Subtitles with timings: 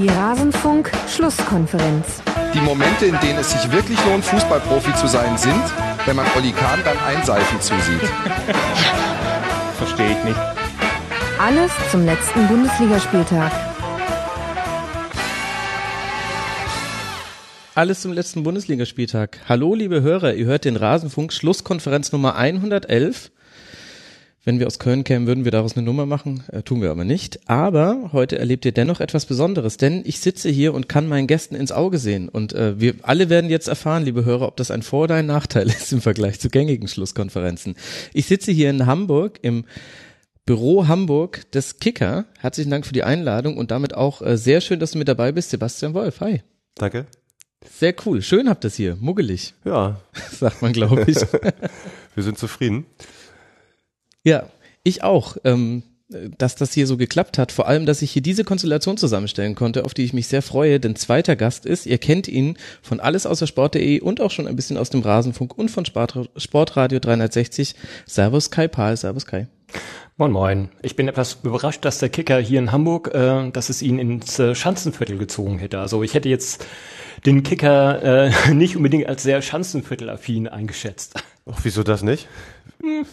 [0.00, 2.22] Die Rasenfunk-Schlusskonferenz.
[2.54, 5.62] Die Momente, in denen es sich wirklich lohnt, Fußballprofi zu sein, sind,
[6.06, 8.00] wenn man Olli Kahn beim Einseifen zusieht.
[9.76, 10.40] Verstehe ich nicht.
[11.38, 13.52] Alles zum letzten Bundesligaspieltag.
[17.74, 19.40] Alles zum letzten Bundesligaspieltag.
[19.50, 23.30] Hallo, liebe Hörer, ihr hört den Rasenfunk Schlusskonferenz Nummer 111.
[24.42, 27.04] Wenn wir aus Köln kämen, würden wir daraus eine Nummer machen, äh, tun wir aber
[27.04, 27.40] nicht.
[27.48, 31.54] Aber heute erlebt ihr dennoch etwas Besonderes, denn ich sitze hier und kann meinen Gästen
[31.54, 32.30] ins Auge sehen.
[32.30, 35.26] Und äh, wir alle werden jetzt erfahren, liebe Hörer, ob das ein Vor- oder ein
[35.26, 37.74] Nachteil ist im Vergleich zu gängigen Schlusskonferenzen.
[38.14, 39.66] Ich sitze hier in Hamburg im
[40.46, 42.24] Büro Hamburg des Kicker.
[42.38, 45.32] Herzlichen Dank für die Einladung und damit auch äh, sehr schön, dass du mit dabei
[45.32, 46.20] bist, Sebastian Wolf.
[46.20, 46.42] Hi.
[46.76, 47.06] Danke.
[47.78, 48.22] Sehr cool.
[48.22, 48.96] Schön habt ihr es hier.
[48.98, 50.00] Muggelig, Ja,
[50.32, 51.16] sagt man, glaube ich.
[52.14, 52.86] wir sind zufrieden.
[54.24, 54.48] Ja,
[54.82, 55.36] ich auch.
[55.44, 59.54] Ähm, dass das hier so geklappt hat, vor allem, dass ich hier diese Konstellation zusammenstellen
[59.54, 62.98] konnte, auf die ich mich sehr freue, denn zweiter Gast ist, ihr kennt ihn von
[62.98, 66.98] alles außer Sport.de und auch schon ein bisschen aus dem Rasenfunk und von Sport, Sportradio
[66.98, 67.74] 360.
[68.06, 69.46] Servus Kai Pahl, Servus Kai.
[70.16, 70.68] Moin Moin.
[70.82, 74.38] Ich bin etwas überrascht, dass der Kicker hier in Hamburg, äh, dass es ihn ins
[74.38, 75.78] äh, Schanzenviertel gezogen hätte.
[75.78, 76.66] Also ich hätte jetzt
[77.24, 81.22] den Kicker äh, nicht unbedingt als sehr Schanzenviertelaffin eingeschätzt.
[81.50, 82.28] Ach, wieso das nicht?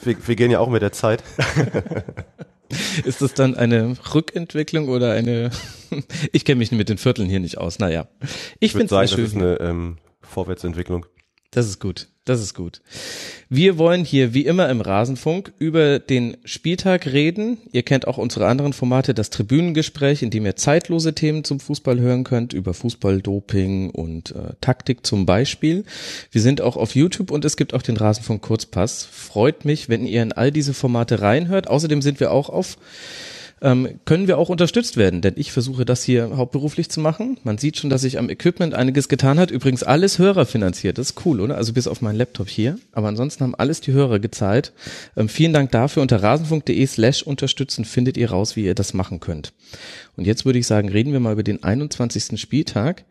[0.04, 1.24] Wir, wir gehen ja auch mit der Zeit.
[3.06, 5.52] Ist das dann eine Rückentwicklung oder eine,
[6.34, 8.08] ich kenne mich mit den Vierteln hier nicht aus, naja.
[8.22, 9.26] Ich, Ich finde es das schön.
[9.26, 11.06] ist eine ähm, Vorwärtsentwicklung.
[11.52, 12.10] Das ist gut.
[12.28, 12.82] Das ist gut.
[13.48, 17.58] Wir wollen hier wie immer im Rasenfunk über den Spieltag reden.
[17.72, 22.02] Ihr kennt auch unsere anderen Formate, das Tribünengespräch, in dem ihr zeitlose Themen zum Fußball
[22.02, 25.86] hören könnt, über Fußballdoping und äh, Taktik zum Beispiel.
[26.30, 29.08] Wir sind auch auf YouTube und es gibt auch den Rasenfunk Kurzpass.
[29.10, 31.70] Freut mich, wenn ihr in all diese Formate reinhört.
[31.70, 32.78] Außerdem sind wir auch auf
[33.62, 37.38] ähm, können wir auch unterstützt werden, denn ich versuche das hier hauptberuflich zu machen.
[37.44, 39.50] Man sieht schon, dass sich am Equipment einiges getan hat.
[39.52, 41.58] Übrigens alles Hörer finanziert, das ist cool, oder?
[41.58, 42.78] Also bis auf meinen Laptop hier.
[42.92, 44.74] Aber ansonsten haben alles die Hörer gezahlt.
[45.16, 46.02] Ähm, vielen Dank dafür.
[46.02, 49.54] Unter rasenfunk.de slash unterstützen findet ihr raus, wie ihr das machen könnt.
[50.16, 52.40] Und jetzt würde ich sagen, reden wir mal über den 21.
[52.40, 53.06] Spieltag.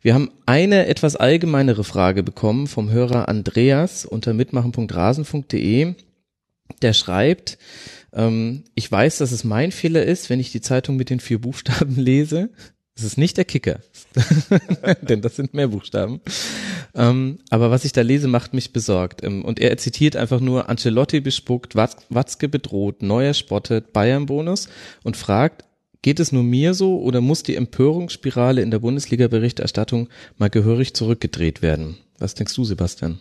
[0.00, 5.94] Wir haben eine etwas allgemeinere Frage bekommen vom Hörer Andreas unter mitmachen.rasenfunk.de.
[6.82, 7.58] Der schreibt,
[8.18, 11.40] ähm, ich weiß, dass es mein Fehler ist, wenn ich die Zeitung mit den vier
[11.40, 12.50] Buchstaben lese.
[12.96, 13.78] Es ist nicht der Kicker,
[15.02, 16.20] denn das sind mehr Buchstaben.
[16.96, 19.22] Ähm, aber was ich da lese, macht mich besorgt.
[19.22, 24.68] Ähm, und er zitiert einfach nur Ancelotti bespuckt, Watz, Watzke bedroht, Neuer spottet, Bayern-Bonus
[25.04, 25.64] und fragt,
[26.02, 31.62] geht es nur mir so oder muss die Empörungsspirale in der Bundesliga-Berichterstattung mal gehörig zurückgedreht
[31.62, 31.98] werden?
[32.18, 33.20] Was denkst du, Sebastian?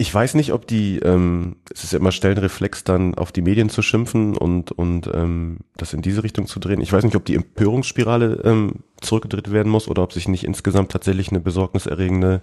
[0.00, 3.68] Ich weiß nicht, ob die, ähm, es ist ja immer Stellenreflex, dann auf die Medien
[3.68, 6.80] zu schimpfen und, und ähm, das in diese Richtung zu drehen.
[6.80, 10.90] Ich weiß nicht, ob die Empörungsspirale ähm, zurückgedreht werden muss oder ob sich nicht insgesamt
[10.90, 12.40] tatsächlich eine besorgniserregende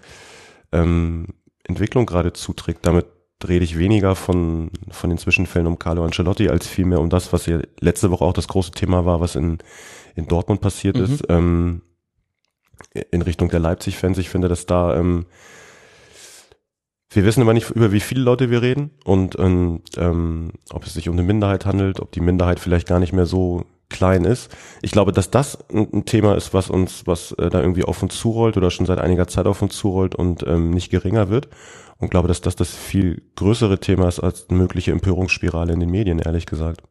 [0.72, 1.29] ähm,
[1.63, 2.85] Entwicklung gerade zuträgt.
[2.85, 3.07] Damit
[3.47, 7.47] rede ich weniger von, von den Zwischenfällen um Carlo Ancelotti als vielmehr um das, was
[7.47, 9.57] ja letzte Woche auch das große Thema war, was in,
[10.13, 11.03] in Dortmund passiert Mhm.
[11.03, 11.81] ist, ähm,
[13.09, 14.19] in Richtung der Leipzig-Fans.
[14.19, 15.25] Ich finde, dass da ähm,
[17.17, 20.94] wir wissen immer nicht, über wie viele Leute wir reden und, und ähm, ob es
[20.94, 24.55] sich um eine Minderheit handelt, ob die Minderheit vielleicht gar nicht mehr so klein ist.
[24.83, 28.03] Ich glaube, dass das ein, ein Thema ist, was uns, was äh, da irgendwie auf
[28.03, 31.50] uns zurollt oder schon seit einiger Zeit auf uns zurollt und ähm, nicht geringer wird.
[31.97, 35.89] Und glaube, dass das das viel größere Thema ist als eine mögliche Empörungsspirale in den
[35.89, 36.84] Medien, ehrlich gesagt.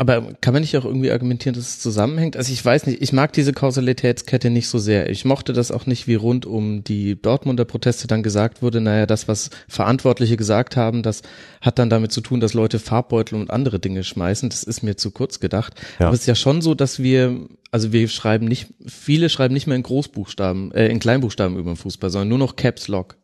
[0.00, 2.36] Aber kann man nicht auch irgendwie argumentieren, dass es zusammenhängt?
[2.36, 5.10] Also ich weiß nicht, ich mag diese Kausalitätskette nicht so sehr.
[5.10, 9.06] Ich mochte das auch nicht, wie rund um die Dortmunder Proteste dann gesagt wurde, naja,
[9.06, 11.22] das, was Verantwortliche gesagt haben, das
[11.60, 14.48] hat dann damit zu tun, dass Leute Farbbeutel und andere Dinge schmeißen.
[14.48, 15.74] Das ist mir zu kurz gedacht.
[15.98, 16.06] Ja.
[16.06, 19.66] Aber es ist ja schon so, dass wir, also wir schreiben nicht, viele schreiben nicht
[19.66, 23.16] mehr in Großbuchstaben, äh, in Kleinbuchstaben über den Fußball, sondern nur noch Caps Lock.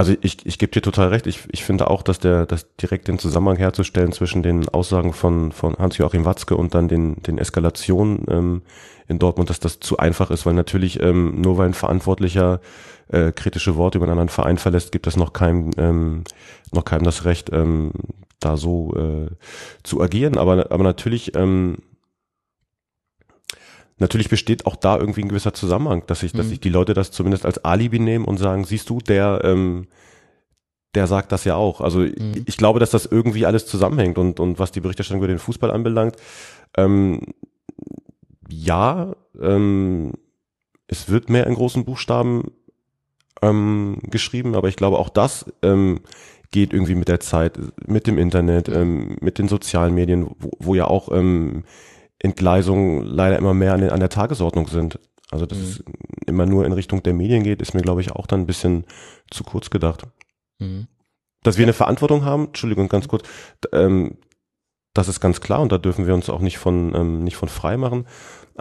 [0.00, 1.26] Also ich, ich gebe dir total recht.
[1.26, 5.52] Ich, ich finde auch, dass der, dass direkt den Zusammenhang herzustellen zwischen den Aussagen von,
[5.52, 8.62] von Hans-Joachim Watzke und dann den, den Eskalationen ähm,
[9.08, 12.62] in Dortmund, dass das zu einfach ist, weil natürlich ähm, nur weil ein Verantwortlicher
[13.08, 16.24] äh, kritische Worte über einen anderen Verein verlässt, gibt es noch keinem, ähm,
[16.72, 17.92] noch keinem das Recht, ähm,
[18.38, 19.28] da so äh,
[19.82, 20.38] zu agieren.
[20.38, 21.76] Aber, aber natürlich, ähm,
[24.00, 26.50] natürlich besteht auch da irgendwie ein gewisser Zusammenhang, dass sich, dass Mhm.
[26.50, 29.86] sich die Leute das zumindest als Alibi nehmen und sagen, siehst du, der, ähm,
[30.94, 31.80] der sagt das ja auch.
[31.80, 32.42] Also Mhm.
[32.46, 35.70] ich glaube, dass das irgendwie alles zusammenhängt und, und was die Berichterstattung über den Fußball
[35.70, 36.16] anbelangt,
[36.76, 37.20] ähm,
[38.48, 40.12] ja, ähm,
[40.88, 42.50] es wird mehr in großen Buchstaben
[43.42, 46.00] ähm, geschrieben, aber ich glaube auch das ähm,
[46.50, 50.74] geht irgendwie mit der Zeit, mit dem Internet, ähm, mit den sozialen Medien, wo, wo
[50.74, 51.62] ja auch ähm,
[52.20, 54.98] Entgleisungen leider immer mehr an, den, an der Tagesordnung sind.
[55.30, 55.64] Also dass mhm.
[55.64, 55.84] es
[56.26, 58.84] immer nur in Richtung der Medien geht, ist mir, glaube ich, auch dann ein bisschen
[59.30, 60.02] zu kurz gedacht.
[60.58, 60.86] Mhm.
[61.42, 63.26] Dass wir eine Verantwortung haben, Entschuldigung, ganz kurz,
[63.72, 64.18] ähm,
[64.92, 67.48] das ist ganz klar und da dürfen wir uns auch nicht von, ähm, nicht von
[67.48, 68.06] frei machen.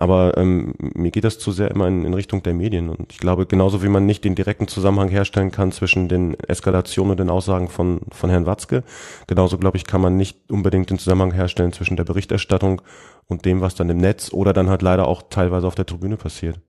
[0.02, 2.88] Aber ähm, mir geht das zu sehr immer in, in Richtung der Medien.
[2.88, 7.12] Und ich glaube, genauso wie man nicht den direkten Zusammenhang herstellen kann zwischen den Eskalationen
[7.12, 8.86] und den Aussagen von, von Herrn Watzke,
[9.28, 12.82] genauso, glaube ich, kann man nicht unbedingt den Zusammenhang herstellen zwischen der Berichterstattung
[13.28, 16.16] und dem, was dann im Netz oder dann halt leider auch teilweise auf der Tribüne
[16.16, 16.62] passiert.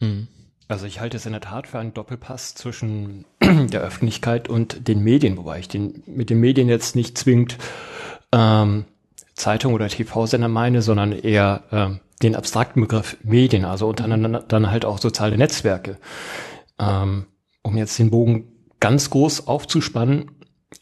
[0.00, 0.28] Mhm.
[0.68, 5.02] Also ich halte es in der Tat für einen Doppelpass zwischen der Öffentlichkeit und den
[5.02, 7.56] Medien, wobei ich den mit den Medien jetzt nicht zwingend
[8.32, 8.84] ähm,
[9.32, 14.84] Zeitung oder TV-Sender meine, sondern eher ähm, den abstrakten Begriff Medien, also untereinander dann halt
[14.84, 15.98] auch soziale Netzwerke.
[16.78, 17.26] Ähm,
[17.62, 20.30] um jetzt den Bogen ganz groß aufzuspannen,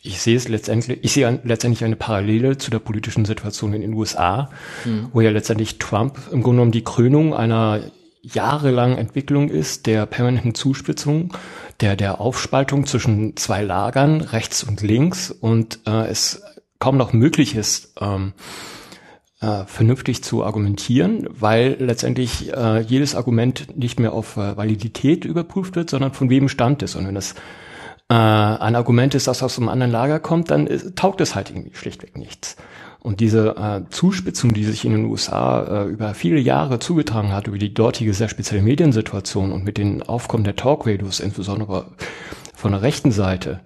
[0.02, 3.94] ich sehe es letztendlich, ich sehe letztendlich eine Parallele zu der politischen Situation in den
[3.94, 4.50] USA,
[4.84, 5.08] mhm.
[5.12, 7.80] wo ja letztendlich Trump im Grunde genommen die Krönung einer
[8.22, 11.32] jahrelangen Entwicklung ist, der permanenten Zuspitzung,
[11.80, 16.42] der, der Aufspaltung zwischen zwei Lagern, rechts und links, und äh, es
[16.78, 18.34] kaum noch möglich ist, ähm,
[19.40, 25.76] äh, vernünftig zu argumentieren, weil letztendlich äh, jedes Argument nicht mehr auf äh, Validität überprüft
[25.76, 26.96] wird, sondern von wem stammt es.
[26.96, 27.34] Und wenn es
[28.08, 31.50] äh, ein Argument ist, das aus einem anderen Lager kommt, dann ist, taugt es halt
[31.50, 32.56] irgendwie schlichtweg nichts.
[33.00, 37.46] Und diese äh, Zuspitzung, die sich in den USA äh, über viele Jahre zugetragen hat,
[37.46, 41.92] über die dortige sehr spezielle Mediensituation und mit den Aufkommen der Talkradios, insbesondere
[42.54, 43.60] von der rechten Seite,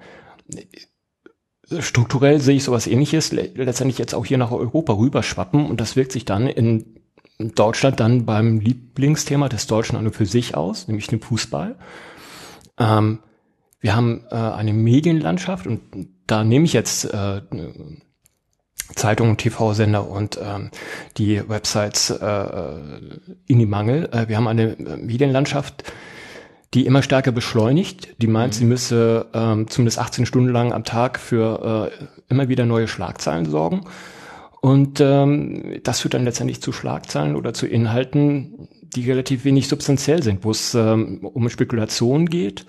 [1.81, 6.13] strukturell sehe ich sowas ähnliches letztendlich jetzt auch hier nach Europa rüberschwappen und das wirkt
[6.13, 7.01] sich dann in
[7.39, 11.77] Deutschland dann beim Lieblingsthema des Deutschen an und für sich aus, nämlich dem Fußball.
[12.79, 13.19] Ähm,
[13.81, 15.81] wir haben äh, eine Medienlandschaft und
[16.27, 17.43] da nehme ich jetzt äh,
[18.95, 20.71] Zeitungen, TV-Sender und ähm,
[21.17, 22.79] die Websites äh,
[23.47, 24.09] in die Mangel.
[24.13, 25.85] Äh, wir haben eine Medienlandschaft,
[26.75, 28.15] die immer stärker beschleunigt.
[28.19, 28.59] Die meint, mhm.
[28.59, 33.49] sie müsse ähm, zumindest 18 Stunden lang am Tag für äh, immer wieder neue Schlagzeilen
[33.49, 33.85] sorgen.
[34.61, 40.23] Und ähm, das führt dann letztendlich zu Schlagzeilen oder zu Inhalten, die relativ wenig substanziell
[40.23, 42.65] sind, wo es ähm, um Spekulation geht,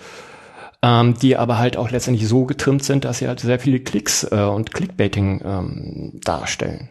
[0.81, 4.23] ähm, die aber halt auch letztendlich so getrimmt sind, dass sie halt sehr viele Klicks
[4.23, 6.89] äh, und Clickbaiting ähm, darstellen.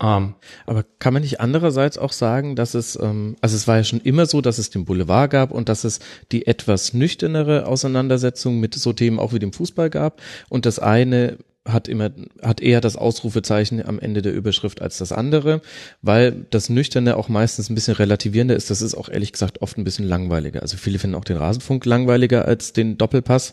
[0.00, 0.34] Ähm,
[0.66, 4.00] aber kann man nicht andererseits auch sagen, dass es, ähm, also es war ja schon
[4.00, 5.98] immer so, dass es den Boulevard gab und dass es
[6.30, 11.38] die etwas nüchternere Auseinandersetzung mit so Themen auch wie dem Fußball gab und das eine
[11.64, 12.10] hat immer,
[12.42, 15.60] hat eher das Ausrufezeichen am Ende der Überschrift als das andere,
[16.00, 18.70] weil das Nüchterne auch meistens ein bisschen relativierender ist.
[18.70, 20.62] Das ist auch ehrlich gesagt oft ein bisschen langweiliger.
[20.62, 23.52] Also viele finden auch den Rasenfunk langweiliger als den Doppelpass,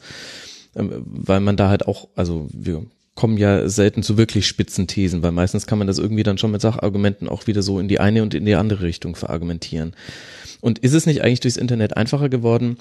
[0.76, 5.24] ähm, weil man da halt auch, also wir kommen ja selten zu wirklich spitzen Thesen,
[5.24, 8.00] weil meistens kann man das irgendwie dann schon mit Sachargumenten auch wieder so in die
[8.00, 9.96] eine und in die andere Richtung verargumentieren.
[10.62, 12.78] Und ist es nicht eigentlich durchs Internet einfacher geworden,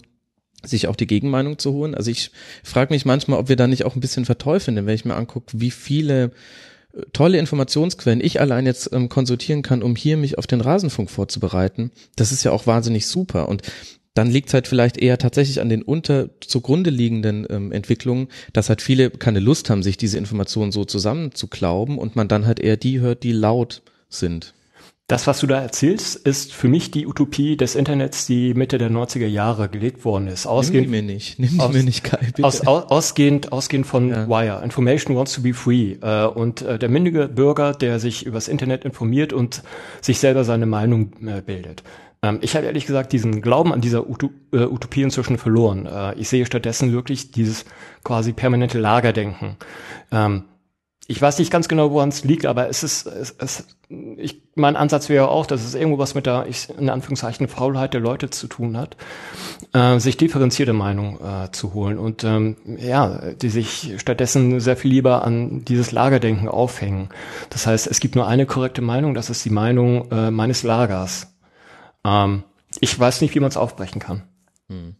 [0.64, 1.94] sich auch die Gegenmeinung zu holen?
[1.94, 2.32] Also ich
[2.64, 5.14] frage mich manchmal, ob wir da nicht auch ein bisschen verteufeln, denn wenn ich mir
[5.14, 6.32] angucke, wie viele
[6.94, 11.10] äh, tolle Informationsquellen ich allein jetzt ähm, konsultieren kann, um hier mich auf den Rasenfunk
[11.10, 13.48] vorzubereiten, das ist ja auch wahnsinnig super.
[13.48, 13.62] Und
[14.14, 18.68] dann liegt es halt vielleicht eher tatsächlich an den unter zugrunde liegenden ähm, Entwicklungen, dass
[18.68, 22.76] halt viele keine Lust haben, sich diese Informationen so zusammenzuklauben und man dann halt eher
[22.76, 24.54] die hört, die laut sind.
[25.06, 28.90] Das, was du da erzählst, ist für mich die Utopie des Internets, die Mitte der
[28.90, 30.46] 90er Jahre gelegt worden ist.
[30.46, 31.38] Ausgehend, Nimm die mir nicht.
[31.38, 32.42] Nimm die aus, mir nicht, Kai, bitte.
[32.42, 34.26] Aus, aus, ausgehend, ausgehend von ja.
[34.26, 34.64] Wire.
[34.64, 35.96] Information wants to be free.
[36.00, 39.62] Äh, und äh, der mündige Bürger, der sich übers Internet informiert und
[40.00, 41.82] sich selber seine Meinung äh, bildet.
[42.24, 45.86] Ähm, ich habe ehrlich gesagt diesen Glauben an dieser äh, Utopie inzwischen verloren.
[45.86, 47.66] Äh, ich sehe stattdessen wirklich dieses
[48.02, 49.56] quasi permanente Lagerdenken.
[50.10, 50.44] Ähm,
[51.06, 53.66] ich weiß nicht ganz genau, woran es liegt, aber es ist, es, es,
[54.16, 57.92] ich, mein Ansatz wäre auch, dass es irgendwo was mit der, ich, in Anführungszeichen, Faulheit
[57.92, 58.96] der Leute zu tun hat,
[59.74, 64.92] äh, sich differenzierte Meinung äh, zu holen und ähm, ja, die sich stattdessen sehr viel
[64.92, 67.10] lieber an dieses Lagerdenken aufhängen.
[67.50, 71.33] Das heißt, es gibt nur eine korrekte Meinung, das ist die Meinung äh, meines Lagers.
[72.04, 72.44] Ähm,
[72.80, 74.22] ich weiß nicht, wie man es aufbrechen kann.
[74.68, 74.96] Hm.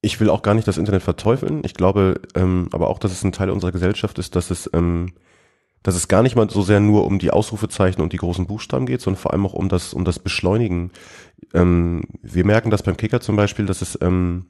[0.00, 1.62] Ich will auch gar nicht das Internet verteufeln.
[1.64, 5.14] Ich glaube ähm, aber auch, dass es ein Teil unserer Gesellschaft ist, dass es, ähm,
[5.82, 8.86] dass es gar nicht mal so sehr nur um die Ausrufezeichen und die großen Buchstaben
[8.86, 10.90] geht, sondern vor allem auch um das, um das Beschleunigen.
[11.54, 14.46] Ähm, wir merken das beim Kicker zum Beispiel, dass es ähm,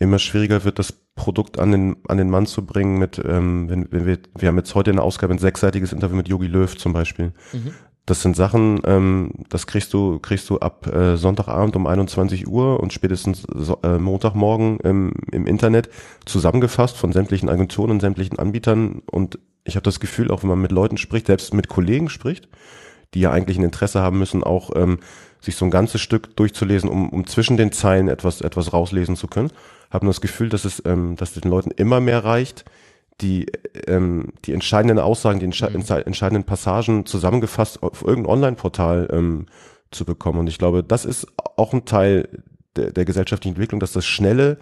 [0.00, 3.92] immer schwieriger wird, das Produkt an den, an den Mann zu bringen mit, ähm, wenn,
[3.92, 6.92] wenn wir, wir haben jetzt heute eine Ausgabe, ein sechsseitiges Interview mit Yogi Löw zum
[6.92, 7.32] Beispiel.
[7.52, 7.74] Mhm
[8.06, 12.80] das sind Sachen, ähm, das kriegst du, kriegst du ab äh, Sonntagabend um 21 Uhr
[12.80, 15.90] und spätestens so, äh, Montagmorgen im, im Internet
[16.24, 19.02] zusammengefasst von sämtlichen Agenturen und sämtlichen Anbietern.
[19.10, 22.48] Und ich habe das Gefühl, auch wenn man mit Leuten spricht, selbst mit Kollegen spricht,
[23.14, 24.98] die ja eigentlich ein Interesse haben müssen, auch ähm,
[25.40, 29.26] sich so ein ganzes Stück durchzulesen, um, um zwischen den Zeilen etwas, etwas rauslesen zu
[29.28, 29.50] können.
[29.90, 32.64] Habe nur das Gefühl, dass es, ähm, dass den Leuten immer mehr reicht,
[33.20, 33.46] die,
[33.86, 35.84] ähm, die entscheidenden Aussagen, die entsche mhm.
[36.04, 39.46] entscheidenden Passagen zusammengefasst auf irgendein Online-Portal ähm,
[39.90, 40.40] zu bekommen.
[40.40, 42.28] Und ich glaube, das ist auch ein Teil
[42.76, 44.58] der, der gesellschaftlichen Entwicklung, dass das Schnelle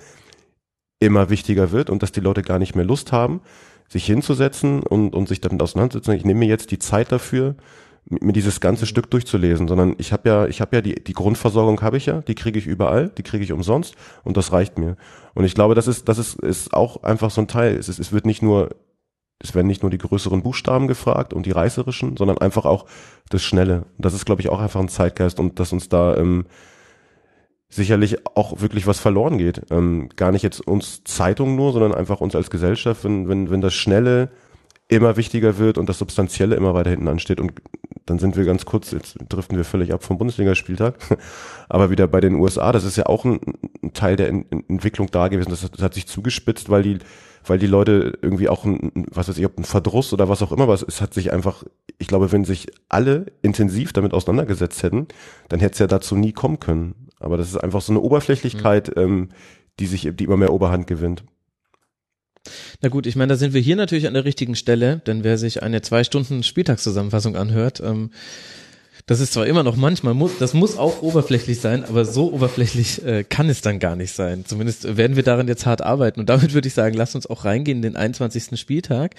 [1.00, 3.40] immer wichtiger wird und dass die Leute gar nicht mehr Lust haben,
[3.88, 6.14] sich hinzusetzen und, und sich damit auseinanderzusetzen.
[6.14, 7.54] Ich nehme mir jetzt die Zeit dafür,
[8.10, 11.80] mir dieses ganze Stück durchzulesen, sondern ich habe ja, ich habe ja die, die Grundversorgung
[11.82, 14.96] habe ich ja, die kriege ich überall, die kriege ich umsonst und das reicht mir.
[15.34, 17.76] Und ich glaube, das ist, das ist, ist auch einfach so ein Teil.
[17.76, 18.70] Es, ist, es wird nicht nur,
[19.40, 22.86] es werden nicht nur die größeren Buchstaben gefragt und die reißerischen, sondern einfach auch
[23.28, 23.84] das Schnelle.
[23.98, 26.46] Das ist, glaube ich, auch einfach ein Zeitgeist und dass uns da ähm,
[27.68, 29.62] sicherlich auch wirklich was verloren geht.
[29.70, 33.60] Ähm, gar nicht jetzt uns Zeitung nur, sondern einfach uns als Gesellschaft, wenn, wenn, wenn
[33.60, 34.30] das Schnelle
[34.88, 37.40] immer wichtiger wird und das Substanzielle immer weiter hinten ansteht.
[37.40, 37.52] Und
[38.06, 40.94] dann sind wir ganz kurz, jetzt driften wir völlig ab vom Bundesligaspieltag,
[41.68, 43.38] aber wieder bei den USA, das ist ja auch ein,
[43.82, 45.50] ein Teil der in, Entwicklung da gewesen.
[45.50, 46.98] Das, das, hat sich zugespitzt, weil die,
[47.46, 50.52] weil die Leute irgendwie auch ein, was weiß ich, ob ein Verdruss oder was auch
[50.52, 51.64] immer, was es hat sich einfach,
[51.98, 55.06] ich glaube, wenn sich alle intensiv damit auseinandergesetzt hätten,
[55.50, 56.94] dann hätte es ja dazu nie kommen können.
[57.20, 59.02] Aber das ist einfach so eine Oberflächlichkeit, mhm.
[59.02, 59.28] ähm,
[59.80, 61.24] die sich, die immer mehr Oberhand gewinnt.
[62.82, 65.38] Na gut, ich meine, da sind wir hier natürlich an der richtigen Stelle, denn wer
[65.38, 68.10] sich eine zwei Stunden Spieltagszusammenfassung anhört, ähm,
[69.08, 73.02] das ist zwar immer noch manchmal, muss, das muss auch oberflächlich sein, aber so oberflächlich
[73.06, 74.44] äh, kann es dann gar nicht sein.
[74.46, 76.20] Zumindest werden wir daran jetzt hart arbeiten.
[76.20, 78.60] Und damit würde ich sagen, lasst uns auch reingehen in den 21.
[78.60, 79.14] Spieltag.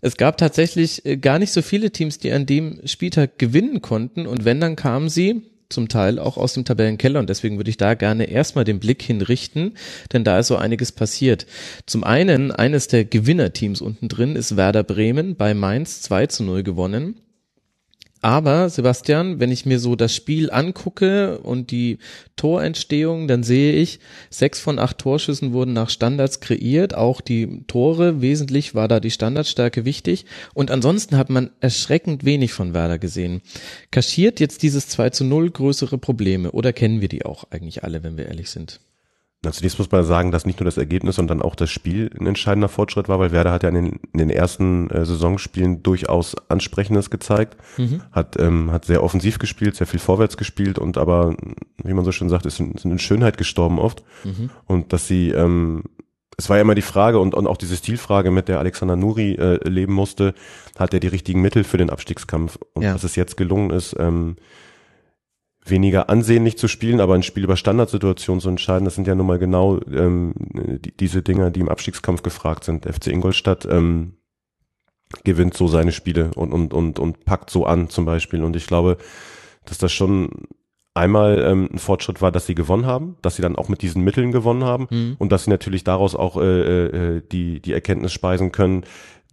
[0.00, 4.26] Es gab tatsächlich äh, gar nicht so viele Teams, die an dem Spieltag gewinnen konnten.
[4.26, 7.76] Und wenn, dann kamen sie, zum Teil auch aus dem Tabellenkeller und deswegen würde ich
[7.76, 9.76] da gerne erstmal den Blick hinrichten,
[10.12, 11.46] denn da ist so einiges passiert.
[11.86, 16.62] Zum einen, eines der Gewinnerteams unten drin ist Werder Bremen bei Mainz 2 zu 0
[16.62, 17.20] gewonnen.
[18.20, 21.98] Aber Sebastian, wenn ich mir so das Spiel angucke und die
[22.36, 26.94] Torentstehung, dann sehe ich, sechs von acht Torschüssen wurden nach Standards kreiert.
[26.94, 30.26] Auch die Tore, wesentlich war da die Standardstärke wichtig.
[30.54, 33.40] Und ansonsten hat man erschreckend wenig von Werder gesehen.
[33.90, 38.02] Kaschiert jetzt dieses 2 zu 0 größere Probleme oder kennen wir die auch eigentlich alle,
[38.02, 38.80] wenn wir ehrlich sind?
[39.44, 42.26] Na, zunächst muss man sagen, dass nicht nur das Ergebnis, sondern auch das Spiel ein
[42.26, 46.34] entscheidender Fortschritt war, weil Werder hat ja in den, in den ersten äh, Saisonspielen durchaus
[46.48, 48.02] Ansprechendes gezeigt, mhm.
[48.10, 51.36] hat, ähm, hat sehr offensiv gespielt, sehr viel vorwärts gespielt und aber,
[51.84, 54.02] wie man so schön sagt, ist in, ist in Schönheit gestorben oft.
[54.24, 54.50] Mhm.
[54.66, 55.84] Und dass sie, ähm,
[56.36, 59.34] es war ja immer die Frage und, und auch diese Stilfrage, mit der Alexander Nuri
[59.34, 60.34] äh, leben musste,
[60.76, 62.58] hat er die richtigen Mittel für den Abstiegskampf.
[62.74, 62.92] Und ja.
[62.92, 64.34] dass es jetzt gelungen ist, ähm,
[65.64, 69.26] weniger ansehnlich zu spielen, aber ein Spiel über Standardsituationen zu entscheiden, das sind ja nun
[69.26, 70.34] mal genau ähm,
[70.84, 72.86] die, diese Dinger, die im Abstiegskampf gefragt sind.
[72.86, 74.14] FC Ingolstadt ähm,
[75.24, 78.42] gewinnt so seine Spiele und, und, und, und packt so an zum Beispiel.
[78.42, 78.98] Und ich glaube,
[79.64, 80.30] dass das schon
[80.94, 84.02] einmal ähm, ein Fortschritt war, dass sie gewonnen haben, dass sie dann auch mit diesen
[84.02, 85.16] Mitteln gewonnen haben mhm.
[85.18, 88.84] und dass sie natürlich daraus auch äh, äh, die, die Erkenntnis speisen können,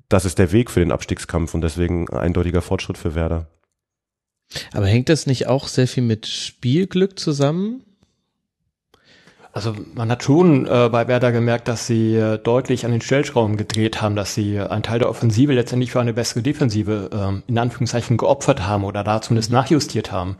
[0.08, 3.50] das ist der Weg für den Abstiegskampf und deswegen ein eindeutiger Fortschritt für Werder.
[4.74, 7.84] Aber hängt das nicht auch sehr viel mit Spielglück zusammen?
[9.56, 13.56] Also man hat schon äh, bei Werder gemerkt, dass sie äh, deutlich an den Stellschrauben
[13.56, 17.44] gedreht haben, dass sie äh, einen Teil der Offensive letztendlich für eine bessere Defensive ähm,
[17.48, 19.56] in Anführungszeichen geopfert haben oder da zumindest mhm.
[19.56, 20.36] nachjustiert haben.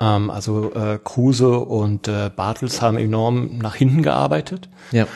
[0.00, 4.70] Ähm, also äh, Kruse und äh, Bartels haben enorm nach hinten gearbeitet.
[4.92, 5.06] Ja.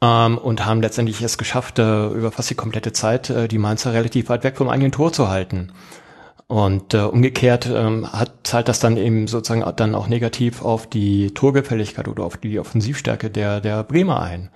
[0.00, 3.92] Ähm, und haben letztendlich es geschafft, äh, über fast die komplette Zeit äh, die Mainzer
[3.92, 5.72] relativ weit weg vom eigenen Tor zu halten.
[6.48, 11.32] Und äh, umgekehrt ähm, hat, zahlt das dann eben sozusagen dann auch negativ auf die
[11.32, 14.48] Torgefälligkeit oder auf die Offensivstärke der, der Bremer ein.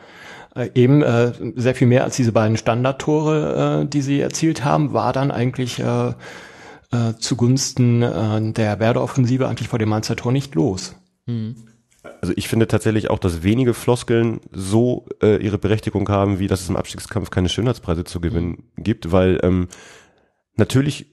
[0.56, 4.94] Äh, eben äh, sehr viel mehr als diese beiden Standardtore, äh, die sie erzielt haben,
[4.94, 6.14] war dann eigentlich äh,
[6.92, 10.96] äh, zugunsten äh, der Werder-Offensive eigentlich vor dem Mainzer Tor nicht los.
[11.26, 11.56] Mhm.
[12.20, 16.62] Also ich finde tatsächlich auch, dass wenige Floskeln so äh, ihre Berechtigung haben, wie dass
[16.62, 18.82] es im Abstiegskampf keine Schönheitspreise zu gewinnen mhm.
[18.82, 19.68] gibt, weil ähm,
[20.56, 21.12] natürlich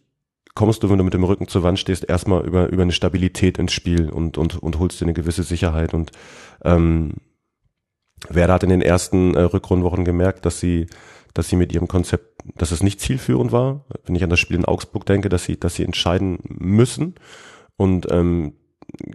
[0.55, 3.57] kommst du, wenn du mit dem Rücken zur Wand stehst, erstmal über, über eine Stabilität
[3.57, 5.93] ins Spiel und, und, und holst dir eine gewisse Sicherheit.
[5.93, 6.11] Und
[6.63, 7.13] ähm,
[8.27, 10.87] Werder hat in den ersten äh, Rückrundwochen gemerkt, dass sie,
[11.33, 13.85] dass sie mit ihrem Konzept, dass es nicht zielführend war.
[14.05, 17.15] Wenn ich an das Spiel in Augsburg denke, dass sie, dass sie entscheiden müssen.
[17.77, 18.53] Und ähm,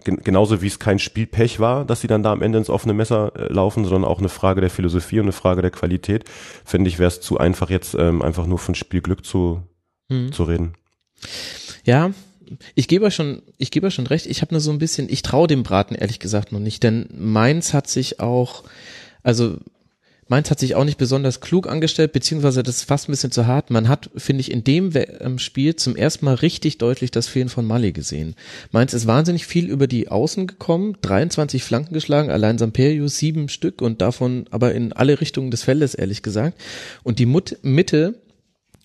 [0.03, 2.93] gen genauso wie es kein Spielpech war, dass sie dann da am Ende ins offene
[2.93, 6.23] Messer äh, laufen, sondern auch eine Frage der Philosophie und eine Frage der Qualität,
[6.63, 9.61] finde ich, wäre es zu einfach, jetzt ähm, einfach nur von Spielglück zu,
[10.09, 10.31] mhm.
[10.31, 10.73] zu reden.
[11.83, 12.13] Ja,
[12.75, 14.27] ich gebe euch schon, ich gebe euch schon recht.
[14.27, 17.07] Ich habe nur so ein bisschen, ich traue dem Braten ehrlich gesagt noch nicht, denn
[17.17, 18.63] Mainz hat sich auch,
[19.23, 19.57] also
[20.27, 23.45] Mainz hat sich auch nicht besonders klug angestellt, beziehungsweise das ist fast ein bisschen zu
[23.45, 23.69] hart.
[23.69, 27.49] Man hat, finde ich, in dem ähm, Spiel zum ersten Mal richtig deutlich das Fehlen
[27.49, 28.35] von Mali gesehen.
[28.71, 33.83] Mainz ist wahnsinnig viel über die Außen gekommen, 23 Flanken geschlagen, allein Samperius sieben Stück
[33.83, 36.59] und davon aber in alle Richtungen des Feldes, ehrlich gesagt.
[37.03, 38.15] Und die Mitte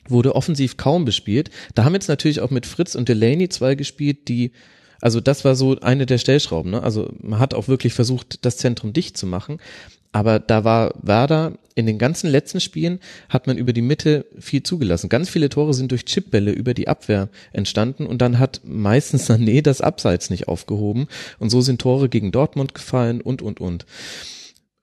[0.08, 1.50] wurde offensiv kaum bespielt.
[1.74, 4.52] Da haben jetzt natürlich auch mit Fritz und Delaney zwei gespielt, die
[5.02, 6.72] also das war so eine der Stellschrauben.
[6.72, 6.82] Ne?
[6.82, 9.58] Also man hat auch wirklich versucht, das Zentrum dicht zu machen.
[10.12, 14.62] Aber da war Werder in den ganzen letzten Spielen hat man über die Mitte viel
[14.62, 15.08] zugelassen.
[15.08, 19.62] Ganz viele Tore sind durch Chipbälle über die Abwehr entstanden und dann hat meistens Sané
[19.62, 21.06] das Abseits nicht aufgehoben
[21.38, 23.86] und so sind Tore gegen Dortmund gefallen und und und.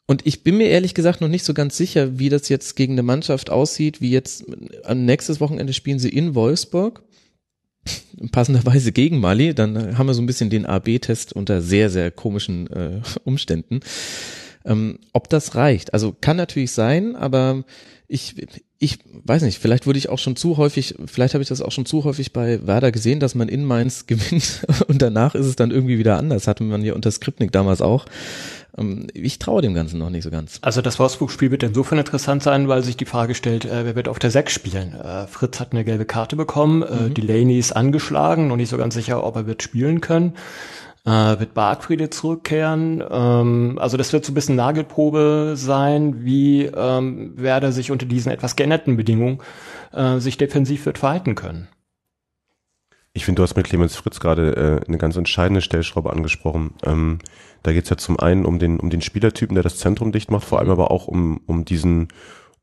[0.08, 2.94] Und ich bin mir ehrlich gesagt noch nicht so ganz sicher, wie das jetzt gegen
[2.94, 4.46] eine Mannschaft aussieht, wie jetzt
[4.84, 7.04] am nächstes Wochenende spielen sie in Wolfsburg
[8.32, 12.68] passenderweise gegen Mali, dann haben wir so ein bisschen den AB-Test unter sehr, sehr komischen
[12.68, 13.82] äh, Umständen.
[14.66, 15.94] Ähm, ob das reicht?
[15.94, 17.64] Also kann natürlich sein, aber
[18.08, 18.36] ich,
[18.80, 21.72] ich weiß nicht, vielleicht wurde ich auch schon zu häufig, vielleicht habe ich das auch
[21.72, 25.56] schon zu häufig bei Werder gesehen, dass man in Mainz gewinnt und danach ist es
[25.56, 26.48] dann irgendwie wieder anders.
[26.48, 28.06] Hatte man ja unter Skripnik damals auch.
[28.78, 30.60] Ähm, ich traue dem Ganzen noch nicht so ganz.
[30.62, 34.08] Also das Wolfsburg-Spiel wird insofern interessant sein, weil sich die Frage stellt, äh, wer wird
[34.08, 34.94] auf der 6 spielen?
[34.94, 37.14] Äh, Fritz hat eine gelbe Karte bekommen, äh, mhm.
[37.14, 40.34] Delaney ist angeschlagen, noch nicht so ganz sicher, ob er wird spielen können
[41.08, 43.02] äh, wird Bartfriede zurückkehren.
[43.10, 48.32] Ähm, also das wird so ein bisschen Nagelprobe sein, wie ähm, Werder sich unter diesen
[48.32, 49.40] etwas geänderten Bedingungen
[49.94, 51.70] äh, sich defensiv wird verhalten können.
[53.18, 56.76] Ich finde, du hast mit Clemens Fritz gerade äh, eine ganz entscheidende Stellschraube angesprochen.
[56.84, 57.18] Ähm,
[57.64, 60.30] da geht es ja zum einen um den, um den Spielertypen, der das Zentrum dicht
[60.30, 62.10] macht, vor allem aber auch um, um diesen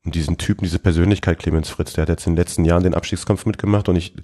[0.05, 1.91] um diesen Typen, diese Persönlichkeit Clemens Fritz.
[1.93, 4.15] Der hat jetzt in den letzten Jahren den Abstiegskampf mitgemacht und ich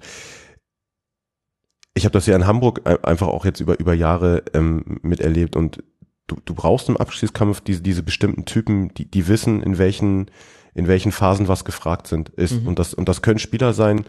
[1.92, 5.84] ich habe das ja in Hamburg einfach auch jetzt über, über Jahre ähm, miterlebt und
[6.28, 10.30] du, du brauchst im Abschießkampf diese, diese bestimmten Typen, die, die wissen, in welchen,
[10.72, 12.62] in welchen Phasen was gefragt sind, ist.
[12.62, 12.68] Mhm.
[12.68, 14.06] Und das, und das können Spieler sein,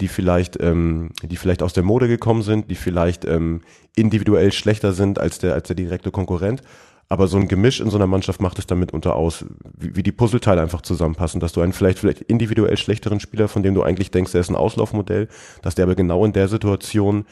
[0.00, 3.62] die vielleicht, ähm, die vielleicht aus der Mode gekommen sind, die vielleicht ähm,
[3.94, 6.62] individuell schlechter sind als der, als der direkte Konkurrent.
[7.08, 9.44] Aber so ein Gemisch in so einer Mannschaft macht es damit unter aus,
[9.78, 13.62] wie, wie die Puzzleteile einfach zusammenpassen, dass du einen vielleicht, vielleicht individuell schlechteren Spieler, von
[13.62, 15.28] dem du eigentlich denkst, er ist ein Auslaufmodell,
[15.62, 17.24] dass der aber genau in der Situation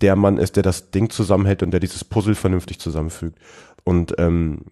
[0.00, 3.38] der Mann ist, der das Ding zusammenhält und der dieses Puzzle vernünftig zusammenfügt.
[3.84, 4.62] Und ähm,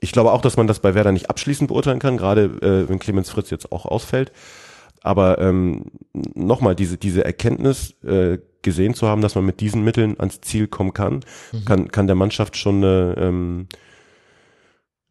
[0.00, 2.98] ich glaube auch, dass man das bei Werder nicht abschließend beurteilen kann, gerade äh, wenn
[2.98, 4.32] Clemens Fritz jetzt auch ausfällt.
[5.08, 5.86] Aber ähm,
[6.34, 10.68] nochmal, diese, diese Erkenntnis äh, gesehen zu haben, dass man mit diesen Mitteln ans Ziel
[10.68, 11.64] kommen kann, mhm.
[11.64, 13.68] kann, kann der Mannschaft schon eine, ähm,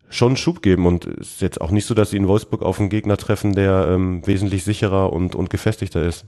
[0.08, 2.62] schon einen Schub geben und es ist jetzt auch nicht so, dass sie in Wolfsburg
[2.62, 6.28] auf einen Gegner treffen, der ähm, wesentlich sicherer und, und gefestigter ist.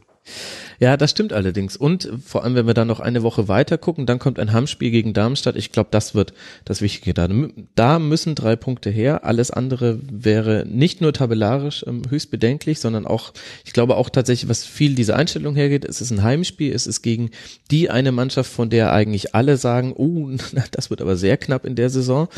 [0.79, 1.75] Ja, das stimmt allerdings.
[1.75, 4.91] Und vor allem, wenn wir dann noch eine Woche weiter gucken, dann kommt ein Heimspiel
[4.91, 5.57] gegen Darmstadt.
[5.57, 7.13] Ich glaube, das wird das Wichtige.
[7.13, 7.27] Da,
[7.75, 9.25] da müssen drei Punkte her.
[9.25, 13.33] Alles andere wäre nicht nur tabellarisch ähm, höchst bedenklich, sondern auch,
[13.65, 17.01] ich glaube auch tatsächlich, was viel diese Einstellung hergeht, es ist ein Heimspiel, es ist
[17.01, 17.31] gegen
[17.71, 20.29] die eine Mannschaft, von der eigentlich alle sagen, oh,
[20.71, 22.29] das wird aber sehr knapp in der Saison.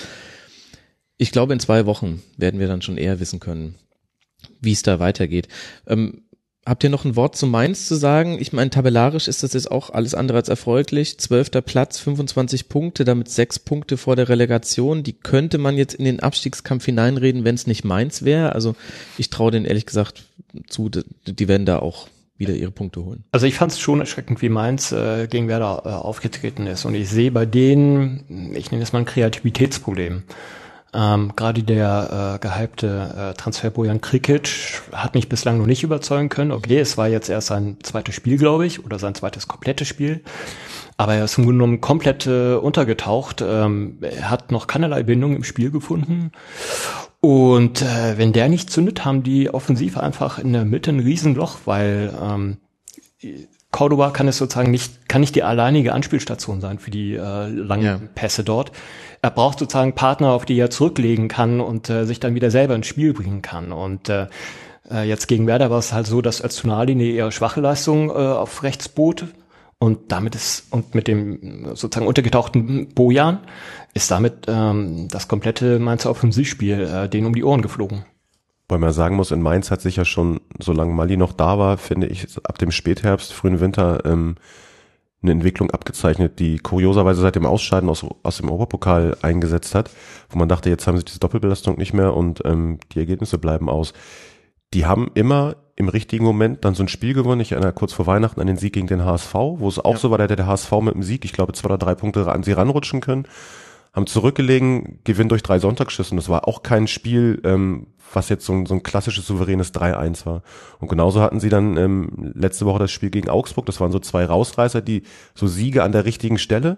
[1.17, 3.75] Ich glaube, in zwei Wochen werden wir dann schon eher wissen können,
[4.59, 5.47] wie es da weitergeht.
[5.85, 6.23] Ähm,
[6.65, 8.37] habt ihr noch ein Wort zu Mainz zu sagen?
[8.39, 11.17] Ich meine, tabellarisch ist das jetzt auch alles andere als erfolglich.
[11.17, 15.03] Zwölfter Platz, 25 Punkte, damit sechs Punkte vor der Relegation.
[15.03, 18.53] Die könnte man jetzt in den Abstiegskampf hineinreden, wenn es nicht Mainz wäre.
[18.53, 18.75] Also
[19.17, 20.23] ich traue denen ehrlich gesagt
[20.67, 23.23] zu, die werden da auch wieder ihre Punkte holen.
[23.31, 26.85] Also ich fand es schon erschreckend, wie Mainz äh, gegen Werder äh, aufgetreten ist.
[26.85, 30.23] Und ich sehe bei denen, ich nenne es mal ein Kreativitätsproblem.
[30.93, 36.27] Ähm, Gerade der äh, gehypte äh, Transfer Bojan Krikic hat mich bislang noch nicht überzeugen
[36.27, 36.51] können.
[36.51, 40.21] Okay, es war jetzt erst sein zweites Spiel, glaube ich, oder sein zweites komplettes Spiel.
[40.97, 43.41] Aber er ist im Grunde genommen komplett äh, untergetaucht.
[43.41, 46.31] Ähm, er hat noch keinerlei Bindung im Spiel gefunden.
[47.21, 51.59] Und äh, wenn der nicht zündet, haben die offensiv einfach in der Mitte ein Riesenloch,
[51.65, 52.57] weil ähm,
[53.71, 57.85] Cordoba kann es sozusagen nicht, kann nicht die alleinige Anspielstation sein für die äh, langen
[57.85, 58.01] ja.
[58.13, 58.71] Pässe dort
[59.21, 62.75] er braucht sozusagen Partner, auf die er zurücklegen kann und äh, sich dann wieder selber
[62.75, 63.71] ins Spiel bringen kann.
[63.71, 64.27] Und äh,
[64.89, 68.13] äh jetzt gegen Werder war es halt so, dass als Tonali eher schwache Leistung äh,
[68.13, 69.25] auf rechts bot.
[69.77, 73.39] Und damit ist, und mit dem sozusagen untergetauchten Bojan
[73.95, 78.05] ist damit ähm, das komplette Mainzer Offensivspiel äh, denen um die Ohren geflogen.
[78.67, 81.77] Weil man sagen muss, in Mainz hat sich ja schon, solange Mali noch da war,
[81.77, 84.35] finde ich, ab dem Spätherbst, frühen Winter, ähm,
[85.21, 89.91] eine Entwicklung abgezeichnet, die kurioserweise seit dem Ausscheiden aus, aus dem Europapokal eingesetzt hat,
[90.29, 93.69] wo man dachte, jetzt haben sie diese Doppelbelastung nicht mehr und ähm, die Ergebnisse bleiben
[93.69, 93.93] aus.
[94.73, 97.41] Die haben immer im richtigen Moment dann so ein Spiel gewonnen.
[97.41, 99.97] Ich erinnere kurz vor Weihnachten an den Sieg gegen den HSV, wo es auch ja.
[99.97, 102.31] so war, da hätte der HSV mit dem Sieg, ich glaube, zwei oder drei Punkte
[102.31, 103.27] an sie ranrutschen können.
[103.93, 106.11] haben zurückgelegen, gewinnen durch drei Sonntagsschüsse.
[106.11, 109.73] Und das war auch kein Spiel, ähm, was jetzt so ein, so ein klassisches souveränes
[109.73, 110.43] 3-1 war.
[110.79, 113.65] Und genauso hatten sie dann ähm, letzte Woche das Spiel gegen Augsburg.
[113.65, 115.03] Das waren so zwei Rausreißer, die
[115.35, 116.77] so Siege an der richtigen Stelle.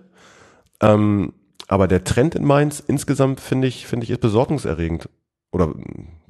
[0.82, 1.34] Ähm,
[1.68, 5.10] aber der Trend in Mainz insgesamt finde ich, finde ich, ist besorgniserregend
[5.52, 5.74] oder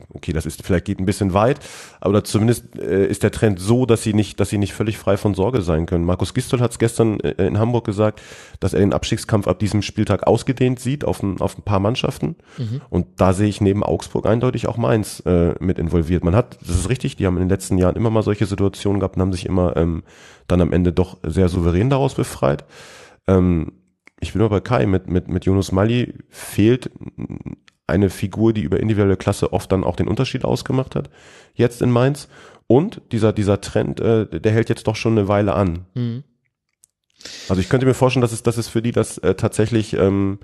[0.10, 1.60] okay, das ist vielleicht geht ein bisschen weit,
[2.02, 5.18] aber zumindest äh, ist der Trend so, dass sie nicht, dass sie nicht völlig frei
[5.18, 6.06] von Sorge sein können.
[6.06, 8.22] Markus Gistol hat es gestern äh, in Hamburg gesagt,
[8.60, 12.36] dass er den Abstiegskampf ab diesem Spieltag ausgedehnt sieht auf ein, auf ein paar Mannschaften.
[12.58, 12.82] Mhm.
[12.90, 16.24] Und da sehe ich neben Augsburg eindeutig auch Mainz äh, mit involviert.
[16.24, 19.00] Man hat, das ist richtig, die haben in den letzten Jahren immer mal solche Situationen
[19.00, 20.04] gehabt und haben sich immer ähm,
[20.48, 22.66] dann am Ende doch sehr souverän daraus befreit.
[23.28, 23.74] Ähm,
[24.20, 26.90] ich bin aber bei Kai, mit, mit, mit Jonas Mali fehlt
[27.88, 31.10] eine Figur, die über individuelle Klasse oft dann auch den Unterschied ausgemacht hat,
[31.54, 32.28] jetzt in Mainz.
[32.68, 35.86] Und dieser, dieser Trend, äh, der hält jetzt doch schon eine Weile an.
[35.94, 36.24] Mhm.
[37.50, 40.40] Also ich könnte mir vorstellen, dass es, dass es für die das äh, tatsächlich, ähm,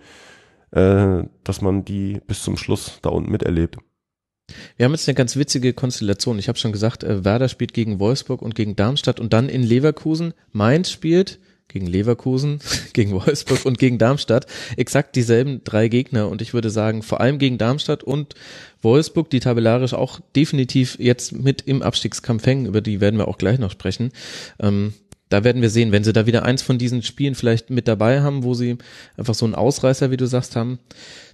[0.72, 3.78] äh, dass man die bis zum Schluss da unten miterlebt.
[4.78, 6.40] Wir haben jetzt eine ganz witzige Konstellation.
[6.40, 9.64] Ich habe schon gesagt, äh, Werder spielt gegen Wolfsburg und gegen Darmstadt und dann in
[9.64, 10.34] Leverkusen.
[10.52, 12.60] Mainz spielt gegen Leverkusen,
[12.94, 14.46] gegen Wolfsburg und gegen Darmstadt.
[14.76, 18.36] Exakt dieselben drei Gegner und ich würde sagen, vor allem gegen Darmstadt und
[18.82, 23.38] Wolfsburg, die tabellarisch auch definitiv jetzt mit im Abstiegskampf hängen, über die werden wir auch
[23.38, 24.12] gleich noch sprechen.
[24.60, 24.94] Ähm,
[25.30, 28.22] da werden wir sehen, wenn sie da wieder eins von diesen Spielen vielleicht mit dabei
[28.22, 28.78] haben, wo sie
[29.16, 30.80] einfach so einen Ausreißer, wie du sagst, haben,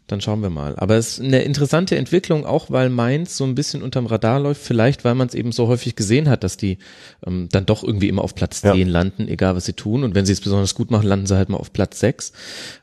[0.07, 0.75] dann schauen wir mal.
[0.77, 4.61] Aber es ist eine interessante Entwicklung, auch weil Mainz so ein bisschen unterm Radar läuft,
[4.61, 6.77] vielleicht weil man es eben so häufig gesehen hat, dass die
[7.25, 8.87] ähm, dann doch irgendwie immer auf Platz 10 ja.
[8.87, 10.03] landen, egal was sie tun.
[10.03, 12.33] Und wenn sie es besonders gut machen, landen sie halt mal auf Platz 6.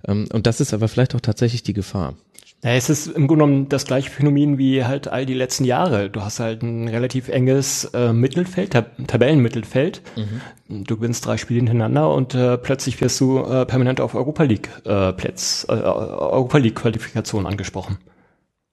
[0.08, 2.16] Ähm, und das ist aber vielleicht auch tatsächlich die Gefahr.
[2.64, 6.08] Ja, es ist im Grunde genommen das gleiche Phänomen wie halt all die letzten Jahre.
[6.10, 10.00] Du hast halt ein relativ enges äh, Mittelfeld, Tab Tabellenmittelfeld.
[10.16, 10.84] Mhm.
[10.84, 14.70] Du gewinnst drei Spiele hintereinander und äh, plötzlich wirst du äh, permanent auf Europa League
[14.84, 17.98] äh, Plätz, äh, Europa League Qualifikation angesprochen.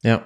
[0.04, 0.22] Ja.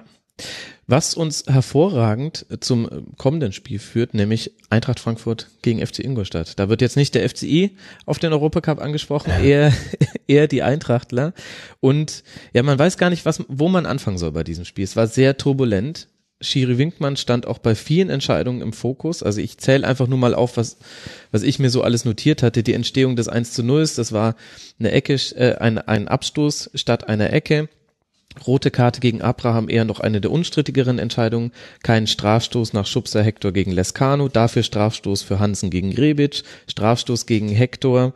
[0.86, 6.58] Was uns hervorragend zum kommenden Spiel führt, nämlich Eintracht Frankfurt gegen FC Ingolstadt.
[6.58, 9.72] Da wird jetzt nicht der FCI auf den Europacup angesprochen, eher,
[10.26, 11.32] eher die Eintrachtler.
[11.80, 14.84] Und ja, man weiß gar nicht, was, wo man anfangen soll bei diesem Spiel.
[14.84, 16.08] Es war sehr turbulent.
[16.40, 19.22] Schiri Winkmann stand auch bei vielen Entscheidungen im Fokus.
[19.22, 20.76] Also ich zähle einfach nur mal auf, was,
[21.30, 22.62] was ich mir so alles notiert hatte.
[22.62, 24.34] Die Entstehung des 1 zu 0, das war
[24.78, 27.70] eine Ecke, äh, ein, ein Abstoß statt einer Ecke
[28.46, 31.52] Rote Karte gegen Abraham eher noch eine der unstrittigeren Entscheidungen.
[31.82, 37.48] Kein Strafstoß nach Schubser Hector gegen Lescano, dafür Strafstoß für Hansen gegen Rebic, Strafstoß gegen
[37.48, 38.12] Hector.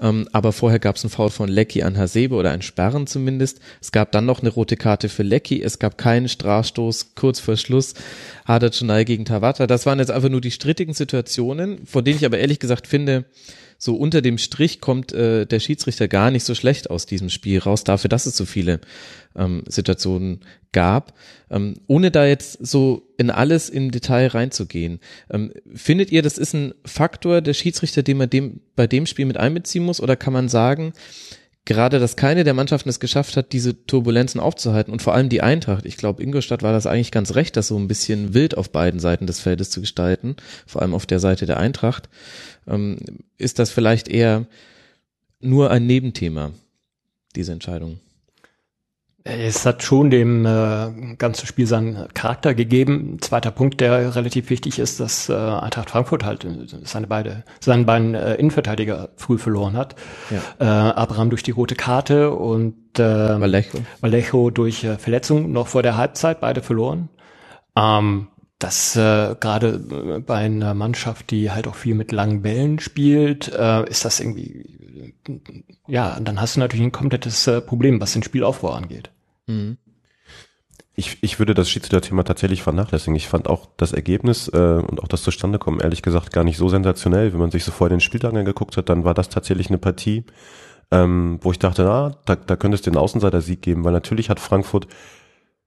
[0.00, 3.60] Ähm, aber vorher gab es einen Foul von Lecky an Hasebe oder ein Sperren zumindest.
[3.80, 5.62] Es gab dann noch eine rote Karte für Lecky.
[5.62, 7.94] Es gab keinen Strafstoß kurz vor Schluss.
[8.46, 8.70] Hader
[9.04, 9.66] gegen Tawata.
[9.66, 13.24] Das waren jetzt einfach nur die strittigen Situationen, von denen ich aber ehrlich gesagt finde,
[13.78, 17.58] so unter dem Strich kommt äh, der Schiedsrichter gar nicht so schlecht aus diesem Spiel
[17.58, 18.80] raus, dafür, dass es so viele
[19.36, 20.40] ähm, Situationen
[20.72, 21.14] gab.
[21.50, 26.54] Ähm, ohne da jetzt so in alles im Detail reinzugehen, ähm, findet ihr, das ist
[26.54, 30.32] ein Faktor der Schiedsrichter, den man dem, bei dem Spiel mit einbeziehen muss, oder kann
[30.32, 30.92] man sagen,
[31.66, 35.42] gerade, dass keine der Mannschaften es geschafft hat, diese Turbulenzen aufzuhalten und vor allem die
[35.42, 35.84] Eintracht.
[35.84, 39.00] Ich glaube, Ingolstadt war das eigentlich ganz recht, das so ein bisschen wild auf beiden
[39.00, 42.08] Seiten des Feldes zu gestalten, vor allem auf der Seite der Eintracht.
[42.66, 42.98] Ähm,
[43.36, 44.46] ist das vielleicht eher
[45.40, 46.52] nur ein Nebenthema,
[47.34, 48.00] diese Entscheidung?
[49.28, 53.18] Es hat schon dem äh, ganzen Spiel seinen Charakter gegeben.
[53.20, 56.46] Zweiter Punkt, der relativ wichtig ist, dass äh, Eintracht Frankfurt halt
[56.84, 59.96] seine beide, seinen beiden äh, Innenverteidiger früh verloren hat.
[60.30, 60.90] Ja.
[60.90, 63.02] Äh, Abraham durch die rote Karte und äh,
[63.40, 63.78] Vallejo.
[64.00, 67.08] Vallejo durch äh, Verletzung noch vor der Halbzeit, beide verloren.
[67.76, 68.28] Ähm,
[68.60, 73.88] das äh, gerade bei einer Mannschaft, die halt auch viel mit langen Bällen spielt, äh,
[73.88, 75.14] ist das irgendwie,
[75.88, 79.10] ja, dann hast du natürlich ein komplettes äh, Problem, was den Spielaufbau angeht.
[79.46, 79.78] Mhm.
[80.98, 83.16] Ich, ich würde das Schiedsrichter-Thema tatsächlich vernachlässigen.
[83.16, 86.70] Ich fand auch das Ergebnis äh, und auch das Zustandekommen ehrlich gesagt gar nicht so
[86.70, 87.32] sensationell.
[87.32, 90.24] Wenn man sich so vor den Spieltagen angeguckt hat, dann war das tatsächlich eine Partie,
[90.90, 94.40] ähm, wo ich dachte, na, da, da könnte es den Außenseiter-Sieg geben, weil natürlich hat
[94.40, 94.88] Frankfurt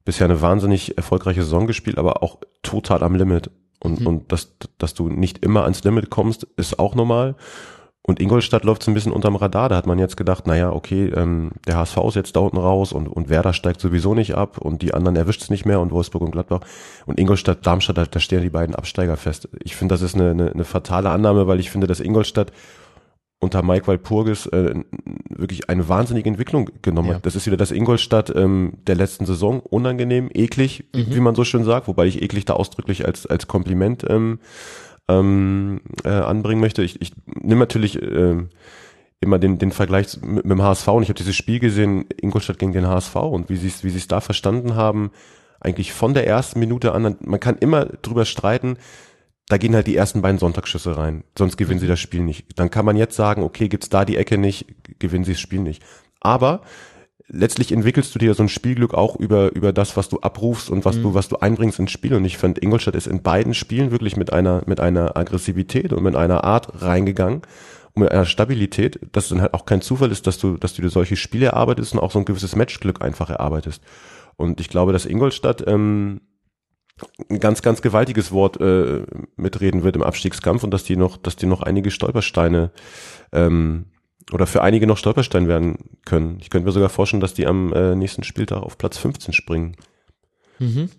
[0.03, 3.51] bisher eine wahnsinnig erfolgreiche Saison gespielt, aber auch total am Limit.
[3.79, 4.07] Und, mhm.
[4.07, 7.35] und dass, dass du nicht immer ans Limit kommst, ist auch normal.
[8.09, 9.69] Und Ingolstadt läuft so ein bisschen unterm Radar.
[9.69, 12.91] Da hat man jetzt gedacht, naja, okay, ähm, der HSV ist jetzt da unten raus
[12.91, 15.91] und, und Werder steigt sowieso nicht ab und die anderen erwischt es nicht mehr und
[15.91, 16.61] Wolfsburg und Gladbach.
[17.05, 19.47] Und Ingolstadt, Darmstadt, da, da stehen die beiden Absteiger fest.
[19.63, 22.51] Ich finde, das ist eine, eine, eine fatale Annahme, weil ich finde, dass Ingolstadt
[23.37, 24.73] unter Mike Walpurgis äh,
[25.29, 27.15] wirklich eine wahnsinnige Entwicklung genommen ja.
[27.17, 27.27] hat.
[27.27, 31.13] Das ist wieder das Ingolstadt ähm, der letzten Saison, unangenehm, eklig, mhm.
[31.13, 34.39] wie man so schön sagt, wobei ich eklig da ausdrücklich als, als Kompliment ähm,
[35.09, 36.83] ähm, äh, anbringen möchte.
[36.83, 38.35] Ich, ich nehme natürlich äh,
[39.19, 42.59] immer den, den Vergleich mit, mit dem HSV und ich habe dieses Spiel gesehen, Ingolstadt
[42.59, 45.11] gegen den HSV und wie sie es wie es da verstanden haben,
[45.59, 48.77] eigentlich von der ersten Minute an, man kann immer drüber streiten,
[49.47, 52.59] da gehen halt die ersten beiden Sonntagsschüsse rein, sonst gewinnen sie das Spiel nicht.
[52.59, 54.67] Dann kann man jetzt sagen, okay, gibt's da die Ecke nicht,
[54.99, 55.83] gewinnen sie das Spiel nicht.
[56.21, 56.61] Aber
[57.29, 60.83] letztlich entwickelst du dir so ein Spielglück auch über, über das, was du abrufst und
[60.85, 61.03] was mhm.
[61.03, 62.15] du, was du einbringst ins Spiel.
[62.15, 66.03] Und ich fand, Ingolstadt ist in beiden Spielen wirklich mit einer, mit einer Aggressivität und
[66.03, 67.43] mit einer Art reingegangen
[67.93, 70.73] und mit einer Stabilität, dass es dann halt auch kein Zufall ist, dass du, dass
[70.73, 73.83] du dir solche Spiele erarbeitest und auch so ein gewisses Matchglück einfach erarbeitest.
[74.35, 76.21] Und ich glaube, dass Ingolstadt ähm,
[77.29, 79.03] ein ganz, ganz gewaltiges Wort äh,
[79.35, 82.71] mitreden wird im Abstiegskampf und dass die noch, dass die noch einige Stolpersteine
[83.31, 83.85] ähm,
[84.31, 86.37] oder für einige noch Stolperstein werden können.
[86.41, 89.75] Ich könnte mir sogar vorstellen, dass die am äh, nächsten Spieltag auf Platz 15 springen.
[90.59, 90.89] Mhm.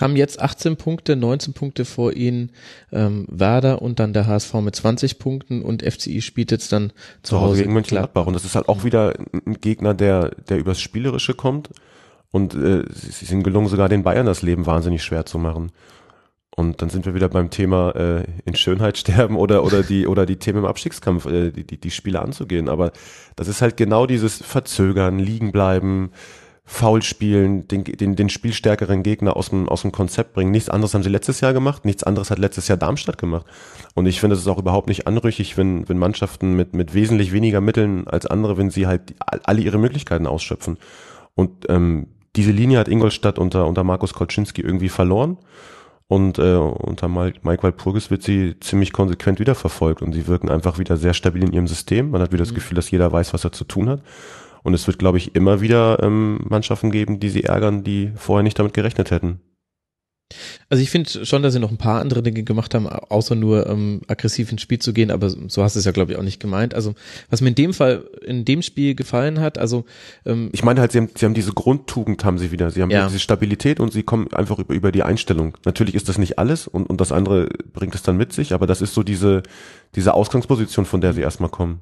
[0.00, 2.52] Haben jetzt 18 Punkte, 19 Punkte vor ihnen
[2.92, 7.40] ähm, Werder und dann der HSV mit 20 Punkten und FCI spielt jetzt dann zu,
[7.40, 8.26] Hause gegen Mönchengladbach.
[8.26, 11.70] Und das ist halt auch wieder ein Gegner, der, der übers Spielerische kommt.
[12.30, 15.72] Und äh, sie sind gelungen, sogar den Bayern das Leben wahnsinnig schwer zu machen.
[16.54, 20.26] Und dann sind wir wieder beim Thema äh, in Schönheit sterben oder oder die oder
[20.26, 22.68] die Themen im Abstiegskampf, äh, die, die die Spiele anzugehen.
[22.68, 22.92] Aber
[23.36, 26.10] das ist halt genau dieses Verzögern, liegen bleiben,
[26.64, 30.50] faul spielen, den, den, den spielstärkeren Gegner aus dem, aus dem Konzept bringen.
[30.50, 33.46] Nichts anderes haben sie letztes Jahr gemacht, nichts anderes hat letztes Jahr Darmstadt gemacht.
[33.94, 37.32] Und ich finde, es ist auch überhaupt nicht anrüchig, wenn, wenn Mannschaften mit, mit wesentlich
[37.32, 40.78] weniger Mitteln als andere, wenn sie halt alle ihre Möglichkeiten ausschöpfen.
[41.34, 45.38] Und ähm, diese Linie hat Ingolstadt unter, unter Markus Kolczynski irgendwie verloren.
[46.12, 50.78] Und äh, unter Mike, Mike Walpurgis wird sie ziemlich konsequent wiederverfolgt und sie wirken einfach
[50.78, 52.10] wieder sehr stabil in ihrem System.
[52.10, 52.56] Man hat wieder das mhm.
[52.56, 54.02] Gefühl, dass jeder weiß, was er zu tun hat.
[54.62, 58.42] Und es wird, glaube ich, immer wieder ähm, Mannschaften geben, die sie ärgern, die vorher
[58.42, 59.40] nicht damit gerechnet hätten.
[60.68, 63.66] Also ich finde schon, dass sie noch ein paar andere Dinge gemacht haben, außer nur
[63.68, 66.22] ähm, aggressiv ins Spiel zu gehen, aber so hast du es ja, glaube ich, auch
[66.22, 66.74] nicht gemeint.
[66.74, 66.94] Also
[67.30, 69.84] was mir in dem Fall, in dem Spiel gefallen hat, also
[70.26, 72.70] ähm, Ich meine halt, sie haben, sie haben diese Grundtugend haben sie wieder.
[72.70, 73.06] Sie haben ja.
[73.06, 75.56] diese Stabilität und sie kommen einfach über, über die Einstellung.
[75.64, 78.66] Natürlich ist das nicht alles und, und das andere bringt es dann mit sich, aber
[78.66, 79.42] das ist so diese,
[79.94, 81.80] diese Ausgangsposition, von der sie erstmal kommen.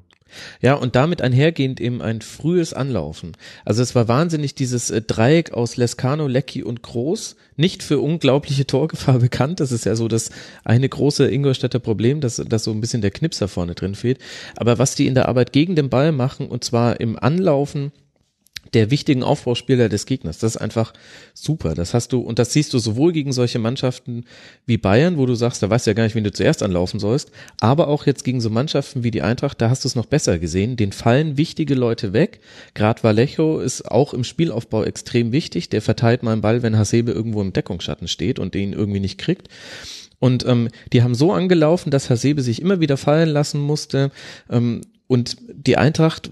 [0.61, 3.33] Ja, und damit einhergehend eben ein frühes Anlaufen.
[3.65, 8.67] Also es war wahnsinnig dieses äh, Dreieck aus Lescano, Lecky und Groß, nicht für unglaubliche
[8.67, 9.59] Torgefahr bekannt.
[9.59, 10.31] Das ist ja so das
[10.63, 14.19] eine große Ingolstädter Problem, dass, dass so ein bisschen der Knipser vorne drin fehlt.
[14.55, 17.91] Aber was die in der Arbeit gegen den Ball machen, und zwar im Anlaufen,
[18.73, 20.39] der wichtigen Aufbauspieler des Gegners.
[20.39, 20.93] Das ist einfach
[21.33, 21.75] super.
[21.75, 24.23] Das hast du, und das siehst du sowohl gegen solche Mannschaften
[24.65, 26.99] wie Bayern, wo du sagst, da weißt du ja gar nicht, wen du zuerst anlaufen
[26.99, 30.05] sollst, aber auch jetzt gegen so Mannschaften wie die Eintracht, da hast du es noch
[30.05, 30.77] besser gesehen.
[30.77, 32.39] Den fallen wichtige Leute weg.
[32.73, 35.69] Gerade Vallejo ist auch im Spielaufbau extrem wichtig.
[35.69, 39.17] Der verteilt mal einen Ball, wenn Hasebe irgendwo im Deckungsschatten steht und den irgendwie nicht
[39.17, 39.49] kriegt.
[40.19, 44.11] Und ähm, die haben so angelaufen, dass Hasebe sich immer wieder fallen lassen musste.
[44.49, 46.29] Ähm, und die Eintracht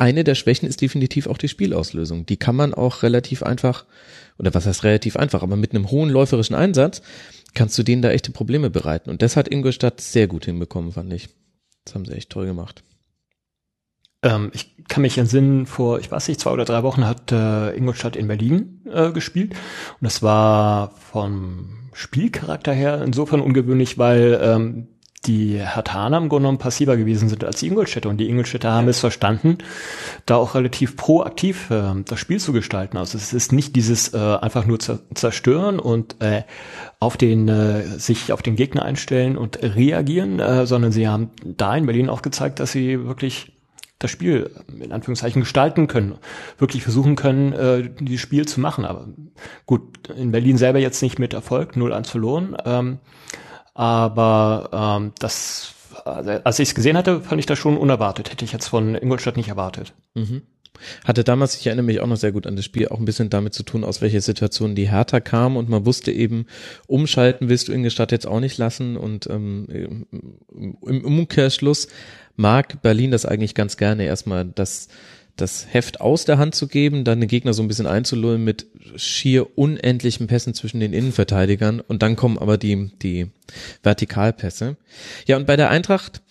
[0.00, 2.26] eine der Schwächen ist definitiv auch die Spielauslösung.
[2.26, 3.84] Die kann man auch relativ einfach,
[4.38, 7.02] oder was heißt relativ einfach, aber mit einem hohen läuferischen Einsatz
[7.54, 9.10] kannst du denen da echte Probleme bereiten.
[9.10, 11.28] Und das hat Ingolstadt sehr gut hinbekommen, fand ich.
[11.84, 12.82] Das haben sie echt toll gemacht.
[14.22, 17.76] Ähm, ich kann mich entsinnen, vor, ich weiß nicht, zwei oder drei Wochen hat äh,
[17.76, 19.52] Ingolstadt in Berlin äh, gespielt.
[19.52, 24.88] Und das war vom Spielcharakter her insofern ungewöhnlich, weil ähm,
[25.26, 28.08] die Hatana im Grunde genommen passiver gewesen sind als die Ingolstädter.
[28.08, 29.58] Und die Ingolstädter haben es verstanden,
[30.24, 32.96] da auch relativ proaktiv äh, das Spiel zu gestalten.
[32.96, 36.44] Also es ist nicht dieses äh, einfach nur zerstören und äh,
[37.00, 41.76] auf den äh, sich auf den Gegner einstellen und reagieren, äh, sondern sie haben da
[41.76, 43.52] in Berlin auch gezeigt, dass sie wirklich
[43.98, 46.14] das Spiel in Anführungszeichen gestalten können,
[46.56, 48.86] wirklich versuchen können, äh, dieses Spiel zu machen.
[48.86, 49.06] Aber
[49.66, 52.56] gut, in Berlin selber jetzt nicht mit Erfolg, 0-1 verloren.
[52.64, 52.98] Ähm,
[53.80, 54.68] aber
[55.00, 55.72] ähm, das,
[56.04, 58.30] also, als ich es gesehen hatte, fand ich das schon unerwartet.
[58.30, 59.94] Hätte ich jetzt von Ingolstadt nicht erwartet.
[60.14, 60.42] Mhm.
[61.02, 63.30] Hatte damals, ich erinnere mich auch noch sehr gut an das Spiel, auch ein bisschen
[63.30, 66.44] damit zu tun, aus welcher Situation die Hertha kam und man wusste eben,
[66.88, 70.06] umschalten willst du Ingolstadt jetzt auch nicht lassen und ähm,
[70.52, 71.88] im Umkehrschluss
[72.36, 74.88] mag Berlin das eigentlich ganz gerne erstmal, dass
[75.40, 78.66] das Heft aus der Hand zu geben, dann den Gegner so ein bisschen einzulullen mit
[78.96, 83.26] schier unendlichen Pässen zwischen den Innenverteidigern und dann kommen aber die, die
[83.82, 84.76] Vertikalpässe.
[85.26, 86.22] Ja, und bei der Eintracht,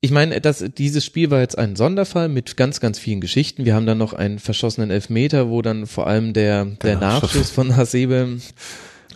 [0.00, 3.64] ich meine, das, dieses Spiel war jetzt ein Sonderfall mit ganz, ganz vielen Geschichten.
[3.64, 7.50] Wir haben dann noch einen verschossenen Elfmeter, wo dann vor allem der, der, der Nachschuss
[7.50, 8.38] von Hasebe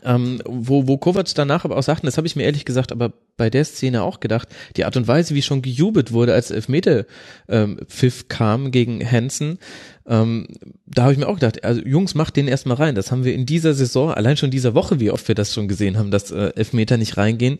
[0.05, 3.13] ähm, wo, wo Kovac danach aber auch sagten, das habe ich mir ehrlich gesagt aber
[3.37, 7.07] bei der Szene auch gedacht, die Art und Weise, wie schon gejubelt wurde, als Elfmeter
[7.49, 9.59] ähm, Pfiff kam gegen Hansen,
[10.07, 10.49] ähm,
[10.87, 12.95] da habe ich mir auch gedacht, also Jungs, macht den erstmal rein.
[12.95, 15.69] Das haben wir in dieser Saison, allein schon dieser Woche, wie oft wir das schon
[15.69, 17.59] gesehen haben, dass äh, Elfmeter nicht reingehen.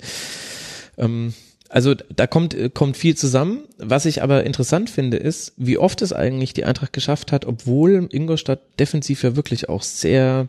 [0.97, 1.35] Ähm,
[1.69, 3.65] also da kommt, kommt viel zusammen.
[3.77, 8.09] Was ich aber interessant finde, ist, wie oft es eigentlich die Eintracht geschafft hat, obwohl
[8.11, 10.49] Ingolstadt defensiv ja wirklich auch sehr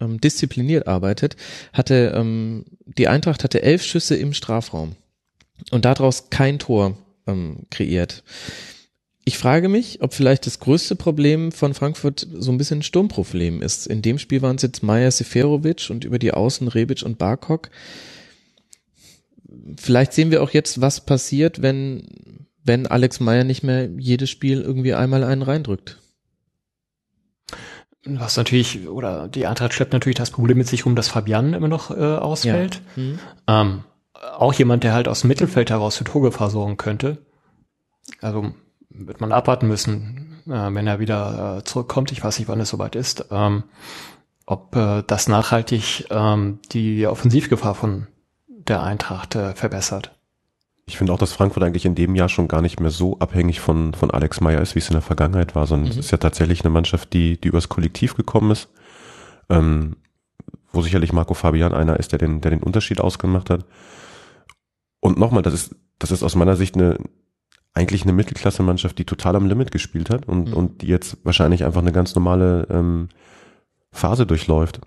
[0.00, 1.36] ähm, diszipliniert arbeitet,
[1.72, 4.96] hatte ähm, die Eintracht hatte elf Schüsse im Strafraum
[5.70, 8.22] und daraus kein Tor ähm, kreiert.
[9.26, 13.62] Ich frage mich, ob vielleicht das größte Problem von Frankfurt so ein bisschen ein Sturmproblem
[13.62, 13.86] ist.
[13.86, 17.70] In dem Spiel waren es jetzt Maja Seferovic und über die Außen Rebic und Barkok.
[19.76, 22.06] Vielleicht sehen wir auch jetzt, was passiert, wenn,
[22.64, 25.98] wenn Alex Meyer nicht mehr jedes Spiel irgendwie einmal einen reindrückt.
[28.06, 31.68] Was natürlich, oder die Eintracht schleppt natürlich das Problem mit sich rum, dass Fabian immer
[31.68, 32.82] noch äh, ausfällt.
[32.96, 33.02] Ja.
[33.02, 33.18] Hm.
[33.46, 33.84] Ähm,
[34.36, 37.18] auch jemand, der halt aus dem Mittelfeld heraus für Torgefahr sorgen könnte.
[38.20, 38.52] Also
[38.90, 42.12] wird man abwarten müssen, äh, wenn er wieder äh, zurückkommt.
[42.12, 43.26] Ich weiß nicht, wann es soweit ist.
[43.30, 43.64] Ähm,
[44.46, 48.06] ob äh, das nachhaltig ähm, die Offensivgefahr von
[48.46, 50.13] der Eintracht äh, verbessert.
[50.86, 53.60] Ich finde auch, dass Frankfurt eigentlich in dem Jahr schon gar nicht mehr so abhängig
[53.60, 55.92] von, von Alex Meyer ist, wie es in der Vergangenheit war, sondern mhm.
[55.92, 58.68] es ist ja tatsächlich eine Mannschaft, die, die übers Kollektiv gekommen ist,
[59.48, 59.96] ähm,
[60.72, 63.64] wo sicherlich Marco Fabian einer ist, der den, der den Unterschied ausgemacht hat.
[65.00, 66.98] Und nochmal, das ist, das ist aus meiner Sicht eine,
[67.72, 70.54] eigentlich eine Mittelklasse-Mannschaft, die total am Limit gespielt hat und, mhm.
[70.54, 73.08] und die jetzt wahrscheinlich einfach eine ganz normale ähm,
[73.90, 74.80] Phase durchläuft.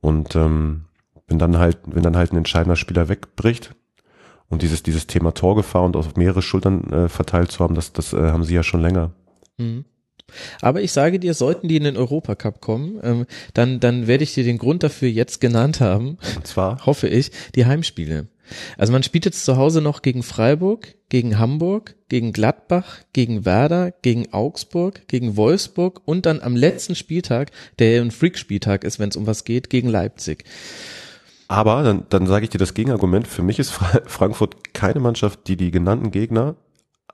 [0.00, 0.86] Und ähm,
[1.26, 3.74] wenn dann halt, wenn dann halt ein entscheidender Spieler wegbricht
[4.48, 8.12] und dieses, dieses Thema Torgefahr und auf mehrere Schultern äh, verteilt zu haben, das, das
[8.12, 9.12] äh, haben sie ja schon länger.
[9.58, 9.84] Mhm.
[10.60, 14.34] Aber ich sage dir, sollten die in den Europacup kommen, ähm, dann, dann werde ich
[14.34, 16.18] dir den Grund dafür jetzt genannt haben.
[16.36, 16.84] Und zwar?
[16.86, 18.28] hoffe ich, die Heimspiele.
[18.76, 23.92] Also man spielt jetzt zu Hause noch gegen Freiburg, gegen Hamburg, gegen Gladbach, gegen Werder,
[24.02, 29.16] gegen Augsburg, gegen Wolfsburg und dann am letzten Spieltag, der ein Freak-Spieltag ist, wenn es
[29.16, 30.44] um was geht, gegen Leipzig.
[31.54, 33.28] Aber dann, dann sage ich dir das Gegenargument.
[33.28, 33.70] Für mich ist
[34.06, 36.56] Frankfurt keine Mannschaft, die die genannten Gegner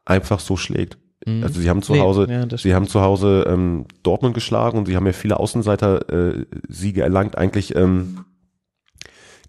[0.06, 0.96] einfach so schlägt.
[1.26, 1.42] Mhm.
[1.42, 4.86] Also sie haben zu nee, Hause, ja, sie haben zu Hause ähm, Dortmund geschlagen und
[4.86, 7.36] sie haben ja viele Außenseiter-Siege äh, erlangt.
[7.36, 8.24] Eigentlich ähm,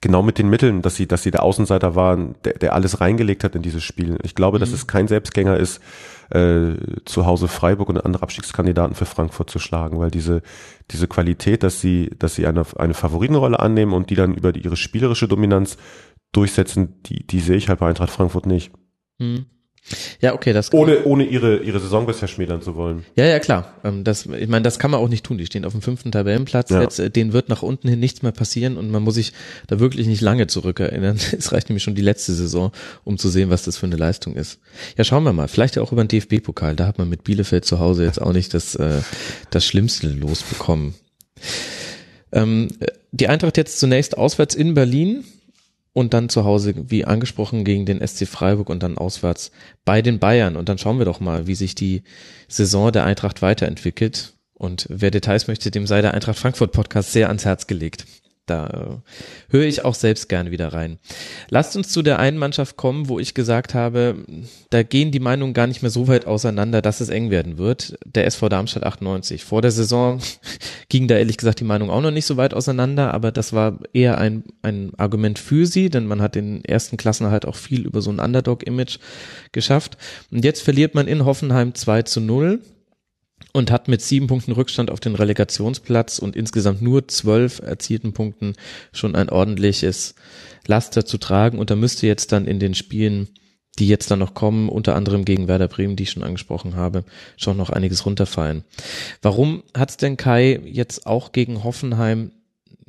[0.01, 3.45] genau mit den Mitteln, dass sie, dass sie der Außenseiter waren, der, der alles reingelegt
[3.45, 4.17] hat in dieses Spiel.
[4.23, 4.59] Ich glaube, mhm.
[4.59, 5.79] dass es kein Selbstgänger ist,
[6.31, 10.41] äh, zu Hause Freiburg und andere Abstiegskandidaten für Frankfurt zu schlagen, weil diese,
[10.89, 14.61] diese Qualität, dass sie, dass sie eine, eine Favoritenrolle annehmen und die dann über die,
[14.61, 15.77] ihre spielerische Dominanz
[16.31, 18.71] durchsetzen, die, die sehe ich halt bei Eintracht Frankfurt nicht.
[19.19, 19.45] Mhm.
[20.21, 23.03] Ja, okay, das ohne ohne ihre ihre Saison bisher schmälern zu wollen.
[23.15, 23.73] Ja, ja, klar.
[23.83, 25.37] Ähm, das, ich meine, das kann man auch nicht tun.
[25.37, 26.69] Die stehen auf dem fünften Tabellenplatz.
[26.69, 26.81] Ja.
[26.81, 29.33] Jetzt, äh, denen wird nach unten hin nichts mehr passieren und man muss sich
[29.67, 31.17] da wirklich nicht lange zurückerinnern.
[31.41, 32.71] Es reicht nämlich schon die letzte Saison,
[33.03, 34.59] um zu sehen, was das für eine Leistung ist.
[34.97, 35.47] Ja, schauen wir mal.
[35.47, 36.75] Vielleicht ja auch über den DFB-Pokal.
[36.75, 39.01] Da hat man mit Bielefeld zu Hause jetzt auch nicht das äh,
[39.49, 40.93] das Schlimmste losbekommen.
[42.31, 42.69] Ähm,
[43.11, 45.23] die Eintracht jetzt zunächst auswärts in Berlin
[45.93, 49.51] und dann zu Hause, wie angesprochen, gegen den SC Freiburg und dann auswärts
[49.83, 50.55] bei den Bayern.
[50.55, 52.03] Und dann schauen wir doch mal, wie sich die
[52.47, 54.33] Saison der Eintracht weiterentwickelt.
[54.53, 58.05] Und wer Details möchte, dem sei der Eintracht Frankfurt Podcast sehr ans Herz gelegt.
[58.51, 60.99] Da äh, höre ich auch selbst gerne wieder rein.
[61.49, 64.25] Lasst uns zu der einen Mannschaft kommen, wo ich gesagt habe,
[64.69, 67.97] da gehen die Meinungen gar nicht mehr so weit auseinander, dass es eng werden wird.
[68.03, 69.45] Der SV Darmstadt 98.
[69.45, 70.19] Vor der Saison
[70.89, 73.79] ging da ehrlich gesagt die Meinung auch noch nicht so weit auseinander, aber das war
[73.93, 77.85] eher ein, ein Argument für sie, denn man hat den ersten Klassen halt auch viel
[77.85, 78.99] über so ein Underdog-Image
[79.53, 79.97] geschafft.
[80.29, 82.59] Und jetzt verliert man in Hoffenheim 2 zu 0
[83.53, 88.53] und hat mit sieben Punkten Rückstand auf den Relegationsplatz und insgesamt nur zwölf erzielten Punkten
[88.93, 90.15] schon ein ordentliches
[90.67, 91.59] Laster zu tragen.
[91.59, 93.29] Und da müsste jetzt dann in den Spielen,
[93.79, 97.03] die jetzt dann noch kommen, unter anderem gegen Werder Bremen, die ich schon angesprochen habe,
[97.37, 98.63] schon noch einiges runterfallen.
[99.21, 102.31] Warum hat's denn Kai jetzt auch gegen Hoffenheim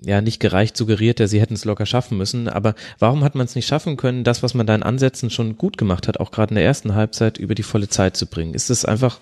[0.05, 3.47] ja nicht gereicht suggeriert, ja, sie hätten es locker schaffen müssen, aber warum hat man
[3.47, 6.33] es nicht schaffen können, das, was man da in Ansätzen schon gut gemacht hat, auch
[6.33, 8.55] gerade in der ersten Halbzeit über die volle Zeit zu bringen?
[8.55, 9.21] Ist es einfach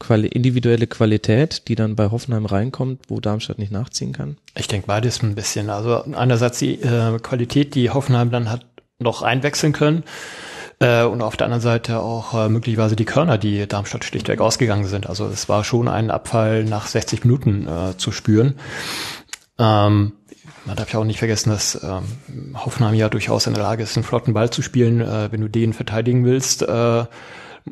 [0.00, 4.36] Quali individuelle Qualität, die dann bei Hoffenheim reinkommt, wo Darmstadt nicht nachziehen kann?
[4.56, 5.70] Ich denke beides ein bisschen.
[5.70, 8.66] Also einerseits die äh, Qualität, die Hoffenheim dann hat
[8.98, 10.04] noch einwechseln können.
[10.80, 14.86] Äh, und auf der anderen Seite auch äh, möglicherweise die Körner, die Darmstadt schlichtweg ausgegangen
[14.86, 15.08] sind.
[15.08, 18.54] Also es war schon ein Abfall nach 60 Minuten äh, zu spüren.
[19.58, 20.12] Ähm,
[20.64, 23.96] man darf ja auch nicht vergessen, dass ähm, Hoffenheim ja durchaus in der Lage ist,
[23.96, 26.62] einen flotten Ball zu spielen, äh, wenn du den verteidigen willst.
[26.62, 27.04] Äh,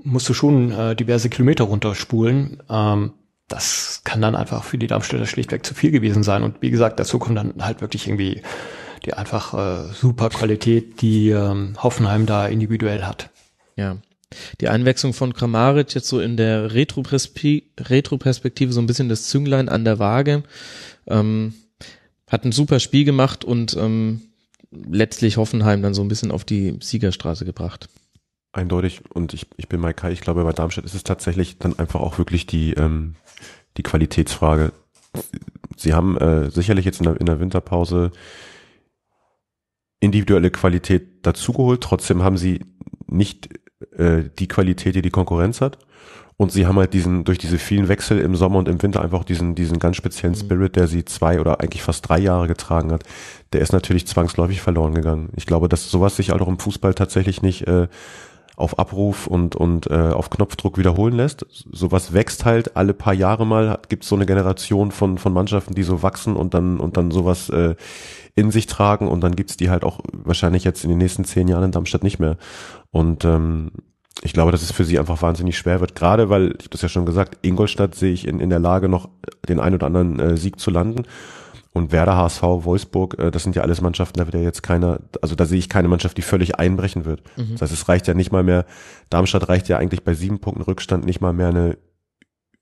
[0.02, 2.62] musst du schon äh, diverse Kilometer runterspulen.
[2.68, 3.12] Ähm,
[3.48, 6.42] das kann dann einfach für die Darmstädter schlichtweg zu viel gewesen sein.
[6.42, 8.42] Und wie gesagt, dazu kommt dann halt wirklich irgendwie
[9.04, 13.30] die einfach äh, super Qualität, die ähm, Hoffenheim da individuell hat.
[13.76, 13.96] Ja.
[14.60, 19.84] Die Einwechslung von Kramaric jetzt so in der Retro-Perspektive so ein bisschen das Zünglein an
[19.84, 20.44] der Waage.
[21.06, 21.54] Ähm,
[22.28, 24.22] hat ein super Spiel gemacht und ähm,
[24.70, 27.88] letztlich Hoffenheim dann so ein bisschen auf die Siegerstraße gebracht.
[28.52, 29.02] Eindeutig.
[29.12, 32.00] Und ich, ich bin bei Kai, ich glaube, bei Darmstadt ist es tatsächlich dann einfach
[32.00, 33.14] auch wirklich die, ähm,
[33.78, 34.72] die Qualitätsfrage.
[35.76, 38.12] Sie haben äh, sicherlich jetzt in der, in der Winterpause
[40.00, 41.80] individuelle Qualität dazugeholt.
[41.80, 42.60] Trotzdem haben sie
[43.06, 43.48] nicht
[43.96, 45.78] äh, die Qualität, die die Konkurrenz hat.
[46.36, 49.22] Und sie haben halt diesen, durch diese vielen Wechsel im Sommer und im Winter einfach
[49.22, 50.40] diesen, diesen ganz speziellen mhm.
[50.40, 53.04] Spirit, der sie zwei oder eigentlich fast drei Jahre getragen hat,
[53.52, 55.30] der ist natürlich zwangsläufig verloren gegangen.
[55.36, 57.86] Ich glaube, dass sowas sich auch im Fußball tatsächlich nicht äh,
[58.56, 61.46] auf Abruf und, und äh, auf Knopfdruck wiederholen lässt.
[61.70, 65.74] Sowas wächst halt alle paar Jahre mal, gibt es so eine Generation von, von Mannschaften,
[65.74, 67.74] die so wachsen und dann, und dann sowas äh,
[68.34, 71.48] in sich tragen und dann gibt's die halt auch wahrscheinlich jetzt in den nächsten zehn
[71.48, 72.36] Jahren in Darmstadt nicht mehr.
[72.90, 73.70] Und ähm,
[74.22, 76.82] ich glaube, dass es für sie einfach wahnsinnig schwer wird, gerade weil, ich habe das
[76.82, 79.08] ja schon gesagt, Ingolstadt sehe ich in, in der Lage, noch
[79.48, 81.04] den ein oder anderen äh, Sieg zu landen.
[81.74, 85.00] Und Werder, HSV, Wolfsburg, äh, das sind ja alles Mannschaften, da wird ja jetzt keiner,
[85.22, 87.22] also da sehe ich keine Mannschaft, die völlig einbrechen wird.
[87.36, 87.52] Mhm.
[87.52, 88.66] Das heißt, es reicht ja nicht mal mehr,
[89.08, 91.78] Darmstadt reicht ja eigentlich bei sieben Punkten Rückstand nicht mal mehr eine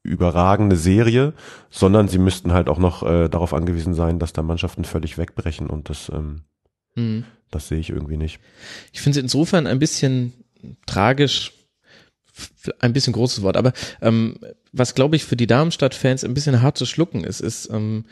[0.03, 1.35] überragende Serie,
[1.71, 5.67] sondern sie müssten halt auch noch äh, darauf angewiesen sein, dass da Mannschaften völlig wegbrechen
[5.67, 6.43] und das, ähm,
[6.95, 7.25] mhm.
[7.51, 8.39] das sehe ich irgendwie nicht.
[8.93, 10.33] Ich finde es insofern ein bisschen
[10.87, 11.53] tragisch,
[12.79, 14.39] ein bisschen großes Wort, aber ähm,
[14.73, 18.05] was glaube ich für die Darmstadt-Fans ein bisschen hart zu schlucken ist, ist, ähm,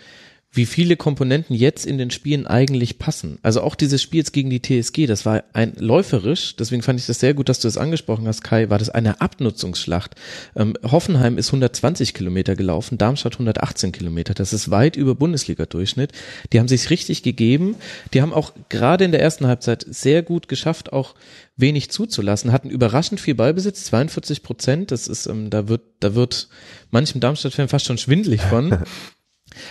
[0.51, 3.39] wie viele Komponenten jetzt in den Spielen eigentlich passen.
[3.43, 7.07] Also auch dieses Spiel jetzt gegen die TSG, das war ein läuferisch, deswegen fand ich
[7.07, 10.15] das sehr gut, dass du das angesprochen hast, Kai, war das eine Abnutzungsschlacht.
[10.57, 14.33] Ähm, Hoffenheim ist 120 Kilometer gelaufen, Darmstadt 118 Kilometer.
[14.33, 16.13] Das ist weit über Bundesliga-Durchschnitt.
[16.53, 17.77] Die haben sich richtig gegeben.
[18.15, 21.15] Die haben auch gerade in der ersten Halbzeit sehr gut geschafft, auch
[21.57, 24.91] wenig zuzulassen, hatten überraschend viel Ballbesitz, 42 Prozent.
[24.93, 26.49] Das ist, ähm, da wird, da wird
[26.91, 28.85] manchem Darmstadt-Fan fast schon schwindlig von.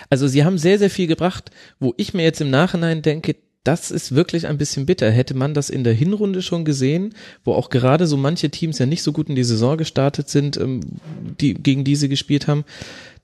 [0.09, 3.35] Also sie haben sehr, sehr viel gebracht, wo ich mir jetzt im Nachhinein denke,
[3.67, 5.11] das ist wirklich ein bisschen bitter.
[5.11, 7.13] Hätte man das in der Hinrunde schon gesehen,
[7.43, 10.55] wo auch gerade so manche Teams ja nicht so gut in die Saison gestartet sind,
[10.55, 10.79] ähm,
[11.41, 12.63] die gegen diese gespielt haben,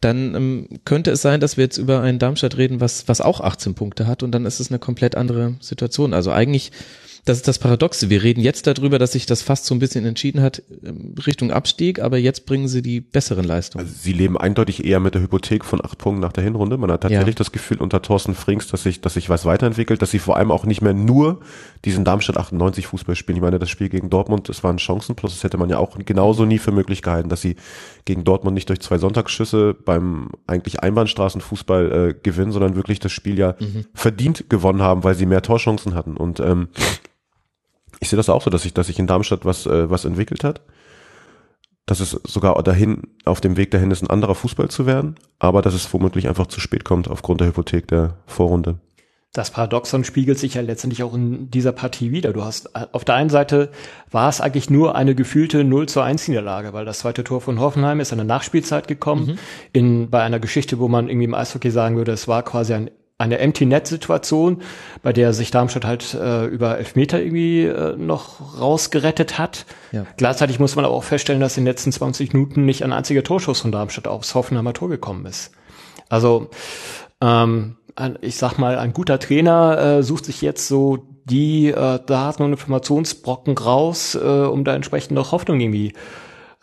[0.01, 3.39] dann ähm, könnte es sein, dass wir jetzt über einen Darmstadt reden, was, was auch
[3.39, 6.14] 18 Punkte hat und dann ist es eine komplett andere Situation.
[6.14, 6.74] Also eigentlich
[7.26, 8.10] das ist das Paradoxe.
[8.10, 11.52] Wir reden jetzt darüber, dass sich das fast so ein bisschen entschieden hat ähm, Richtung
[11.52, 13.86] Abstieg, aber jetzt bringen sie die besseren Leistungen.
[13.86, 16.78] Also sie leben eindeutig eher mit der Hypothek von acht Punkten nach der Hinrunde.
[16.78, 17.38] Man hat tatsächlich ja.
[17.38, 20.52] das Gefühl unter Thorsten Frings, dass sich, dass sich was weiterentwickelt, dass sie vor allem
[20.52, 21.40] auch nicht mehr nur
[21.86, 23.38] diesen Darmstadt 98 Fußball spielen.
[23.38, 25.98] Ich meine, das Spiel gegen Dortmund, das waren Chancen, plus das hätte man ja auch
[26.00, 27.56] genauso nie für möglich gehalten, dass sie
[28.04, 33.40] gegen Dortmund nicht durch zwei Sonntagsschüsse beim eigentlich Einbahnstraßenfußball äh, gewinnen, sondern wirklich das Spiel
[33.40, 33.86] ja mhm.
[33.94, 36.18] verdient gewonnen haben, weil sie mehr Torchancen hatten.
[36.18, 36.68] Und ähm,
[38.04, 40.43] ich sehe das auch so, dass sich, dass sich in Darmstadt was, äh, was entwickelt
[40.43, 40.62] hat.
[41.86, 45.62] Dass es sogar dahin, auf dem Weg dahin ist, ein anderer Fußball zu werden, aber
[45.62, 48.80] dass es womöglich einfach zu spät kommt aufgrund der Hypothek der Vorrunde.
[49.34, 52.34] Das Paradoxon spiegelt sich ja letztendlich auch in dieser Partie wieder.
[52.34, 53.70] Du hast äh, auf der einen Seite
[54.12, 57.60] war es eigentlich nur eine gefühlte 0 zu 1 Niederlage, weil das zweite Tor von
[57.60, 59.38] Hoffenheim ist in der Nachspielzeit gekommen, mhm.
[59.72, 62.91] in, bei einer Geschichte, wo man irgendwie im Eishockey sagen würde, es war quasi ein
[63.18, 64.61] eine Empty-Net-Situation,
[65.01, 69.66] bei der sich Darmstadt halt äh, über Elfmeter irgendwie äh, noch rausgerettet hat.
[69.91, 70.05] Ja.
[70.18, 73.24] Gleichzeitig muss man aber auch feststellen, dass in den letzten 20 Minuten nicht ein einziger
[73.24, 75.51] Torschuss von Darmstadt aufs Hoffenheimer Tor gekommen ist.
[76.09, 76.49] Also
[77.22, 81.99] ähm, ein, ich sag mal, ein guter Trainer äh, sucht sich jetzt so die äh,
[82.05, 85.93] Daten und Informationsbrocken raus, äh, um da entsprechend noch Hoffnung irgendwie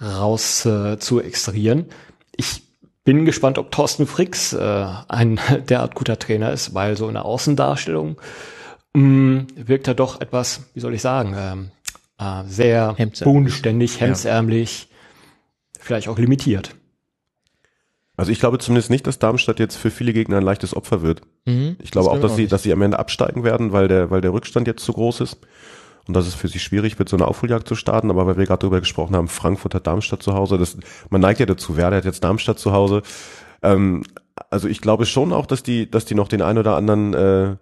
[0.03, 1.87] raus äh, zu extrahieren.
[2.37, 2.70] Ich
[3.05, 7.25] bin gespannt, ob Thorsten Fricks äh, ein derart guter Trainer ist, weil so in der
[7.25, 8.21] Außendarstellung
[8.95, 11.71] mh, mm, wirkt er doch etwas, wie soll ich sagen, ähm,
[12.19, 15.81] äh, sehr bodenständig, hemsärmlich, ja.
[15.81, 16.75] vielleicht auch limitiert.
[18.17, 21.23] Also ich glaube zumindest nicht, dass Darmstadt jetzt für viele Gegner ein leichtes Opfer wird.
[21.47, 22.53] Mhm, ich glaube das auch, dass sie, nicht.
[22.53, 25.39] dass sie am Ende absteigen werden, weil der, weil der Rückstand jetzt zu groß ist
[26.07, 28.11] und dass es für sie schwierig wird, so eine Aufholjagd zu starten.
[28.11, 30.59] Aber weil wir gerade darüber gesprochen haben, Frankfurt hat Darmstadt zu Hause.
[30.59, 30.77] Das,
[31.11, 33.03] man neigt ja dazu, Werder hat jetzt Darmstadt zu Hause.
[33.63, 34.03] Ähm,
[34.51, 37.57] also ich glaube schon auch, dass die, dass die noch den ein oder anderen äh,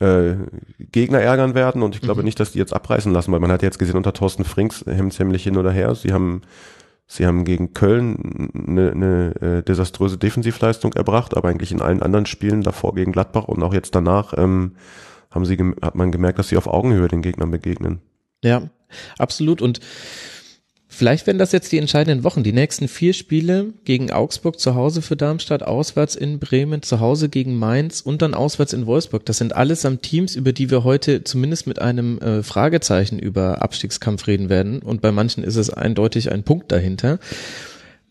[0.00, 0.36] äh,
[0.78, 2.26] Gegner ärgern werden und ich glaube mhm.
[2.26, 5.42] nicht, dass die jetzt abreißen lassen, weil man hat jetzt gesehen unter Thorsten Frings hemdsärmlich
[5.42, 5.94] hin oder her.
[5.94, 6.42] Sie haben
[7.10, 12.26] Sie haben gegen Köln eine, eine äh, desaströse Defensivleistung erbracht, aber eigentlich in allen anderen
[12.26, 14.76] Spielen davor gegen Gladbach und auch jetzt danach ähm,
[15.30, 18.00] haben sie, hat man gemerkt, dass sie auf Augenhöhe den Gegnern begegnen.
[18.42, 18.70] Ja,
[19.18, 19.60] absolut.
[19.60, 19.80] Und
[20.86, 22.42] vielleicht werden das jetzt die entscheidenden Wochen.
[22.42, 27.28] Die nächsten vier Spiele gegen Augsburg zu Hause für Darmstadt, auswärts in Bremen, zu Hause
[27.28, 29.26] gegen Mainz und dann auswärts in Wolfsburg.
[29.26, 34.26] Das sind allesamt Teams, über die wir heute zumindest mit einem äh, Fragezeichen über Abstiegskampf
[34.26, 34.80] reden werden.
[34.80, 37.18] Und bei manchen ist es eindeutig ein Punkt dahinter.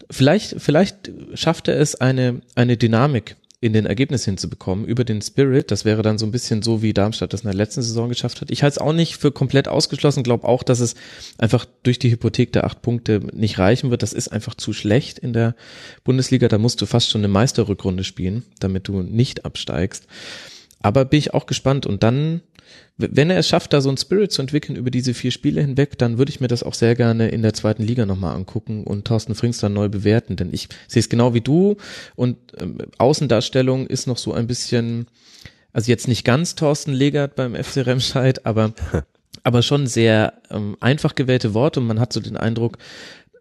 [0.10, 5.72] Vielleicht, vielleicht schafft er es, eine, eine Dynamik in den Ergebnis hinzubekommen über den Spirit.
[5.72, 8.40] Das wäre dann so ein bisschen so, wie Darmstadt das in der letzten Saison geschafft
[8.40, 8.52] hat.
[8.52, 10.94] Ich halte es auch nicht für komplett ausgeschlossen, glaube auch, dass es
[11.40, 14.04] einfach durch die Hypothek der acht Punkte nicht reichen wird.
[14.04, 15.56] Das ist einfach zu schlecht in der
[16.04, 16.48] Bundesliga.
[16.48, 20.06] Da musst du fast schon eine Meisterrückrunde spielen, damit du nicht absteigst.
[20.80, 21.88] Aber bin ich auch gespannt.
[21.88, 22.42] Und dann
[22.98, 25.98] wenn er es schafft, da so ein Spirit zu entwickeln über diese vier Spiele hinweg,
[25.98, 29.06] dann würde ich mir das auch sehr gerne in der zweiten Liga nochmal angucken und
[29.06, 31.78] Thorsten Frings dann neu bewerten, denn ich sehe es genau wie du
[32.16, 35.08] und ähm, Außendarstellung ist noch so ein bisschen,
[35.74, 38.74] also jetzt nicht ganz Thorsten Legert beim FC Remscheid, aber
[39.48, 41.80] aber schon sehr ähm, einfach gewählte Worte.
[41.80, 42.78] Und man hat so den Eindruck,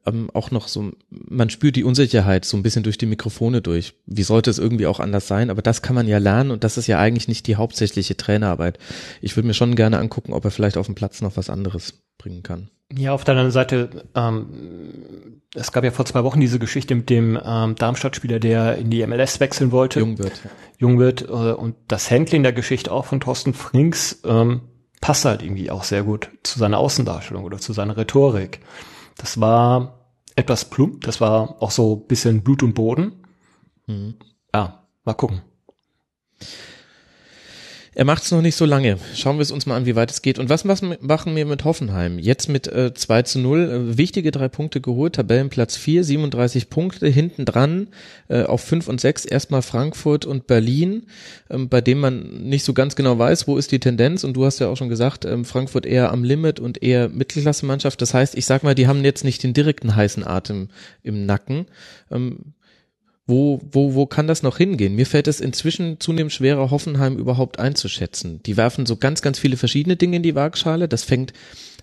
[0.06, 3.94] ähm, auch noch so, man spürt die Unsicherheit so ein bisschen durch die Mikrofone durch.
[4.06, 5.50] Wie sollte es irgendwie auch anders sein?
[5.50, 8.78] Aber das kann man ja lernen und das ist ja eigentlich nicht die hauptsächliche Trainerarbeit.
[9.20, 12.02] Ich würde mir schon gerne angucken, ob er vielleicht auf dem Platz noch was anderes
[12.18, 12.70] bringen kann.
[12.96, 17.10] Ja, auf der anderen Seite, ähm, es gab ja vor zwei Wochen diese Geschichte mit
[17.10, 19.98] dem ähm, Darmstadt-Spieler, der in die MLS wechseln wollte.
[19.98, 20.40] Jung wird.
[20.78, 21.22] Jung wird.
[21.22, 24.60] Äh, und das Handling der Geschichte auch von Thorsten Frings ähm,
[25.00, 28.60] passt halt irgendwie auch sehr gut zu seiner Außendarstellung oder zu seiner Rhetorik.
[29.16, 31.02] Das war etwas plump.
[31.04, 33.22] Das war auch so bisschen Blut und Boden.
[33.86, 34.14] Mhm.
[34.54, 35.42] Ja, mal gucken.
[37.96, 38.98] Er macht es noch nicht so lange.
[39.14, 40.38] Schauen wir es uns mal an, wie weit es geht.
[40.38, 42.18] Und was machen wir mit Hoffenheim?
[42.18, 43.60] Jetzt mit äh, 2 zu 0.
[43.60, 45.14] Äh, wichtige drei Punkte geholt.
[45.14, 47.08] Tabellenplatz 4, 37 Punkte.
[47.08, 47.88] Hinten dran
[48.28, 51.04] äh, auf 5 und 6 erstmal Frankfurt und Berlin,
[51.48, 54.24] ähm, bei dem man nicht so ganz genau weiß, wo ist die Tendenz.
[54.24, 58.02] Und du hast ja auch schon gesagt, ähm, Frankfurt eher am Limit und eher Mittelklasse-Mannschaft.
[58.02, 60.68] Das heißt, ich sag mal, die haben jetzt nicht den direkten heißen Atem
[61.02, 61.64] im Nacken.
[62.10, 62.52] Ähm,
[63.26, 64.94] wo, wo, wo kann das noch hingehen?
[64.94, 68.40] Mir fällt es inzwischen zunehmend schwerer, Hoffenheim überhaupt einzuschätzen.
[68.44, 70.86] Die werfen so ganz, ganz viele verschiedene Dinge in die Waagschale.
[70.86, 71.32] Das fängt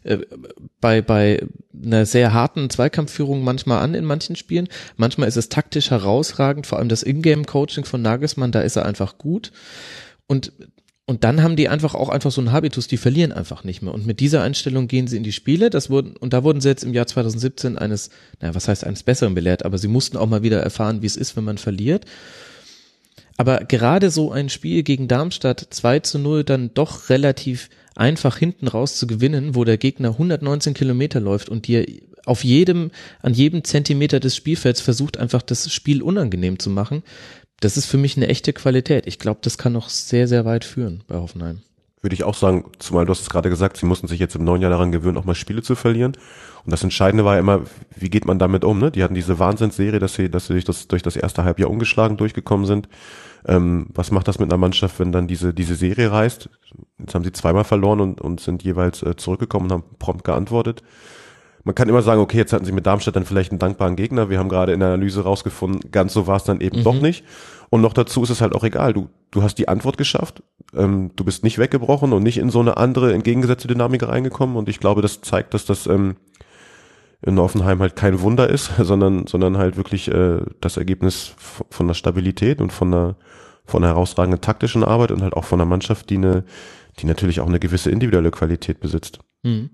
[0.03, 0.19] äh,
[0.79, 1.45] bei, bei
[1.83, 4.69] einer sehr harten Zweikampfführung manchmal an in manchen Spielen.
[4.95, 9.17] Manchmal ist es taktisch herausragend, vor allem das Ingame-Coaching von Nagelsmann, da ist er einfach
[9.17, 9.51] gut.
[10.27, 10.53] Und
[11.13, 13.93] und dann haben die einfach auch einfach so einen Habitus, die verlieren einfach nicht mehr.
[13.93, 15.69] Und mit dieser Einstellung gehen sie in die Spiele.
[15.69, 18.09] Das wurden, und da wurden sie jetzt im Jahr 2017 eines,
[18.41, 21.15] naja, was heißt eines Besseren belehrt, aber sie mussten auch mal wieder erfahren, wie es
[21.15, 22.05] ist, wenn man verliert.
[23.37, 28.67] Aber gerade so ein Spiel gegen Darmstadt 2 zu 0 dann doch relativ einfach hinten
[28.67, 31.85] raus zu gewinnen, wo der Gegner 119 Kilometer läuft und dir
[32.25, 32.89] auf jedem,
[33.21, 37.03] an jedem Zentimeter des Spielfelds versucht einfach das Spiel unangenehm zu machen,
[37.63, 39.07] das ist für mich eine echte Qualität.
[39.07, 41.61] Ich glaube, das kann noch sehr, sehr weit führen bei Hoffenheim.
[42.01, 44.43] Würde ich auch sagen, zumal du hast es gerade gesagt, sie mussten sich jetzt im
[44.43, 46.17] neuen Jahr daran gewöhnen, auch mal Spiele zu verlieren.
[46.65, 47.61] Und das Entscheidende war ja immer,
[47.95, 48.79] wie geht man damit um?
[48.79, 48.91] Ne?
[48.91, 52.17] Die hatten diese Wahnsinnsserie, dass sie, dass sie durch das, durch das erste Halbjahr ungeschlagen
[52.17, 52.89] durchgekommen sind.
[53.45, 56.49] Ähm, was macht das mit einer Mannschaft, wenn dann diese, diese Serie reißt?
[56.99, 60.83] Jetzt haben sie zweimal verloren und, und sind jeweils äh, zurückgekommen und haben prompt geantwortet
[61.63, 64.29] man kann immer sagen, okay, jetzt hatten sie mit Darmstadt dann vielleicht einen dankbaren Gegner.
[64.29, 66.83] Wir haben gerade in der Analyse rausgefunden, ganz so war es dann eben mhm.
[66.83, 67.23] doch nicht.
[67.69, 68.93] Und noch dazu ist es halt auch egal.
[68.93, 70.43] Du, du hast die Antwort geschafft.
[70.75, 74.57] Ähm, du bist nicht weggebrochen und nicht in so eine andere, entgegengesetzte Dynamik reingekommen.
[74.57, 76.17] Und ich glaube, das zeigt, dass das ähm,
[77.25, 81.33] in Offenheim halt kein Wunder ist, sondern, sondern halt wirklich äh, das Ergebnis
[81.69, 83.15] von der Stabilität und von der,
[83.65, 86.43] von einer herausragenden taktischen Arbeit und halt auch von einer Mannschaft, die eine,
[86.99, 89.19] die natürlich auch eine gewisse individuelle Qualität besitzt.
[89.43, 89.69] Mhm.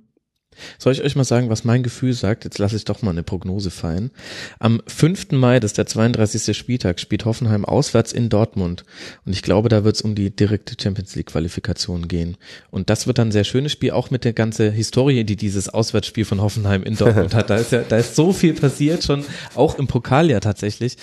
[0.77, 2.43] Soll ich euch mal sagen, was mein Gefühl sagt?
[2.43, 4.11] Jetzt lasse ich doch mal eine Prognose fallen.
[4.59, 5.31] Am 5.
[5.31, 6.57] Mai, das ist der 32.
[6.57, 8.83] Spieltag, spielt Hoffenheim auswärts in Dortmund.
[9.25, 12.37] Und ich glaube, da wird es um die direkte Champions League Qualifikation gehen.
[12.71, 15.69] Und das wird dann ein sehr schönes Spiel, auch mit der ganzen Historie, die dieses
[15.69, 17.49] Auswärtsspiel von Hoffenheim in Dortmund hat.
[17.49, 20.97] Da ist ja, da ist so viel passiert schon, auch im Pokal ja tatsächlich.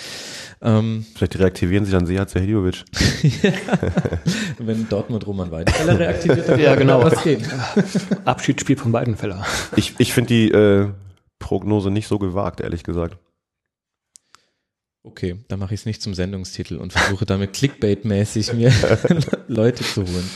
[0.63, 2.85] Ähm, Vielleicht reaktivieren sie dann Sehat Zahidiovic.
[3.43, 3.53] ja.
[4.59, 7.03] Wenn Dortmund Roman Weidenfeller reaktiviert, dann ja, genau.
[7.03, 7.45] was gehen.
[8.25, 9.45] Abschiedsspiel von Weidenfeller.
[9.77, 10.89] Ich, ich finde die äh,
[11.39, 13.19] Prognose nicht so gewagt, ehrlich gesagt.
[15.03, 18.73] Okay, dann mache ich es nicht zum Sendungstitel und versuche damit Clickbait-mäßig mir
[19.47, 20.31] Leute zu holen.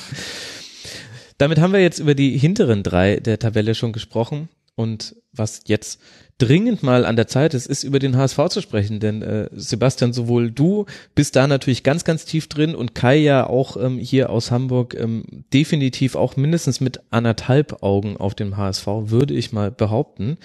[1.38, 4.48] Damit haben wir jetzt über die hinteren drei der Tabelle schon gesprochen
[4.80, 6.00] und was jetzt
[6.38, 10.14] dringend mal an der Zeit ist, ist über den HSV zu sprechen, denn äh, Sebastian,
[10.14, 14.30] sowohl du bist da natürlich ganz, ganz tief drin und Kai ja auch ähm, hier
[14.30, 19.70] aus Hamburg ähm, definitiv auch mindestens mit anderthalb Augen auf dem HSV, würde ich mal
[19.70, 20.38] behaupten.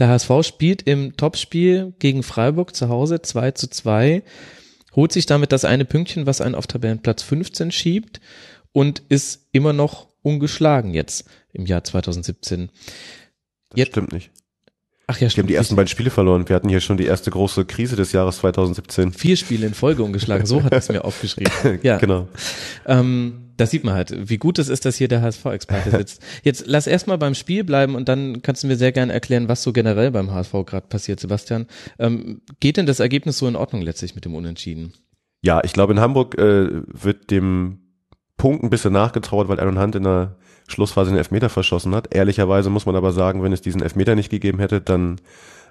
[0.00, 4.24] Der HSV spielt im Topspiel gegen Freiburg zu Hause 2 zu 2,
[4.96, 8.20] holt sich damit das eine Pünktchen, was einen auf Tabellenplatz 15 schiebt
[8.72, 12.70] und ist immer noch ungeschlagen jetzt im Jahr 2017.
[13.70, 14.30] Das jetzt, stimmt nicht.
[15.08, 15.36] Ach ja, stimmt.
[15.36, 16.48] Wir haben die ersten beiden Spiele verloren.
[16.48, 19.12] Wir hatten hier schon die erste große Krise des Jahres 2017.
[19.12, 21.78] Vier Spiele in Folge ungeschlagen, so hat es mir aufgeschrieben.
[21.82, 22.26] Ja, genau.
[22.86, 26.22] Ähm, das sieht man halt, wie gut es ist, dass hier der HSV-Experte sitzt.
[26.42, 29.62] Jetzt lass erstmal beim Spiel bleiben und dann kannst du mir sehr gerne erklären, was
[29.62, 31.66] so generell beim HSV gerade passiert, Sebastian.
[32.00, 34.92] Ähm, geht denn das Ergebnis so in Ordnung letztlich mit dem Unentschieden?
[35.40, 37.78] Ja, ich glaube, in Hamburg äh, wird dem
[38.36, 40.36] Punkt ein bisschen nachgetrauert, weil Aaron Hunt in der
[40.66, 42.14] Schlussphase den Elfmeter verschossen hat.
[42.14, 45.20] Ehrlicherweise muss man aber sagen, wenn es diesen Elfmeter nicht gegeben hätte, dann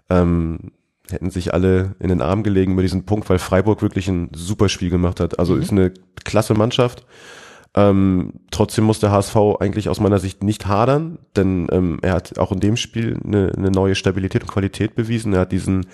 [0.09, 0.71] ähm,
[1.09, 4.69] hätten sich alle in den Arm gelegen über diesen Punkt, weil Freiburg wirklich ein super
[4.69, 5.39] Spiel gemacht hat.
[5.39, 5.61] Also mhm.
[5.61, 5.93] ist eine
[6.23, 7.05] klasse Mannschaft.
[7.75, 12.39] Ähm, trotzdem muss der HSV eigentlich aus meiner Sicht nicht hadern, denn ähm, er hat
[12.39, 15.33] auch in dem Spiel eine, eine neue Stabilität und Qualität bewiesen.
[15.33, 15.85] Er hat diesen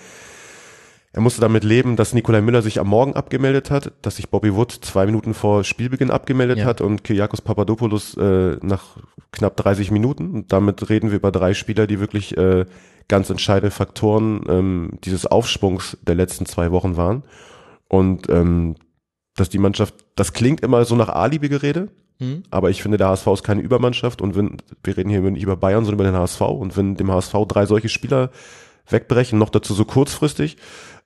[1.14, 4.54] er musste damit leben, dass Nikolai Müller sich am Morgen abgemeldet hat, dass sich Bobby
[4.54, 6.64] Wood zwei Minuten vor Spielbeginn abgemeldet ja.
[6.64, 8.96] hat und Kyriakos Papadopoulos äh, nach
[9.30, 10.30] knapp 30 Minuten.
[10.30, 12.64] Und damit reden wir über drei Spieler, die wirklich äh,
[13.08, 17.24] ganz entscheidende Faktoren ähm, dieses Aufschwungs der letzten zwei Wochen waren.
[17.88, 18.76] Und ähm,
[19.36, 21.88] dass die Mannschaft, das klingt immer so nach Alibi-Gerede,
[22.20, 22.44] mhm.
[22.50, 25.56] aber ich finde, der HSV ist keine Übermannschaft und wenn, wir reden hier nicht über
[25.56, 28.30] Bayern, sondern über den HSV und wenn dem HSV drei solche Spieler
[28.88, 30.56] wegbrechen, noch dazu so kurzfristig,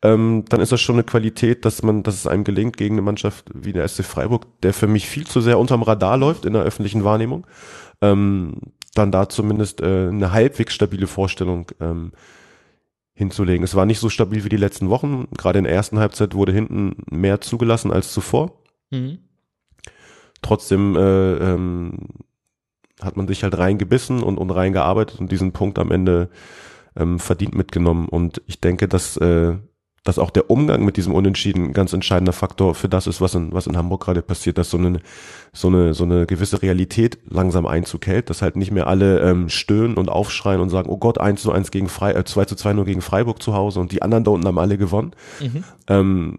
[0.02, 3.02] ähm, dann ist das schon eine Qualität, dass man, dass es einem gelingt gegen eine
[3.02, 6.52] Mannschaft wie der SC Freiburg, der für mich viel zu sehr unterm Radar läuft in
[6.52, 7.46] der öffentlichen Wahrnehmung,
[8.02, 8.54] ähm,
[8.94, 12.12] dann da zumindest äh, eine halbwegs stabile Vorstellung ähm,
[13.14, 13.64] hinzulegen.
[13.64, 15.26] Es war nicht so stabil wie die letzten Wochen.
[15.36, 18.60] Gerade in der ersten Halbzeit wurde hinten mehr zugelassen als zuvor.
[18.90, 19.18] Mhm.
[20.42, 21.94] Trotzdem äh, ähm,
[23.00, 26.28] hat man sich halt reingebissen und, und reingearbeitet und diesen Punkt am Ende
[26.94, 28.08] ähm, verdient mitgenommen.
[28.08, 29.56] Und ich denke, dass äh,
[30.06, 33.34] dass auch der Umgang mit diesem Unentschieden ein ganz entscheidender Faktor für das ist, was
[33.34, 35.00] in, was in Hamburg gerade passiert, dass so eine,
[35.52, 39.48] so eine, so eine gewisse Realität langsam Einzug hält, dass halt nicht mehr alle ähm,
[39.48, 42.54] stöhnen und aufschreien und sagen, oh Gott, 1 zu 1 gegen Freiburg, äh, 2 zu
[42.54, 45.10] 2 nur gegen Freiburg zu Hause und die anderen da unten haben alle gewonnen.
[45.40, 45.64] Mhm.
[45.88, 46.36] Ähm,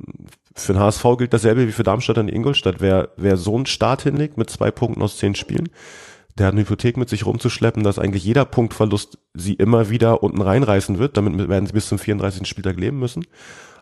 [0.55, 2.77] für den HSV gilt dasselbe wie für Darmstadt und Ingolstadt.
[2.79, 5.69] Wer, wer so einen Start hinlegt mit zwei Punkten aus zehn Spielen,
[6.37, 10.41] der hat eine Hypothek mit sich rumzuschleppen, dass eigentlich jeder Punktverlust sie immer wieder unten
[10.41, 11.17] reinreißen wird.
[11.17, 12.47] Damit werden sie bis zum 34.
[12.47, 13.25] Spieltag leben müssen.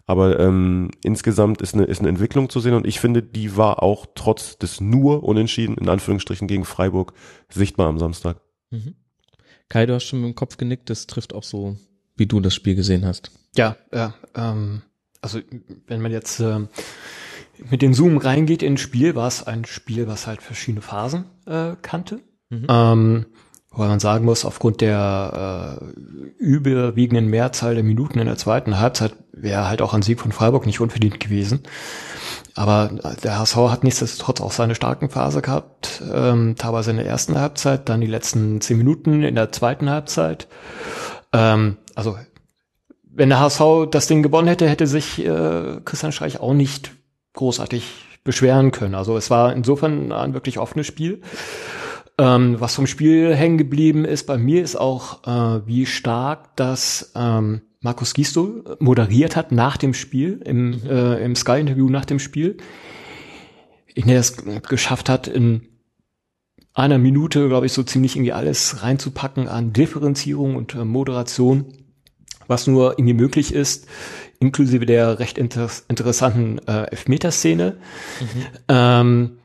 [0.06, 3.82] Aber ähm, insgesamt ist eine, ist eine Entwicklung zu sehen und ich finde, die war
[3.82, 7.14] auch trotz des nur Unentschieden, in Anführungsstrichen, gegen Freiburg
[7.50, 8.40] sichtbar am Samstag.
[8.70, 8.96] Mhm.
[9.68, 11.78] Kai, du hast schon mit dem Kopf genickt, das trifft auch so,
[12.16, 13.32] wie du das Spiel gesehen hast.
[13.56, 14.84] Ja, ja, ähm,
[15.22, 15.40] also
[15.88, 16.60] wenn man jetzt äh,
[17.72, 21.76] mit den Zoom reingeht ins Spiel, war es ein Spiel, was halt verschiedene Phasen äh,
[21.82, 22.20] kannte.
[22.50, 22.68] Mhm.
[22.70, 23.26] Ähm,
[23.76, 29.14] Wobei man sagen muss, aufgrund der äh, überwiegenden Mehrzahl der Minuten in der zweiten Halbzeit
[29.34, 31.64] wäre halt auch ein Sieg von Freiburg nicht unverdient gewesen.
[32.56, 32.90] Aber
[33.22, 37.90] der HSV hat nichtsdestotrotz auch seine starken Phase gehabt, ähm, teilweise in der ersten Halbzeit,
[37.90, 40.48] dann die letzten zehn Minuten in der zweiten Halbzeit.
[41.34, 42.18] Ähm, also
[43.04, 46.92] wenn der HSV das Ding gewonnen hätte, hätte sich äh, Christian Streich auch nicht
[47.34, 48.96] großartig beschweren können.
[48.96, 51.22] Also es war insofern ein wirklich offenes Spiel.
[52.18, 57.12] Ähm, was vom Spiel hängen geblieben ist bei mir ist auch, äh, wie stark das
[57.16, 62.58] ähm, Markus Gisto moderiert hat nach dem Spiel, im, äh, im Sky-Interview nach dem Spiel.
[63.94, 64.38] In der es
[64.68, 65.68] geschafft hat, in
[66.74, 71.74] einer Minute, glaube ich, so ziemlich irgendwie alles reinzupacken an Differenzierung und äh, Moderation,
[72.48, 73.88] was nur irgendwie möglich ist,
[74.40, 77.78] inklusive der recht inter interessanten äh, Elfmeterszene.
[78.20, 78.46] Mhm.
[78.68, 79.38] Ähm,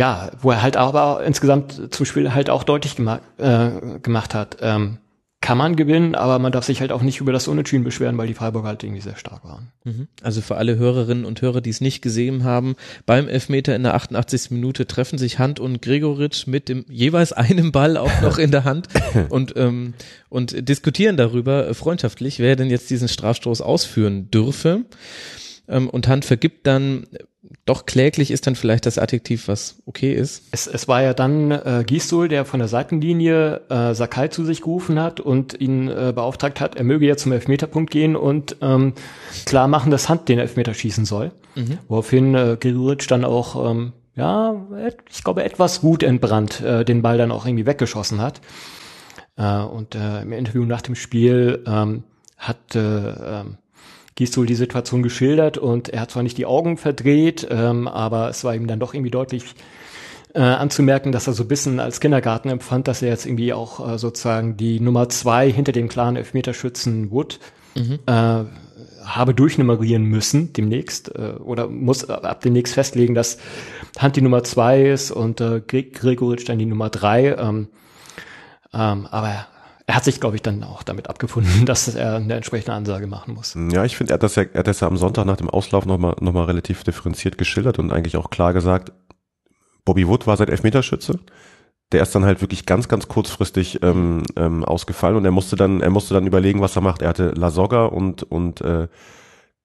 [0.00, 4.56] ja, wo er halt aber insgesamt zum Spiel halt auch deutlich gema äh, gemacht hat.
[4.62, 4.96] Ähm,
[5.42, 8.26] kann man gewinnen, aber man darf sich halt auch nicht über das Unentschieden beschweren, weil
[8.26, 9.72] die Freiburger halt irgendwie sehr stark waren.
[9.84, 10.08] Mhm.
[10.22, 13.94] Also für alle Hörerinnen und Hörer, die es nicht gesehen haben, beim Elfmeter in der
[13.94, 14.50] 88.
[14.52, 18.64] Minute treffen sich Hand und Gregoritsch mit dem jeweils einem Ball auch noch in der
[18.64, 18.88] Hand
[19.28, 19.92] und, ähm,
[20.30, 24.86] und diskutieren darüber freundschaftlich, wer denn jetzt diesen Strafstoß ausführen dürfe.
[25.70, 27.06] Ähm, und Hand vergibt dann
[27.64, 30.44] doch kläglich ist dann vielleicht das Adjektiv, was okay ist.
[30.50, 34.60] Es, es war ja dann äh, Gisdol, der von der Seitenlinie äh, Sakai zu sich
[34.60, 38.94] gerufen hat und ihn äh, beauftragt hat, er möge ja zum Elfmeterpunkt gehen und ähm,
[39.46, 41.32] klar machen, dass Hand den Elfmeter schießen soll.
[41.54, 41.78] Mhm.
[41.88, 44.66] Woraufhin äh, Giric dann auch, ähm, ja,
[45.10, 48.40] ich glaube, etwas gut entbrannt äh, den Ball dann auch irgendwie weggeschossen hat.
[49.36, 52.04] Äh, und äh, im Interview nach dem Spiel ähm,
[52.36, 53.44] hat äh,
[54.20, 58.44] Gisdol die Situation geschildert und er hat zwar nicht die Augen verdreht, ähm, aber es
[58.44, 59.54] war ihm dann doch irgendwie deutlich
[60.34, 63.94] äh, anzumerken, dass er so ein bisschen als Kindergarten empfand, dass er jetzt irgendwie auch
[63.94, 67.40] äh, sozusagen die Nummer zwei hinter dem klaren Elfmeterschützen Wood
[67.74, 67.98] mhm.
[68.04, 68.44] äh,
[69.06, 73.38] habe durchnummerieren müssen demnächst äh, oder muss ab demnächst festlegen, dass
[73.98, 77.34] Hand die Nummer zwei ist und äh, Gregoritsch dann die Nummer drei.
[77.36, 77.68] Ähm,
[78.74, 79.46] ähm, aber
[79.90, 83.34] er hat sich, glaube ich, dann auch damit abgefunden, dass er eine entsprechende Ansage machen
[83.34, 83.56] muss.
[83.72, 85.50] Ja, ich finde, er hat das ja, er hat das ja am Sonntag nach dem
[85.50, 88.92] Auslauf nochmal noch mal relativ differenziert geschildert und eigentlich auch klar gesagt,
[89.84, 91.18] Bobby Wood war seit Elfmeterschütze.
[91.90, 95.80] Der ist dann halt wirklich ganz, ganz kurzfristig ähm, ähm, ausgefallen und er musste dann,
[95.80, 97.02] er musste dann überlegen, was er macht.
[97.02, 98.86] Er hatte La Soga und und äh,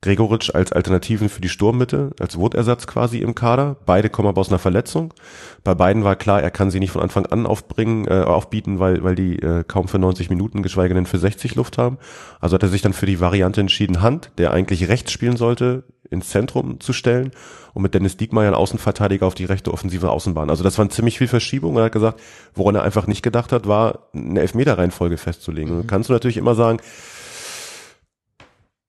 [0.05, 3.75] Gregoritsch als Alternativen für die Sturmmitte, als Wurtersatz quasi im Kader.
[3.87, 5.13] Beide kommen aber aus einer Verletzung.
[5.63, 9.03] Bei beiden war klar, er kann sie nicht von Anfang an aufbringen, äh, aufbieten, weil,
[9.03, 11.97] weil die äh, kaum für 90 Minuten, geschweige denn für 60 Luft haben.
[12.39, 15.83] Also hat er sich dann für die Variante entschieden, Hand, der eigentlich rechts spielen sollte,
[16.11, 17.31] ins Zentrum zu stellen
[17.73, 20.51] und mit Dennis Diekmeyer einen Außenverteidiger auf die rechte offensive Außenbahn.
[20.51, 22.19] Also das waren ziemlich viel Verschiebung und er hat gesagt,
[22.53, 25.79] woran er einfach nicht gedacht hat, war eine Elfmeter-Reihenfolge festzulegen.
[25.79, 25.87] Mhm.
[25.87, 26.79] Kannst du natürlich immer sagen,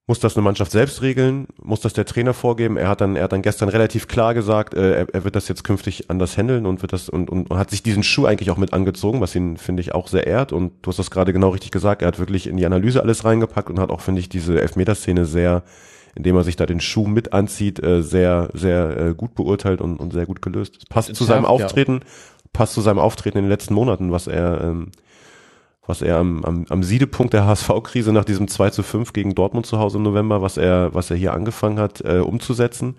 [0.09, 1.49] muss das eine Mannschaft selbst regeln?
[1.61, 2.77] Muss das der Trainer vorgeben?
[2.77, 5.49] Er hat dann, er hat dann gestern relativ klar gesagt, äh, er, er wird das
[5.49, 8.51] jetzt künftig anders handeln und wird das und, und, und hat sich diesen Schuh eigentlich
[8.51, 10.53] auch mit angezogen, was ihn finde ich auch sehr ehrt.
[10.53, 12.03] Und du hast das gerade genau richtig gesagt.
[12.03, 15.25] Er hat wirklich in die Analyse alles reingepackt und hat auch finde ich diese Elfmeterszene
[15.25, 15.65] sehr,
[16.15, 19.97] indem er sich da den Schuh mit anzieht, äh, sehr sehr äh, gut beurteilt und,
[19.97, 20.77] und sehr gut gelöst.
[20.79, 22.01] Es passt zu seinem Auftreten,
[22.53, 24.93] passt zu seinem Auftreten in den letzten Monaten, was er ähm,
[25.87, 29.67] was er am, am, am Siedepunkt der HSV-Krise nach diesem 2 zu 5 gegen Dortmund
[29.67, 32.97] zu Hause im November, was er, was er hier angefangen hat, äh, umzusetzen,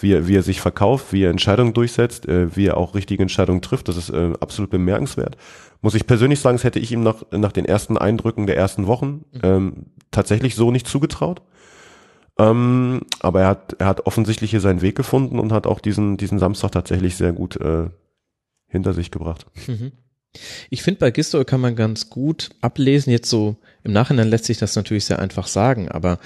[0.00, 3.22] wie er, wie er sich verkauft, wie er Entscheidungen durchsetzt, äh, wie er auch richtige
[3.22, 5.36] Entscheidungen trifft, das ist äh, absolut bemerkenswert.
[5.82, 8.86] Muss ich persönlich sagen, das hätte ich ihm nach, nach den ersten Eindrücken der ersten
[8.86, 9.40] Wochen mhm.
[9.42, 9.72] ähm,
[10.10, 11.42] tatsächlich so nicht zugetraut.
[12.38, 16.16] Ähm, aber er hat, er hat offensichtlich hier seinen Weg gefunden und hat auch diesen,
[16.16, 17.90] diesen Samstag tatsächlich sehr gut äh,
[18.68, 19.46] hinter sich gebracht.
[19.66, 19.92] Mhm.
[20.70, 24.58] Ich finde, bei Gistol kann man ganz gut ablesen, jetzt so im Nachhinein lässt sich
[24.58, 26.18] das natürlich sehr einfach sagen, aber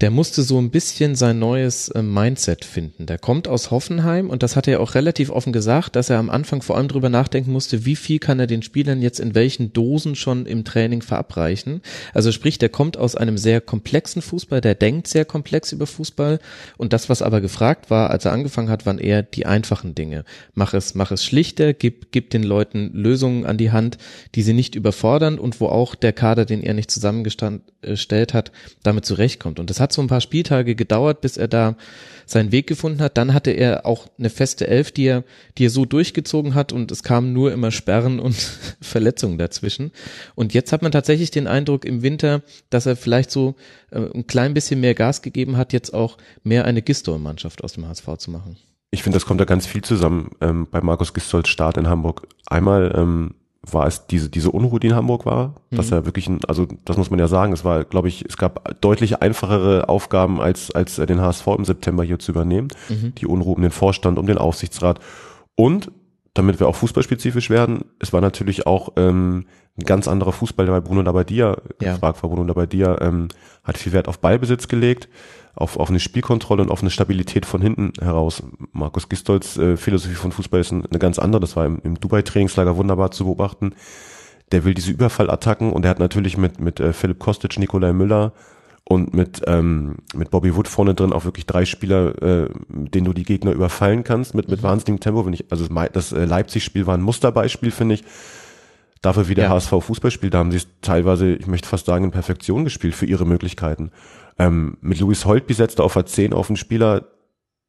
[0.00, 3.06] der musste so ein bisschen sein neues äh, Mindset finden.
[3.06, 6.30] Der kommt aus Hoffenheim und das hat er auch relativ offen gesagt, dass er am
[6.30, 9.72] Anfang vor allem drüber nachdenken musste, wie viel kann er den Spielern jetzt in welchen
[9.72, 11.82] Dosen schon im Training verabreichen.
[12.14, 16.38] Also sprich, der kommt aus einem sehr komplexen Fußball, der denkt sehr komplex über Fußball
[16.76, 20.24] und das, was aber gefragt war, als er angefangen hat, waren eher die einfachen Dinge.
[20.54, 23.98] Mach es, mach es schlichter, gib, gib den Leuten Lösungen an die Hand,
[24.36, 28.52] die sie nicht überfordern und wo auch der Kader, den er nicht zusammengestellt hat,
[28.84, 29.58] damit zurechtkommt.
[29.58, 31.76] Und das hat hat so ein paar Spieltage gedauert, bis er da
[32.26, 33.16] seinen Weg gefunden hat.
[33.16, 35.24] Dann hatte er auch eine feste Elf, die er,
[35.56, 38.34] die er so durchgezogen hat und es kamen nur immer Sperren und
[38.82, 39.92] Verletzungen dazwischen.
[40.34, 43.54] Und jetzt hat man tatsächlich den Eindruck im Winter, dass er vielleicht so
[43.90, 47.88] äh, ein klein bisschen mehr Gas gegeben hat, jetzt auch mehr eine Gistol-Mannschaft aus dem
[47.88, 48.56] HSV zu machen.
[48.90, 52.26] Ich finde, das kommt da ganz viel zusammen ähm, bei Markus Gistols Start in Hamburg.
[52.46, 55.76] Einmal ähm, war es diese, diese Unruhe, die in Hamburg war, mhm.
[55.76, 58.36] dass er wirklich, ein, also das muss man ja sagen, es war, glaube ich, es
[58.36, 62.68] gab deutlich einfachere Aufgaben, als, als den HSV im September hier zu übernehmen.
[62.88, 63.14] Mhm.
[63.16, 65.00] Die Unruhe um den Vorstand, um den Aufsichtsrat.
[65.56, 65.90] Und,
[66.34, 69.46] damit wir auch fußballspezifisch werden, es war natürlich auch ähm,
[69.76, 71.92] ein ganz anderer Fußball, der bei Bruno Labbadia ja.
[71.94, 72.30] gefragt war.
[72.30, 73.28] Bruno Labbadia ähm,
[73.64, 75.08] hat viel Wert auf Ballbesitz gelegt,
[75.58, 78.42] auf, auf eine Spielkontrolle und auf eine Stabilität von hinten heraus.
[78.72, 81.40] Markus Gistolz äh, Philosophie von Fußball ist eine ganz andere.
[81.40, 83.74] Das war im, im Dubai-Trainingslager wunderbar zu beobachten.
[84.52, 88.32] Der will diese Überfallattacken und er hat natürlich mit, mit äh, Philipp Kostic, Nikolai Müller
[88.84, 93.12] und mit, ähm, mit Bobby Wood vorne drin auch wirklich drei Spieler, äh, denen du
[93.12, 94.66] die Gegner überfallen kannst mit, mit mhm.
[94.66, 95.26] wahnsinnigem Tempo.
[95.26, 98.04] Wenn ich, also das äh, Leipzig-Spiel war ein Musterbeispiel, finde ich.
[99.02, 99.50] Dafür, wie der ja.
[99.50, 102.94] HSV Fußball spielt, da haben sie es teilweise, ich möchte fast sagen, in Perfektion gespielt
[102.94, 103.92] für ihre Möglichkeiten.
[104.38, 107.06] Ähm, mit Louis Holtby setzt er auf A10 auf einen Spieler,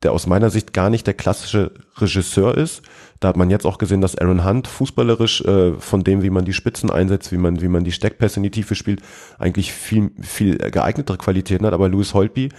[0.03, 2.83] der aus meiner Sicht gar nicht der klassische Regisseur ist.
[3.19, 6.45] Da hat man jetzt auch gesehen, dass Aaron Hunt fußballerisch äh, von dem, wie man
[6.45, 9.01] die Spitzen einsetzt, wie man, wie man die Steckpässe in die Tiefe spielt,
[9.37, 11.73] eigentlich viel, viel geeignetere Qualitäten hat.
[11.73, 12.49] Aber Louis Holtby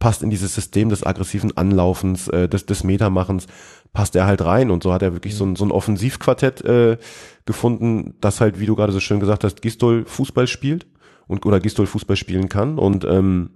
[0.00, 3.46] passt in dieses System des aggressiven Anlaufens, äh, des, des Metermachens,
[3.92, 4.70] passt er halt rein.
[4.70, 6.98] Und so hat er wirklich so ein, so ein Offensivquartett äh,
[7.46, 10.86] gefunden, das halt, wie du gerade so schön gesagt hast, Gistol Fußball spielt
[11.28, 12.76] und oder Gistol Fußball spielen kann.
[12.78, 13.50] Und ähm,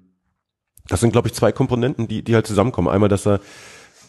[0.88, 2.88] das sind, glaube ich, zwei Komponenten, die, die halt zusammenkommen.
[2.88, 3.40] Einmal, dass er,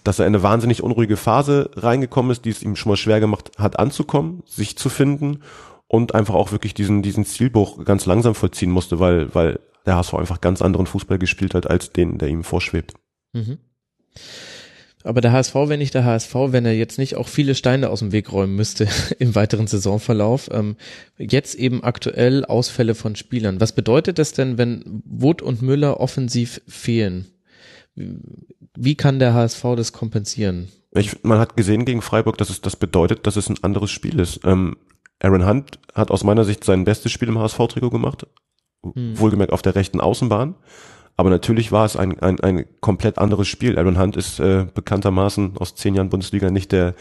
[0.04, 3.20] dass er in eine wahnsinnig unruhige Phase reingekommen ist, die es ihm schon mal schwer
[3.20, 5.44] gemacht hat, anzukommen, sich zu finden
[5.88, 10.16] und einfach auch wirklich diesen, diesen Zielbruch ganz langsam vollziehen musste, weil, weil der HSV
[10.16, 12.94] einfach ganz anderen Fußball gespielt hat, als den, der ihm vorschwebt.
[13.34, 13.60] Mhm.
[15.04, 18.00] Aber der HSV wenn nicht der HSV, wenn er jetzt nicht auch viele Steine aus
[18.00, 18.88] dem Weg räumen müsste
[19.20, 20.50] im weiteren Saisonverlauf.
[20.52, 20.76] Ähm,
[21.18, 23.60] jetzt eben aktuell Ausfälle von Spielern.
[23.60, 27.26] Was bedeutet das denn, wenn Wood und Müller offensiv fehlen?
[27.96, 30.70] Wie kann der HSV das kompensieren?
[30.96, 34.20] Ich, man hat gesehen gegen Freiburg, dass es das bedeutet, dass es ein anderes Spiel
[34.20, 34.42] ist.
[34.44, 34.78] Ähm,
[35.20, 38.28] Aaron Hunt hat aus meiner Sicht sein bestes Spiel im HSV-Trikot gemacht.
[38.84, 39.18] Hm.
[39.18, 40.56] Wohlgemerkt auf der rechten Außenbahn.
[41.16, 43.78] Aber natürlich war es ein, ein, ein komplett anderes Spiel.
[43.78, 46.96] Aaron Hunt ist äh, bekanntermaßen aus zehn Jahren Bundesliga nicht der,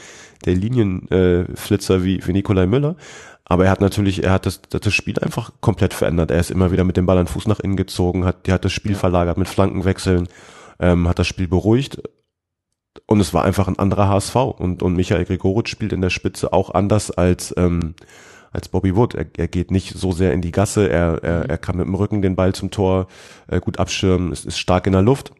[0.44, 2.96] der Linienflitzer äh, wie, wie Nikolai Müller.
[3.44, 6.30] Aber er hat natürlich, er hat das, das Spiel einfach komplett verändert.
[6.30, 8.72] Er ist immer wieder mit dem Ball an Fuß nach innen gezogen, hat, hat das
[8.72, 10.28] Spiel verlagert mit Flankenwechseln,
[10.78, 12.02] ähm, hat das Spiel beruhigt.
[13.06, 14.36] Und es war einfach ein anderer HSV.
[14.36, 17.94] Und, und Michael Gregoritsch spielt in der Spitze auch anders als, ähm,
[18.52, 19.14] als Bobby Wood.
[19.14, 21.94] Er, er geht nicht so sehr in die Gasse, er, er, er kann mit dem
[21.94, 23.08] Rücken den Ball zum Tor
[23.48, 25.32] äh, gut abschirmen, ist, ist stark in der Luft.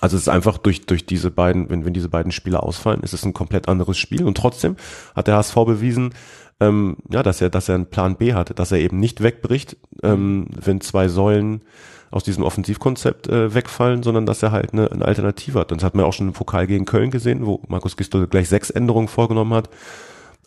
[0.00, 3.12] Also es ist einfach durch, durch diese beiden, wenn, wenn diese beiden Spieler ausfallen, ist
[3.12, 4.24] es ein komplett anderes Spiel.
[4.24, 4.76] Und trotzdem
[5.16, 6.14] hat der HSV bewiesen,
[6.60, 9.76] ähm, ja, dass er, dass er einen Plan B hatte, dass er eben nicht wegbricht,
[10.02, 11.62] ähm, wenn zwei Säulen
[12.10, 15.72] aus diesem Offensivkonzept äh, wegfallen, sondern dass er halt eine, eine Alternative hat.
[15.72, 18.48] Und das hat man auch schon im Pokal gegen Köln gesehen, wo Markus Gisdol gleich
[18.48, 19.70] sechs Änderungen vorgenommen hat.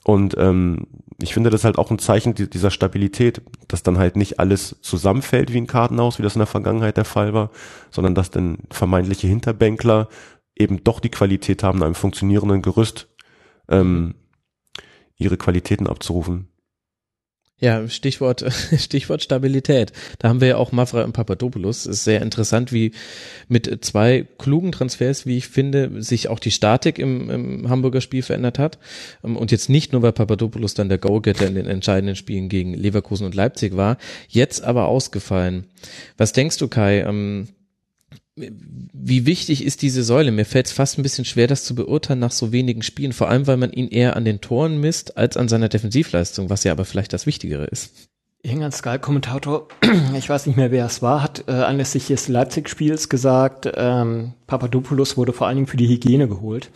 [0.04, 0.88] Und ähm,
[1.22, 5.54] ich finde das halt auch ein Zeichen dieser Stabilität, dass dann halt nicht alles zusammenfällt
[5.54, 7.52] wie ein Kartenhaus, wie das in der Vergangenheit der Fall war,
[7.90, 10.10] sondern dass dann vermeintliche Hinterbänkler
[10.56, 13.08] eben doch die Qualität haben, einem funktionierenden Gerüst
[13.70, 14.16] ähm,
[15.16, 16.50] ihre Qualitäten abzurufen.
[17.60, 18.44] Ja, Stichwort,
[18.78, 19.94] Stichwort Stabilität.
[20.20, 21.86] Da haben wir ja auch Mavra und Papadopoulos.
[21.86, 22.92] Ist sehr interessant, wie
[23.48, 28.22] mit zwei klugen Transfers, wie ich finde, sich auch die Statik im, im Hamburger Spiel
[28.22, 28.80] verändert hat.
[29.24, 32.74] Ähm, und jetzt nicht nur, weil Papadopoulos dann der Go-Getter in den entscheidenden Spielen gegen
[32.74, 33.98] Leverkusen und Leipzig war,
[34.28, 35.66] jetzt aber ausgefallen.
[36.18, 37.02] Was denkst du, Kai?
[37.02, 37.48] Ähm,
[38.36, 40.32] wie wichtig ist diese Säule?
[40.32, 43.30] Mir fällt es fast ein bisschen schwer, das zu beurteilen nach so wenigen Spielen, vor
[43.30, 46.72] allem weil man ihn eher an den Toren misst als an seiner Defensivleistung, was ja
[46.72, 48.10] aber vielleicht das Wichtigere ist.
[48.42, 49.68] Irgendein Sky-Kommentator,
[50.18, 55.16] ich weiß nicht mehr, wer es war, hat äh, anlässlich des Leipzig-Spiels gesagt, ähm, Papadopoulos
[55.16, 56.70] wurde vor allen Dingen für die Hygiene geholt.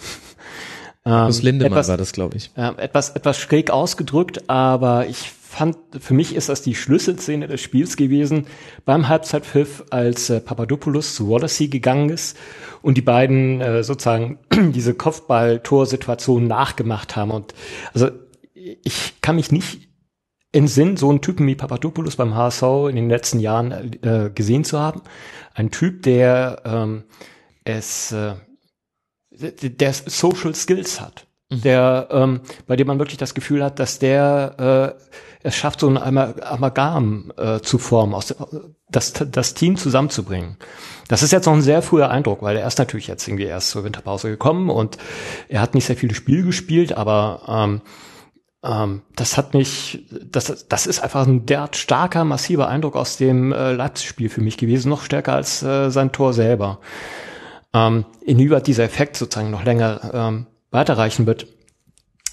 [1.08, 2.52] Ähm, Lindemann etwas, war das, glaube ich.
[2.56, 7.62] Äh, etwas, etwas schräg ausgedrückt, aber ich fand, für mich ist das die Schlüsselszene des
[7.62, 8.48] Spiels gewesen
[8.86, 12.38] beim Halbzeitpfiff, als äh, Papadopoulos zu Wallacey gegangen ist
[12.82, 17.32] und die beiden äh, sozusagen diese Kopfball-Torsituation nachgemacht haben.
[17.32, 17.54] Und
[17.94, 18.10] also
[18.54, 19.88] ich kann mich nicht
[20.52, 23.72] entsinnen, so einen Typen wie Papadopoulos beim HSV in den letzten Jahren
[24.04, 25.02] äh, gesehen zu haben.
[25.54, 27.04] Ein Typ, der ähm,
[27.64, 28.34] es äh,
[29.40, 31.62] der Social Skills hat mhm.
[31.62, 35.04] der, ähm, bei dem man wirklich das Gefühl hat, dass der äh,
[35.44, 38.36] es schafft, so ein Amalgam äh, zu formen, aus,
[38.90, 40.58] das, das Team zusammenzubringen.
[41.08, 43.70] Das ist jetzt noch ein sehr früher Eindruck, weil er ist natürlich jetzt irgendwie erst
[43.70, 44.98] zur Winterpause gekommen und
[45.48, 47.82] er hat nicht sehr viele Spiele gespielt, aber ähm,
[48.64, 53.54] ähm, das hat mich, das, das ist einfach ein derart starker, massiver Eindruck aus dem
[53.54, 56.80] äh, Leipzig-Spiel für mich gewesen, noch stärker als äh, sein Tor selber.
[57.74, 61.48] Ähm, inwieweit dieser Effekt sozusagen noch länger ähm, weiterreichen wird,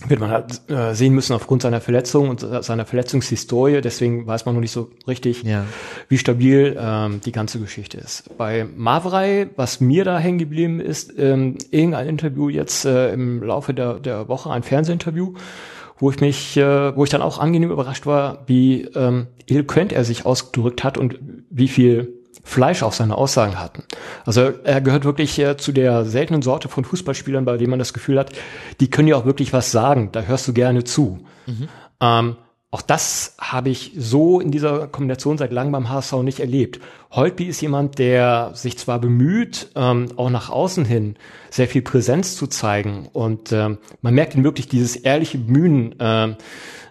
[0.09, 3.81] wird man halt äh, sehen müssen aufgrund seiner Verletzung und seiner Verletzungshistorie.
[3.81, 5.65] Deswegen weiß man noch nicht so richtig, ja.
[6.09, 8.37] wie stabil ähm, die ganze Geschichte ist.
[8.37, 13.73] Bei Mavrei, was mir da hängen geblieben ist, ähm, irgendein Interview jetzt äh, im Laufe
[13.73, 15.35] der, der Woche, ein Fernsehinterview,
[15.99, 20.05] wo ich mich, äh, wo ich dann auch angenehm überrascht war, wie ähm, eloquent er
[20.05, 21.19] sich ausgedrückt hat und
[21.51, 23.83] wie viel Fleisch auf seine Aussagen hatten.
[24.25, 27.95] Also er gehört wirklich äh, zu der seltenen Sorte von Fußballspielern, bei denen man das
[27.95, 28.33] Gefühl hat,
[28.81, 31.21] die können ja auch wirklich was sagen, da hörst du gerne zu.
[31.47, 31.69] Mhm.
[32.01, 32.37] Ähm,
[32.71, 36.81] auch das habe ich so in dieser Kombination seit langem beim HSV nicht erlebt.
[37.13, 41.15] Holtby ist jemand, der sich zwar bemüht, ähm, auch nach außen hin
[41.51, 46.35] sehr viel Präsenz zu zeigen und ähm, man merkt ihn wirklich dieses ehrliche Bemühen ähm,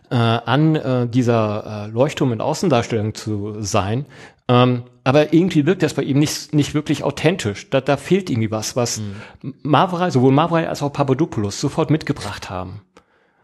[0.09, 4.05] äh, an äh, dieser äh, Leuchtturm in Außendarstellung zu sein.
[4.47, 7.69] Ähm, aber irgendwie wirkt das bei ihm nicht, nicht wirklich authentisch.
[7.69, 9.53] Da, da fehlt irgendwie was, was mhm.
[9.61, 12.81] Mavrai, sowohl Mavrai als auch Papadopoulos sofort mitgebracht haben.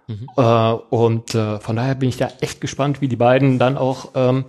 [0.07, 0.27] Mhm.
[0.37, 4.11] Äh, und äh, von daher bin ich da echt gespannt, wie die beiden dann auch
[4.15, 4.45] ähm,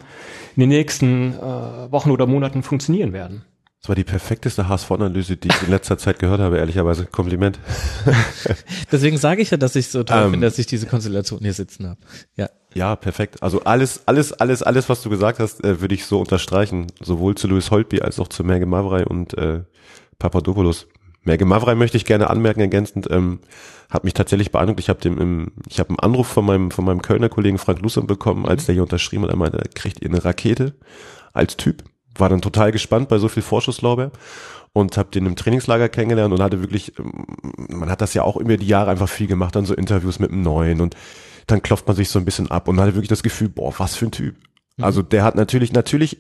[0.57, 3.45] in den nächsten äh, Wochen oder Monaten funktionieren werden.
[3.81, 7.07] Das war die perfekteste HSV-Analyse, die ich in letzter Zeit gehört habe, ehrlicherweise.
[7.07, 7.59] Kompliment.
[8.93, 11.55] Deswegen sage ich ja, dass ich so toll ähm, finde, dass ich diese Konstellation hier
[11.55, 12.01] sitzen habe.
[12.37, 12.51] Ja.
[12.75, 13.43] Ja, perfekt.
[13.43, 16.89] Also alles, alles, alles, alles, was du gesagt hast, äh, würde ich so unterstreichen.
[17.01, 19.63] Sowohl zu Louis Holtby als auch zu Merge Mavrei und äh,
[20.19, 20.87] Papadopoulos.
[21.23, 23.41] Merge Mavrei möchte ich gerne anmerken, ergänzend, ähm,
[23.89, 24.81] hat mich tatsächlich beeindruckt.
[24.81, 27.81] Ich habe dem im, ich habe einen Anruf von meinem, von meinem Kölner Kollegen Frank
[27.81, 29.31] Lusser bekommen, als der hier unterschrieben hat.
[29.31, 30.75] Er meinte, er kriegt ihr eine Rakete
[31.33, 31.83] als Typ
[32.17, 34.11] war dann total gespannt bei so viel Vorschusslorbeer
[34.73, 37.27] und habe den im Trainingslager kennengelernt und hatte wirklich, ähm,
[37.69, 40.31] man hat das ja auch über die Jahre einfach viel gemacht, dann so Interviews mit
[40.31, 40.97] dem Neuen und
[41.47, 43.97] dann klopft man sich so ein bisschen ab und hatte wirklich das Gefühl, boah, was
[43.97, 44.37] für ein Typ.
[44.77, 44.85] Mhm.
[44.85, 46.19] Also der hat natürlich, natürlich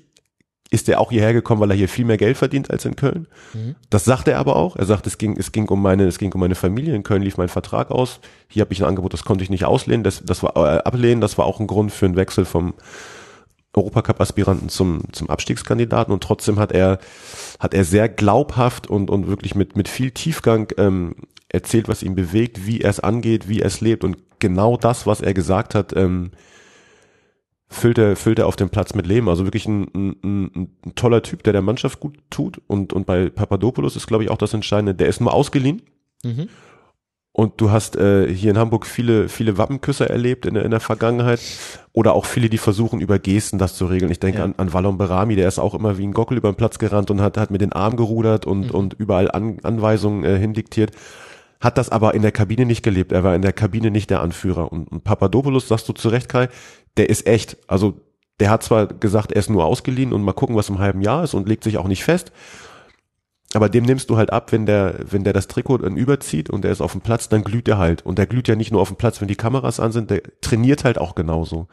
[0.73, 3.27] ist der auch hierher gekommen, weil er hier viel mehr Geld verdient als in Köln.
[3.53, 3.75] Mhm.
[3.91, 4.77] Das sagt er aber auch.
[4.77, 6.95] Er sagt, es ging, es ging um meine, es ging um meine Familie.
[6.95, 8.21] In Köln lief mein Vertrag aus.
[8.49, 10.05] Hier habe ich ein Angebot, das konnte ich nicht auslehnen.
[10.05, 11.21] Das, das war äh, ablehnen.
[11.21, 12.75] Das war auch ein Grund für einen Wechsel vom
[13.81, 16.99] Europacup-Aspiranten zum, zum Abstiegskandidaten und trotzdem hat er,
[17.59, 21.15] hat er sehr glaubhaft und, und wirklich mit, mit viel Tiefgang ähm,
[21.49, 25.07] erzählt, was ihn bewegt, wie er es angeht, wie er es lebt und genau das,
[25.07, 26.31] was er gesagt hat, ähm,
[27.69, 29.29] füllt er, füllt er auf dem Platz mit Leben.
[29.29, 30.17] Also wirklich ein, ein,
[30.85, 34.31] ein, toller Typ, der der Mannschaft gut tut und, und bei Papadopoulos ist, glaube ich,
[34.31, 35.83] auch das Entscheidende, der ist mal ausgeliehen.
[36.25, 36.49] Mhm
[37.33, 40.81] Und du hast äh, hier in Hamburg viele, viele Wappenküsser erlebt in der, in der
[40.81, 41.41] Vergangenheit.
[41.93, 44.11] Oder auch viele, die versuchen, über Gesten das zu regeln.
[44.11, 44.45] Ich denke Ja.
[44.45, 47.11] an, an Wallon Berami, der ist auch immer wie ein Gockel über den Platz gerannt
[47.11, 48.71] und hat, hat mit den Armen gerudert und, Mhm.
[48.75, 50.91] und überall an, Anweisungen äh, hindiktiert.
[51.61, 53.13] Hat das aber in der Kabine nicht gelebt.
[53.13, 54.73] Er war in der Kabine nicht der Anführer.
[54.73, 56.49] Und, und Papadopoulos, sagst du zu Recht, Kai,
[56.97, 57.59] der ist echt.
[57.69, 57.95] Also
[58.41, 61.23] der hat zwar gesagt, er ist nur ausgeliehen und mal gucken, was im halben Jahr
[61.23, 62.33] ist und legt sich auch nicht fest.
[63.53, 66.63] Aber dem nimmst du halt ab, wenn der, wenn der das Trikot dann überzieht und
[66.63, 68.07] der ist auf dem Platz, dann glüht er halt.
[68.07, 70.23] Und der glüht ja nicht nur auf dem Platz, wenn die Kameras an sind, der
[70.41, 71.67] trainiert halt auch genauso.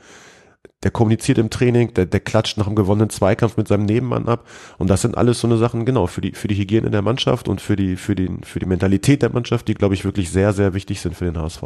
[0.83, 4.47] Der kommuniziert im Training, der, der klatscht nach einem gewonnenen Zweikampf mit seinem Nebenmann ab.
[4.79, 7.47] Und das sind alles so eine Sachen, genau, für die, für die Hygiene der Mannschaft
[7.47, 10.53] und für die, für den, für die Mentalität der Mannschaft, die, glaube ich, wirklich sehr,
[10.53, 11.61] sehr wichtig sind für den HSV.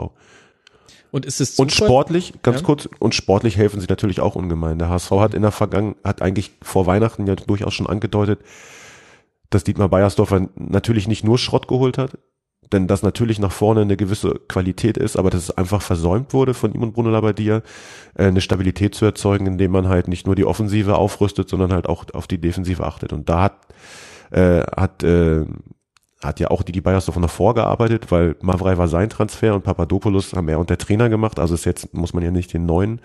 [1.11, 1.87] Und ist es Und Zufall?
[1.87, 2.65] sportlich, ganz Ja.
[2.65, 4.77] kurz, und sportlich helfen sie natürlich auch ungemein.
[4.79, 8.39] Der HSV hat in der Vergangenheit, hat eigentlich vor Weihnachten ja durchaus schon angedeutet,
[9.51, 12.17] dass Dietmar Beiersdorfer natürlich nicht nur Schrott geholt hat,
[12.71, 16.53] denn das natürlich nach vorne eine gewisse Qualität ist, aber dass es einfach versäumt wurde
[16.53, 17.61] von ihm und Bruno Labbadia,
[18.15, 21.87] äh, eine Stabilität zu erzeugen, indem man halt nicht nur die Offensive aufrüstet, sondern halt
[21.87, 23.13] auch auf die Defensive achtet.
[23.13, 23.67] Und da hat,
[24.31, 25.45] äh, hat, äh,
[26.23, 30.47] hat ja auch Didi Beiersdorfer noch vorgearbeitet, weil Mavrei war sein Transfer und Papadopoulos haben
[30.49, 31.39] er und der Trainer gemacht.
[31.39, 33.01] Also ist jetzt, muss man ja nicht den neuen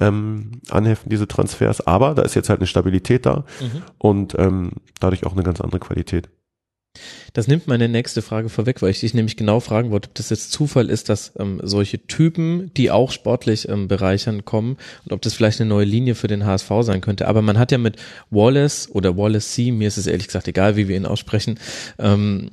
[0.00, 1.86] ähm, anheften, diese Transfers.
[1.86, 3.82] Aber da ist jetzt halt eine Stabilität da Mhm.
[3.98, 6.28] und ähm, dadurch auch eine ganz andere Qualität.
[7.32, 10.28] Das nimmt meine nächste Frage vorweg, weil ich dich nämlich genau fragen wollte, ob das
[10.28, 15.22] jetzt Zufall ist, dass ähm, solche Typen, die auch sportlich ähm, bereichern, kommen und ob
[15.22, 17.28] das vielleicht eine neue Linie für den HSV sein könnte.
[17.28, 17.96] Aber man hat ja mit
[18.30, 21.58] Wallace oder Wallace C, mir ist es ehrlich gesagt egal, wie wir ihn aussprechen,
[21.98, 22.50] ähm,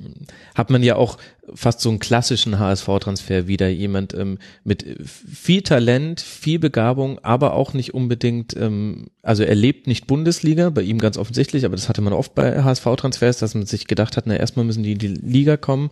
[0.54, 1.18] hat man ja auch
[1.54, 3.68] fast so einen klassischen HSV-Transfer wieder.
[3.68, 9.86] Jemand ähm, mit viel Talent, viel Begabung, aber auch nicht unbedingt, ähm, also er lebt
[9.86, 13.66] nicht Bundesliga, bei ihm ganz offensichtlich, aber das hatte man oft bei HSV-Transfers, dass man
[13.66, 15.90] sich gedacht hat, na erstmal müssen die in die Liga kommen.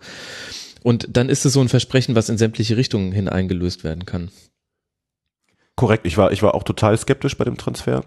[0.82, 4.30] Und dann ist es so ein Versprechen, was in sämtliche Richtungen hin eingelöst werden kann.
[5.76, 8.02] Korrekt, ich war, ich war auch total skeptisch bei dem Transfer.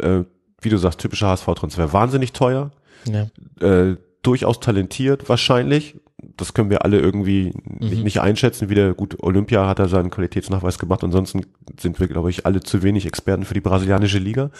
[0.00, 0.20] Äh,
[0.60, 1.92] wie du sagst, typischer HSV-Transfer.
[1.92, 2.70] Wahnsinnig teuer,
[3.06, 3.28] Ja.
[3.60, 3.96] äh,
[4.26, 5.96] durchaus talentiert wahrscheinlich.
[6.36, 8.68] Das können wir alle irgendwie nicht, nicht einschätzen.
[8.68, 11.04] Wieder gut, Olympia hat er seinen Qualitätsnachweis gemacht.
[11.04, 11.42] Ansonsten
[11.78, 14.50] sind wir, glaube ich, alle zu wenig Experten für die brasilianische Liga.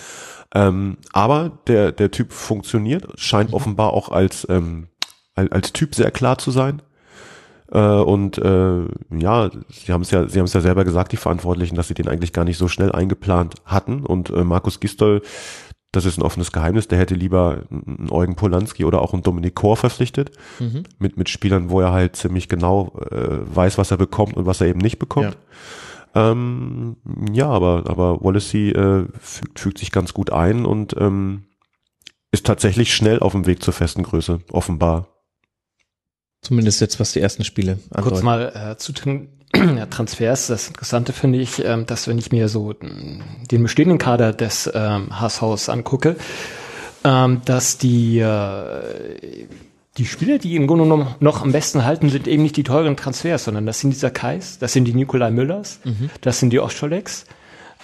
[0.54, 4.88] Ähm, aber der, der Typ funktioniert, scheint offenbar auch als, ähm,
[5.34, 6.82] als, als Typ sehr klar zu sein.
[7.72, 8.84] Äh, und äh,
[9.18, 11.94] ja, sie haben es ja, sie haben es ja selber gesagt, die Verantwortlichen, dass sie
[11.94, 14.04] den eigentlich gar nicht so schnell eingeplant hatten.
[14.04, 15.22] Und äh, Markus Gistol,
[15.96, 19.54] das ist ein offenes Geheimnis, der hätte lieber einen Eugen Polanski oder auch einen Dominik
[19.54, 20.30] Kor verpflichtet,
[20.60, 20.84] Mhm.
[20.98, 24.60] mit, mit Spielern, wo er halt ziemlich genau äh, weiß, was er bekommt und was
[24.60, 25.36] er eben nicht bekommt.
[26.14, 26.96] Ähm,
[27.32, 31.44] ja, aber, aber Wallacey äh, fügt, fügt sich ganz gut ein und ähm,
[32.32, 35.08] ist tatsächlich schnell auf dem Weg zur festen Größe, offenbar.
[36.42, 38.24] Zumindest jetzt, was die ersten Spiele Kurz andeuten.
[38.24, 38.92] mal äh, zu
[39.76, 40.48] ja, Transfers.
[40.48, 44.70] Das Interessante finde ich, ähm, dass wenn ich mir so mm, den bestehenden Kader des
[44.74, 46.16] ähm, HSVs angucke,
[47.04, 49.46] ähm, dass die äh,
[49.96, 52.96] die Spieler, die im Grunde genommen noch am besten halten, sind eben nicht die teuren
[52.96, 55.80] Transfers, sondern das sind dieser Kais, das sind die Nikolai Müllers,
[56.20, 57.24] das sind die Oscholeks.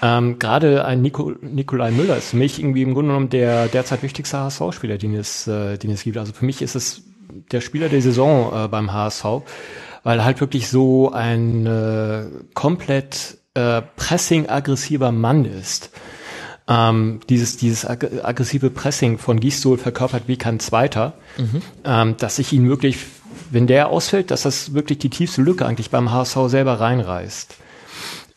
[0.03, 4.03] Ähm, Gerade ein Nico, Nikolai Müller ist für mich irgendwie im Grunde genommen der derzeit
[4.03, 6.19] wichtigste HSV-Spieler, den es, äh, den es gibt.
[6.19, 7.03] Also für mich ist es
[7.53, 9.25] der Spieler der Saison äh, beim HSV,
[10.03, 12.25] weil er halt wirklich so ein äh,
[12.55, 15.91] komplett äh, pressing-aggressiver Mann ist.
[16.69, 21.15] Ähm, dieses, dieses ag aggressive Pressing von Gisdol verkörpert wie kein zweiter,
[21.85, 22.99] ähm, dass ich ihn wirklich,
[23.51, 27.57] wenn der ausfällt, dass das wirklich die tiefste Lücke eigentlich beim HSV selber reinreißt.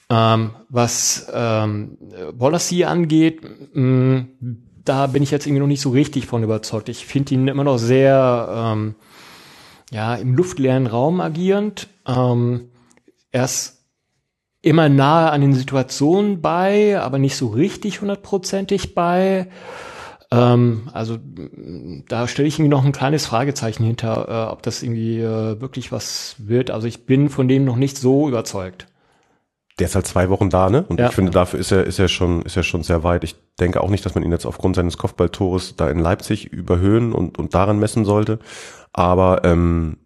[0.10, 1.98] Ähm, was ähm,
[2.34, 3.42] Wallacey angeht,
[3.74, 4.26] mh,
[4.84, 6.90] da bin ich jetzt irgendwie noch nicht so richtig von überzeugt.
[6.90, 8.96] Ich finde ihn immer noch sehr ähm,
[9.92, 11.88] ja, im luftleeren Raum agierend.
[12.08, 12.70] Ähm,
[13.32, 13.84] er ist
[14.62, 19.48] immer nahe an den Situationen bei, aber nicht so richtig hundertprozentig bei.
[20.32, 24.82] Ähm, also mh, da stelle ich irgendwie noch ein kleines Fragezeichen hinter, äh, ob das
[24.82, 26.72] irgendwie äh, wirklich was wird.
[26.72, 28.88] Also ich bin von dem noch nicht so überzeugt.
[29.78, 30.86] Der ist halt zwei Wochen da, ne?
[30.88, 31.10] Und Ja.
[31.10, 33.26] ich finde, dafür ist er, ist er schon, ist er schon sehr weit.
[33.26, 37.12] Ich denke auch nicht, dass man ihn jetzt aufgrund seines Kopfballtores da in Leipzig überhöhen
[37.12, 38.40] und, und daran messen sollte.
[38.98, 39.98] Aber ähm,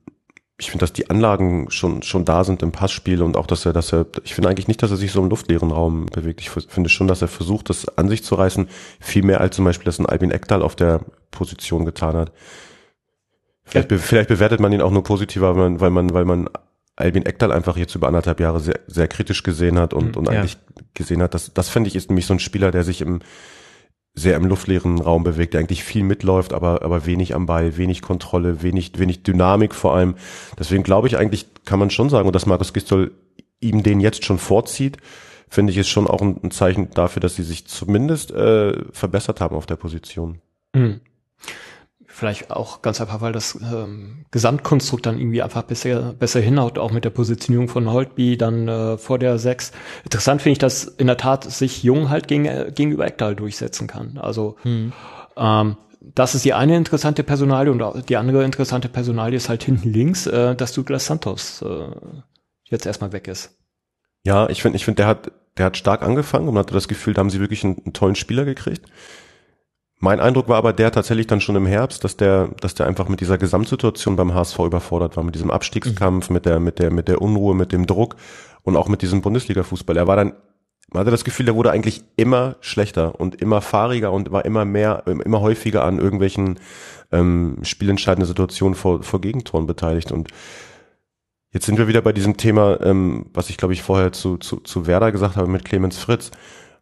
[0.58, 3.72] ich finde, dass die Anlagen schon, schon da sind im Passspiel und auch, dass er,
[3.72, 6.42] dass er, ich finde eigentlich nicht, dass er sich so im luftleeren Raum bewegt.
[6.42, 8.68] Ich finde schon, dass er versucht, das an sich zu reißen,
[9.00, 12.32] viel mehr als zum Beispiel das ein Albin Ekdal auf der Position getan hat.
[13.64, 16.50] Vielleicht, be vielleicht bewertet man ihn auch nur positiver, weil man, weil man, weil man
[16.96, 20.40] Albin Ekdal einfach jetzt über anderthalb Jahre sehr, sehr kritisch gesehen hat und, und ja.
[20.40, 20.58] eigentlich
[20.96, 23.20] gesehen hat, dass das finde ich ist nämlich so ein Spieler, der sich im
[24.20, 28.02] sehr im luftleeren Raum bewegt, der eigentlich viel mitläuft, aber, aber wenig am Ball, wenig
[28.02, 30.16] Kontrolle, wenig, wenig Dynamik vor allem.
[30.58, 33.12] Deswegen glaube ich eigentlich, kann man schon sagen, und dass Markus Gistol
[33.60, 34.98] ihm den jetzt schon vorzieht,
[35.50, 39.56] finde ich ist schon auch ein, Zeichen dafür, dass sie sich zumindest äh, verbessert haben
[39.56, 40.40] auf der Position.
[40.74, 41.02] Mhm.
[42.20, 46.92] Vielleicht auch ganz einfach, weil das ähm, Gesamtkonstrukt dann irgendwie einfach besser, besser hinhaut, auch
[46.92, 49.72] mit der Positionierung von Holtby dann äh, vor der 6.
[50.04, 53.88] Interessant finde ich, dass in der Tat sich Jung halt gegen, äh, gegenüber Eckdal durchsetzen
[53.88, 54.18] kann.
[54.18, 54.92] Also hm.
[55.38, 59.90] ähm, das ist die eine interessante Personalie und die andere interessante Personalie ist halt hinten
[59.90, 61.88] links, äh, dass Douglas Santos äh,
[62.66, 63.58] jetzt erstmal weg ist.
[64.26, 66.90] Ja, ich finde, ich finde, der hat, der hat stark angefangen und man hatte das
[66.90, 68.86] Gefühl, da haben sie wirklich einen, einen tollen Spieler gekriegt.
[70.02, 73.10] Mein Eindruck war aber der tatsächlich dann schon im Herbst, dass der, dass der einfach
[73.10, 76.34] mit dieser Gesamtsituation beim HSV überfordert war, mit diesem Abstiegskampf, mhm.
[76.34, 78.16] mit der, mit der, mit der Unruhe, mit dem Druck
[78.64, 79.98] und auch mit diesem Bundesliga-Fußball.
[79.98, 80.34] Er war dann,
[80.94, 84.64] man hatte das Gefühl, der wurde eigentlich immer schlechter und immer fahriger und war immer
[84.64, 86.60] mehr, immer häufiger an irgendwelchen
[87.12, 90.30] ähm, spielentscheidenden Situationen vor, vor Gegentoren beteiligt und
[91.52, 94.58] Jetzt sind wir wieder bei diesem Thema, ähm, was ich glaube ich vorher zu, zu,
[94.58, 96.30] zu Werder gesagt habe mit Clemens Fritz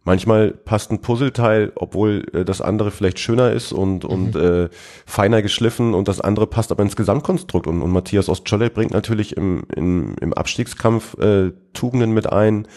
[0.08, 4.10] manchmal passt ein Puzzleteil, obwohl äh, das andere vielleicht schöner ist und, mhm.
[4.10, 4.70] und äh,
[5.06, 7.68] feiner geschliffen und das andere passt aber ins Gesamtkonstrukt.
[7.68, 12.68] Und, und Matthias Ostschollet bringt natürlich im, im, im Abstiegskampf äh, Tugenden mit ein.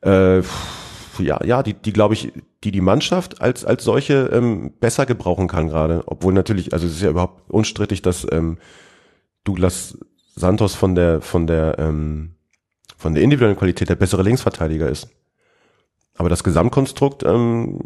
[0.00, 0.42] Äh,
[1.18, 2.32] ja, ja, die, die glaube ich,
[2.62, 6.92] die die Mannschaft als als solche ähm, besser gebrauchen kann gerade, obwohl natürlich, also es
[6.92, 8.58] ist ja überhaupt unstrittig, dass ähm,
[9.42, 9.98] Douglas
[10.36, 12.36] Santos von der von der ähm,
[12.96, 15.08] von der individuellen Qualität der bessere Linksverteidiger ist.
[16.18, 17.78] Aber das Gesamtkonstrukt, ähm,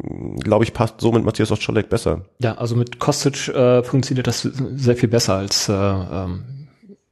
[0.42, 2.24] glaube ich, passt so mit Matthias Ostscholek besser.
[2.40, 6.68] Ja, also mit Kostic äh, funktioniert das sehr viel besser als äh, ähm,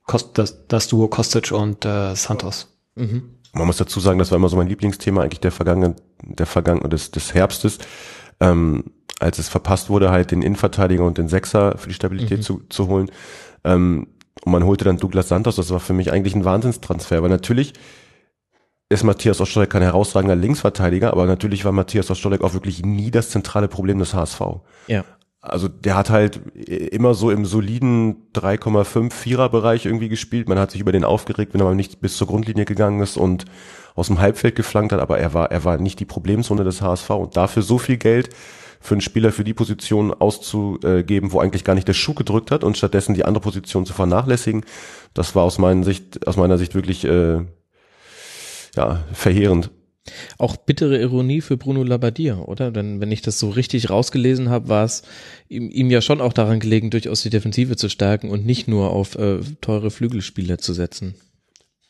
[0.06, 2.74] Kost, das, das Duo Kostic und äh, Santos.
[2.94, 3.34] Mhm.
[3.52, 6.88] Man muss dazu sagen, das war immer so mein Lieblingsthema eigentlich der vergangenen, der vergangenen
[6.88, 7.78] des, des Herbstes,
[8.40, 8.84] ähm,
[9.18, 12.42] als es verpasst wurde, halt den Innenverteidiger und den Sechser für die Stabilität mhm.
[12.42, 13.10] zu, zu holen.
[13.64, 14.06] Ähm,
[14.42, 15.56] und man holte dann Douglas Santos.
[15.56, 17.74] Das war für mich eigentlich ein Wahnsinnstransfer, weil natürlich
[18.90, 23.30] ist Matthias Ostolek kein herausragender Linksverteidiger, aber natürlich war Matthias Ostolek auch wirklich nie das
[23.30, 24.40] zentrale Problem des HSV.
[24.88, 25.04] Ja.
[25.40, 30.48] Also der hat halt immer so im soliden 3,5 Vierer Bereich irgendwie gespielt.
[30.48, 33.16] Man hat sich über den aufgeregt, wenn er mal nicht bis zur Grundlinie gegangen ist
[33.16, 33.46] und
[33.94, 37.10] aus dem Halbfeld geflankt hat, aber er war er war nicht die Problemzone des HSV
[37.10, 38.30] und dafür so viel Geld
[38.80, 42.64] für einen Spieler für die Position auszugeben, wo eigentlich gar nicht der Schuh gedrückt hat
[42.64, 44.64] und stattdessen die andere Position zu vernachlässigen,
[45.14, 47.44] das war aus meiner Sicht aus meiner Sicht wirklich äh,
[48.76, 49.70] ja, verheerend.
[50.38, 52.70] Auch bittere Ironie für Bruno Labbadia, oder?
[52.70, 55.02] Denn wenn ich das so richtig rausgelesen habe, war es
[55.48, 58.90] ihm, ihm ja schon auch daran gelegen, durchaus die Defensive zu stärken und nicht nur
[58.90, 61.14] auf äh, teure Flügelspieler zu setzen.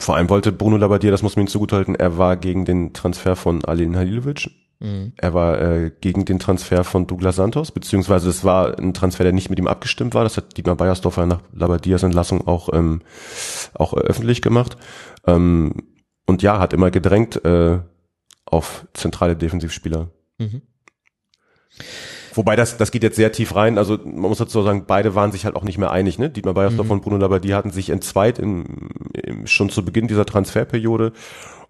[0.01, 3.37] Vor allem wollte Bruno Labbadia, das muss man ihm zugutehalten, er war gegen den Transfer
[3.37, 4.51] von Alin Halilovic.
[4.81, 5.13] Mhm.
[5.17, 9.35] Er war äh, gegen den Transfer von Douglas Santos, beziehungsweise es war ein Transfer, der
[9.35, 10.25] nicht mit ihm abgestimmt war.
[10.25, 13.03] Das hat Dietmar Beiersdorfer nach Labadias Entlassung auch, ähm,
[13.75, 14.79] auch öffentlich gemacht.
[15.27, 15.75] Ähm,
[16.31, 17.81] und ja, hat immer gedrängt äh,
[18.47, 20.09] auf zentrale Defensivspieler.
[20.39, 20.63] Mhm.
[22.35, 23.79] Wobei das, das geht jetzt sehr tief rein.
[23.79, 26.21] Also man muss dazu sagen, beide waren sich halt auch nicht mehr einig.
[26.21, 26.31] Ne?
[26.31, 26.93] Dietmar Beiersdorf mhm.
[26.93, 31.13] und Bruno Labbadia hatten sich entzweit im, im, schon zu Beginn dieser Transferperiode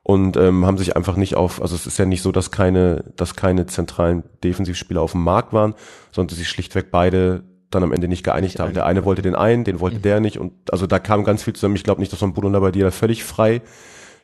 [0.03, 3.05] und ähm, haben sich einfach nicht auf, also es ist ja nicht so, dass keine,
[3.17, 5.75] dass keine zentralen Defensivspieler auf dem Markt waren,
[6.13, 8.75] sondern sich schlichtweg beide dann am Ende nicht geeinigt haben.
[8.75, 10.03] Der eine wollte den einen, den wollte mhm.
[10.03, 11.77] der nicht und also da kam ganz viel zusammen.
[11.77, 13.63] Ich glaube nicht, dass man Bruno Labbadia völlig frei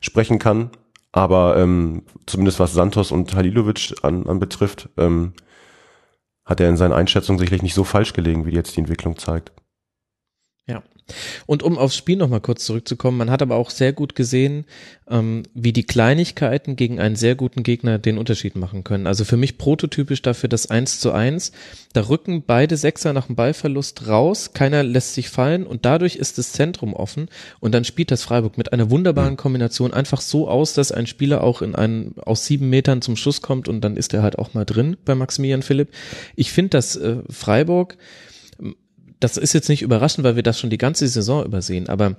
[0.07, 0.71] sprechen kann.
[1.13, 5.35] Aber ähm, zumindest was Santos und Halilovic an, an betrifft, ähm,
[6.45, 9.53] hat er in seinen Einschätzungen sicherlich nicht so falsch gelegen, wie jetzt die Entwicklung zeigt.
[11.47, 14.65] Und um aufs Spiel nochmal kurz zurückzukommen, man hat aber auch sehr gut gesehen,
[15.09, 19.07] ähm, wie die Kleinigkeiten gegen einen sehr guten Gegner den Unterschied machen können.
[19.07, 21.53] Also für mich prototypisch dafür das 1 zu 1.
[21.93, 26.39] Da rücken beide Sechser nach dem Ballverlust raus, keiner lässt sich fallen und dadurch ist
[26.39, 27.29] das Zentrum offen
[27.61, 29.39] und dann spielt das Freiburg mit einer wunderbaren mhm.
[29.39, 33.43] Kombination einfach so aus, dass ein Spieler auch in einen aus sieben Metern zum Schuss
[33.43, 35.91] kommt und dann ist er halt auch mal drin bei Maximilian Philipp.
[36.35, 37.97] Ich finde, dass äh, Freiburg
[39.21, 42.17] das ist jetzt nicht überraschend, weil wir das schon die ganze Saison übersehen, aber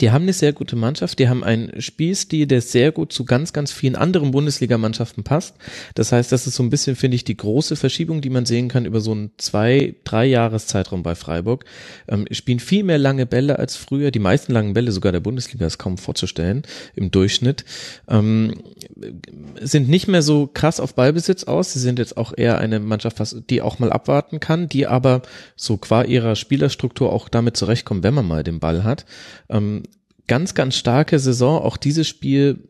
[0.00, 3.52] die haben eine sehr gute Mannschaft, die haben einen Spielstil, der sehr gut zu ganz,
[3.52, 5.56] ganz vielen anderen Bundesligamannschaften passt.
[5.94, 8.68] Das heißt, das ist so ein bisschen, finde ich, die große Verschiebung, die man sehen
[8.68, 11.64] kann über so einen zwei, drei Jahreszeitraum bei Freiburg.
[12.08, 14.10] Ähm, spielen viel mehr lange Bälle als früher.
[14.10, 16.62] Die meisten langen Bälle sogar der Bundesliga ist kaum vorzustellen
[16.96, 17.64] im Durchschnitt.
[18.08, 18.54] Ähm,
[19.60, 21.72] sind nicht mehr so krass auf Ballbesitz aus.
[21.72, 23.20] Sie sind jetzt auch eher eine Mannschaft,
[23.50, 25.22] die auch mal abwarten kann, die aber
[25.56, 29.06] so qua ihrer Spielerstruktur auch damit zurechtkommt, wenn man mal den Ball hat.
[29.48, 29.83] Ähm,
[30.26, 31.62] ganz, ganz starke Saison.
[31.62, 32.68] Auch dieses Spiel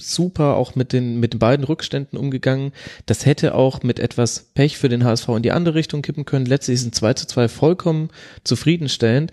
[0.00, 2.72] super auch mit den, mit den beiden Rückständen umgegangen.
[3.06, 6.46] Das hätte auch mit etwas Pech für den HSV in die andere Richtung kippen können.
[6.46, 8.08] Letztlich sind 2 zu 2 vollkommen
[8.42, 9.30] zufriedenstellend.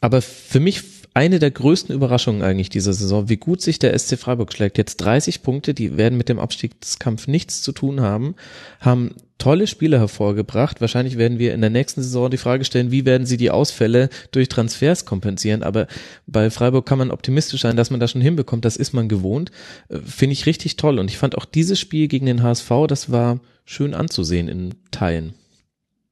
[0.00, 0.82] Aber für mich
[1.14, 4.76] eine der größten Überraschungen eigentlich dieser Saison, wie gut sich der SC Freiburg schlägt.
[4.76, 8.34] Jetzt 30 Punkte, die werden mit dem Abstiegskampf nichts zu tun haben,
[8.80, 10.80] haben tolle Spiele hervorgebracht.
[10.80, 14.08] Wahrscheinlich werden wir in der nächsten Saison die Frage stellen, wie werden sie die Ausfälle
[14.32, 15.62] durch Transfers kompensieren.
[15.62, 15.86] Aber
[16.26, 18.64] bei Freiburg kann man optimistisch sein, dass man das schon hinbekommt.
[18.64, 19.50] Das ist man gewohnt.
[19.88, 20.98] Äh, finde ich richtig toll.
[20.98, 25.34] Und ich fand auch dieses Spiel gegen den HSV, das war schön anzusehen in Teilen.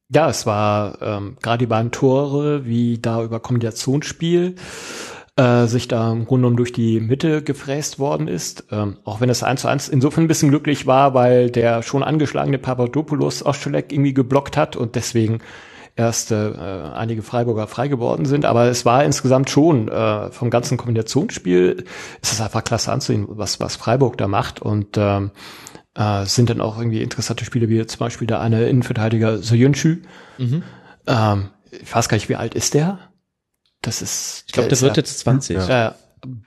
[0.09, 4.55] Ja, es war ähm, gerade die beiden Tore, wie da über Kombinationsspiel
[5.37, 8.65] äh, sich da im Grunde genommen durch die Mitte gefräst worden ist.
[8.71, 12.03] Ähm, auch wenn es eins zu eins insofern ein bisschen glücklich war, weil der schon
[12.03, 15.39] angeschlagene Papadopoulos Oscholek irgendwie geblockt hat und deswegen
[15.97, 16.51] erst äh,
[16.93, 18.45] einige Freiburger frei geworden sind.
[18.45, 21.85] Aber es war insgesamt schon äh, vom ganzen Kombinationsspiel
[22.21, 24.61] ist es einfach klasse anzusehen, was, was Freiburg da macht.
[24.61, 25.31] Und ähm,
[25.95, 29.97] äh, sind dann auch irgendwie interessante Spiele, wie zum Beispiel der eine Innenverteidiger Soyuncu.
[30.37, 30.63] Mhm.
[31.07, 32.99] Ähm, ich weiß gar nicht, wie alt ist der?
[33.85, 34.43] Das ist.
[34.47, 35.57] Ich glaube, der, der wird jetzt 20.
[35.57, 35.89] Ja.
[35.89, 35.91] Äh,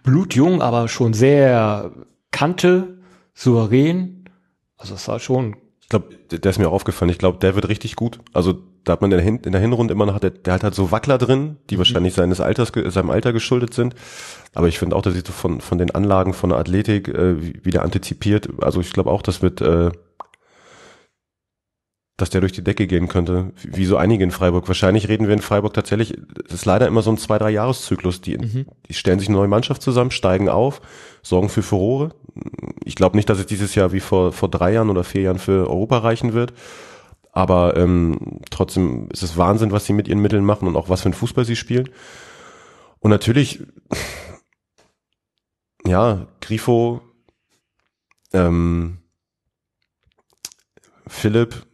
[0.03, 1.93] blutjung, aber schon sehr
[2.33, 2.99] Kante,
[3.35, 4.29] souverän.
[4.77, 5.57] Also es war schon.
[5.81, 7.11] Ich glaube, der ist mir aufgefallen.
[7.11, 8.19] Ich glaube, der wird richtig gut.
[8.35, 10.63] Also da hat man in der, Hin in der Hinrunde immer noch, der, der hat
[10.63, 11.79] halt so Wackler drin, die mhm.
[11.79, 13.95] wahrscheinlich seines Alters, seinem Alter geschuldet sind.
[14.55, 17.65] Aber ich finde auch, dass sie so von, von den Anlagen, von der Athletik äh,
[17.65, 18.49] wieder antizipiert.
[18.61, 19.91] Also ich glaube auch, das wird, äh,
[22.19, 24.67] dass der durch die Decke gehen könnte, wie so einige in Freiburg.
[24.67, 28.21] Wahrscheinlich reden wir in Freiburg tatsächlich, das ist leider immer so ein zwei, drei Jahreszyklus.
[28.21, 28.67] Die, mhm.
[28.89, 30.83] die stellen sich eine neue Mannschaft zusammen, steigen auf,
[31.23, 32.11] sorgen für Furore.
[32.85, 35.39] Ich glaube nicht, dass es dieses Jahr wie vor, vor drei Jahren oder vier Jahren
[35.39, 36.53] für Europa reichen wird.
[37.31, 41.03] Aber ähm, trotzdem ist es Wahnsinn, was sie mit ihren Mitteln machen und auch was
[41.03, 41.89] für ein Fußball sie spielen.
[42.99, 43.63] Und natürlich
[45.87, 47.01] ja, Grifo,
[48.33, 48.99] ähm,
[51.07, 51.68] Philipp,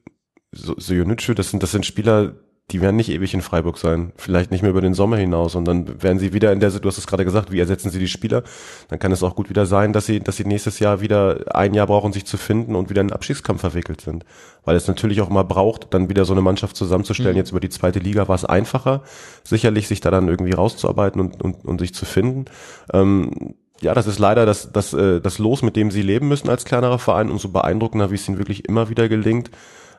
[0.55, 2.35] Sojonitschu, das sind, das sind Spieler,
[2.71, 4.13] die werden nicht ewig in Freiburg sein.
[4.17, 5.55] Vielleicht nicht mehr über den Sommer hinaus.
[5.55, 7.99] Und dann werden sie wieder in der, du hast es gerade gesagt, wie ersetzen sie
[7.99, 8.43] die Spieler?
[8.89, 11.75] Dann kann es auch gut wieder sein, dass sie, dass sie nächstes Jahr wieder ein
[11.75, 14.25] Jahr brauchen, sich zu finden und wieder in den Abschiedskampf verwickelt sind.
[14.65, 17.35] Weil es natürlich auch mal braucht, dann wieder so eine Mannschaft zusammenzustellen.
[17.35, 17.39] Mhm.
[17.39, 19.03] Jetzt über die zweite Liga war es einfacher,
[19.45, 22.47] sicherlich sich da dann irgendwie rauszuarbeiten und, und, und sich zu finden.
[22.95, 26.49] Ähm, ja, das ist leider das, das, äh, das Los, mit dem sie leben müssen
[26.49, 27.31] als kleinerer Verein.
[27.31, 29.51] und so beeindruckender, wie es ihnen wirklich immer wieder gelingt,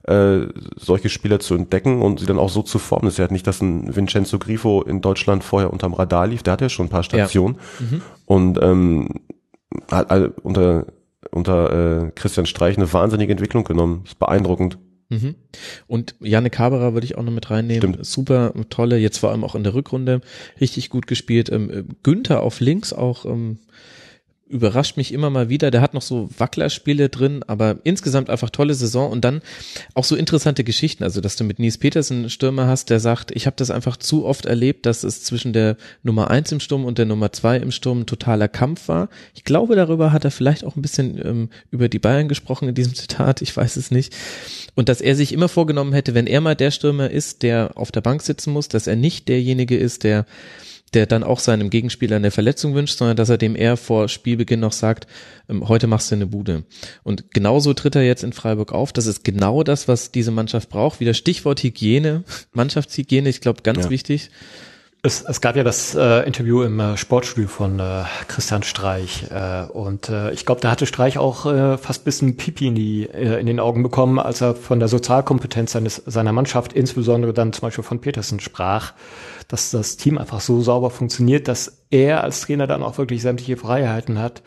[0.08, 3.06] äh, solche Spieler zu entdecken und sie dann auch so zu formen.
[3.06, 6.44] Das ist ja nicht, dass ein Vincenzo Grifo in Deutschland vorher unterm Radar lief.
[6.44, 7.56] Der hat ja schon ein paar Stationen.
[7.80, 7.86] Ja.
[7.86, 8.02] Mhm.
[8.26, 9.10] Und ähm,
[9.92, 10.12] hat
[10.44, 10.86] unter,
[11.32, 14.02] unter äh, Christian Streich eine wahnsinnige Entwicklung genommen.
[14.04, 14.78] Das ist beeindruckend.
[15.10, 15.36] Mhm.
[15.88, 17.94] Und Janne Haberer würde ich auch noch mit reinnehmen.
[17.94, 18.06] Stimmt.
[18.06, 20.22] Super tolle, jetzt vor allem auch in der Rückrunde
[20.60, 21.52] richtig gut gespielt.
[21.52, 23.60] Ähm, Günther auf links auch ähm,
[24.48, 25.72] überrascht mich immer mal wieder.
[25.72, 29.42] Der hat noch so Wacklerspiele drin, aber insgesamt einfach tolle Saison und dann
[29.96, 31.04] auch so interessante Geschichten.
[31.04, 34.26] Also, dass du mit Nies Petersen Stürmer hast, der sagt, ich habe das einfach zu
[34.26, 37.72] oft erlebt, dass es zwischen der Nummer eins im Sturm und der Nummer zwei im
[37.72, 39.10] Sturm ein totaler Kampf war.
[39.34, 42.76] Ich glaube, darüber hat er vielleicht auch ein bisschen ähm, über die Bayern gesprochen in
[42.76, 43.42] diesem Zitat.
[43.42, 44.16] Ich weiß es nicht.
[44.76, 47.92] Und dass er sich immer vorgenommen hätte, wenn er mal der Stürmer ist, der auf
[47.92, 50.26] der Bank sitzen muss, dass er nicht derjenige ist, der
[50.96, 54.62] der dann auch seinem Gegenspieler eine Verletzung wünscht, sondern dass er dem eher vor Spielbeginn
[54.62, 55.08] noch sagt,
[55.50, 56.64] ähm, heute machst du eine Bude.
[57.04, 58.94] Und genauso tritt er jetzt in Freiburg auf.
[58.94, 61.00] Das ist genau das, was diese Mannschaft braucht.
[61.00, 62.24] Wieder Stichwort Hygiene,
[62.54, 63.90] Mannschaftshygiene, ich glaube, ganz ja.
[63.90, 64.32] wichtig.
[65.06, 69.66] Es, es gab ja das äh, Interview im äh, Sportstudio von äh, Christian Streich äh,
[69.72, 73.40] und äh, ich glaube, da hatte Streich auch äh, fast bisschen Pipi in, die, äh,
[73.40, 77.62] in den Augen bekommen, als er von der Sozialkompetenz seines, seiner Mannschaft, insbesondere dann zum
[77.62, 78.94] Beispiel von Petersen sprach
[79.48, 83.58] dass das Team einfach so sauber funktioniert, dass er als Trainer dann auch wirklich sämtliche
[83.58, 84.42] Freiheiten hat,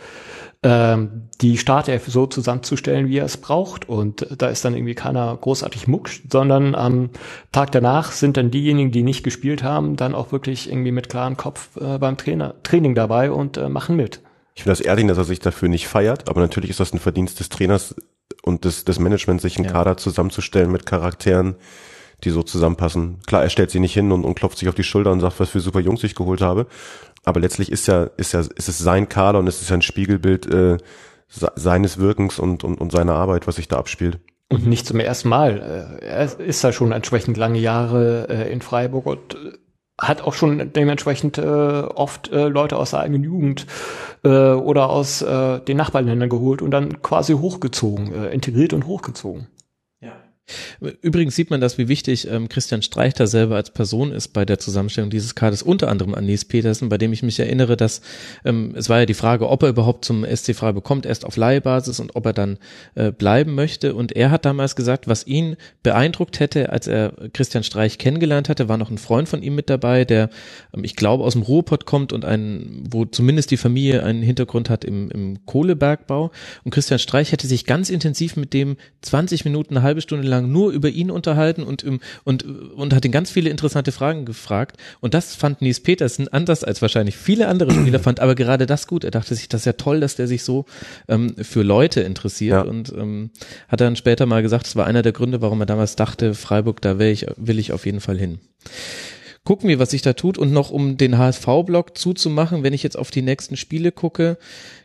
[0.62, 3.88] ähm, die Startelf so zusammenzustellen, wie er es braucht.
[3.88, 7.10] Und da ist dann irgendwie keiner großartig muckscht, sondern am
[7.52, 11.36] Tag danach sind dann diejenigen, die nicht gespielt haben, dann auch wirklich irgendwie mit klarem
[11.36, 14.20] Kopf äh, beim Trainer, Training dabei und äh, machen mit.
[14.54, 16.98] Ich finde das ehrlich, dass er sich dafür nicht feiert, aber natürlich ist das ein
[16.98, 17.94] Verdienst des Trainers
[18.42, 19.72] und des, des Managements, sich einen ja.
[19.72, 21.54] Kader zusammenzustellen mit Charakteren,
[22.24, 23.18] die so zusammenpassen.
[23.26, 25.38] Klar, er stellt sie nicht hin und, und klopft sich auf die Schulter und sagt,
[25.40, 26.66] was für super Jungs ich geholt habe.
[27.24, 29.82] Aber letztlich ist ja, ist ja, ist es sein Kader und es ist ja ein
[29.82, 30.78] Spiegelbild äh,
[31.28, 34.18] seines Wirkens und, und, und seiner Arbeit, was sich da abspielt.
[34.50, 35.98] Und nicht zum ersten Mal.
[36.00, 39.52] Äh, er ist ja schon entsprechend lange Jahre äh, in Freiburg und äh,
[40.00, 43.66] hat auch schon dementsprechend äh, oft äh, Leute aus der eigenen Jugend
[44.24, 49.48] äh, oder aus äh, den Nachbarländern geholt und dann quasi hochgezogen, äh, integriert und hochgezogen.
[51.02, 54.44] Übrigens sieht man das, wie wichtig ähm, Christian Streich da selber als Person ist bei
[54.44, 58.00] der Zusammenstellung dieses Kaders, unter anderem an Nils Petersen, bei dem ich mich erinnere, dass
[58.44, 61.36] ähm, es war ja die Frage, ob er überhaupt zum SC Freiburg kommt, erst auf
[61.36, 62.58] Leihbasis und ob er dann
[62.94, 63.94] äh, bleiben möchte.
[63.94, 68.68] Und er hat damals gesagt, was ihn beeindruckt hätte, als er Christian Streich kennengelernt hatte,
[68.68, 70.30] war noch ein Freund von ihm mit dabei, der,
[70.74, 74.70] ähm, ich glaube, aus dem Ruhrpott kommt und ein, wo zumindest die Familie einen Hintergrund
[74.70, 76.30] hat im, im Kohlebergbau.
[76.64, 80.37] Und Christian Streich hätte sich ganz intensiv mit dem 20 Minuten, eine halbe Stunde lang
[80.40, 81.84] lang nur über ihn unterhalten und,
[82.24, 84.76] und, und hat ihn ganz viele interessante Fragen gefragt.
[85.00, 88.86] Und das fand Nies Petersen anders als wahrscheinlich viele andere Spieler, fand aber gerade das
[88.86, 89.04] gut.
[89.04, 90.66] Er dachte sich, das ist ja toll, dass der sich so
[91.08, 92.70] ähm, für Leute interessiert ja.
[92.70, 93.30] und ähm,
[93.68, 96.80] hat dann später mal gesagt, es war einer der Gründe, warum er damals dachte, Freiburg,
[96.80, 98.38] da will ich, will ich auf jeden Fall hin
[99.48, 100.36] gucken wir, was sich da tut.
[100.36, 104.36] Und noch um den HSV-Block zuzumachen, wenn ich jetzt auf die nächsten Spiele gucke,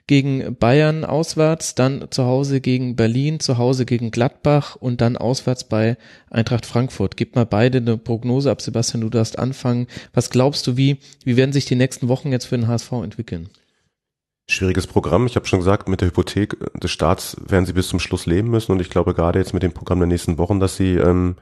[0.08, 5.64] gegen Bayern auswärts, dann zu Hause gegen Berlin, zu Hause gegen Gladbach und dann auswärts
[5.64, 5.98] bei
[6.30, 7.16] Eintracht Frankfurt.
[7.16, 9.88] Gib mal beide eine Prognose ab, Sebastian, du darfst anfangen.
[10.14, 13.50] Was glaubst du, wie, wie werden sich die nächsten Wochen jetzt für den HSV entwickeln?
[14.50, 15.26] Schwieriges Programm.
[15.26, 18.50] Ich habe schon gesagt, mit der Hypothek des Staats werden sie bis zum Schluss leben
[18.50, 21.38] müssen und ich glaube gerade jetzt mit dem Programm der nächsten Wochen, dass sie ähm,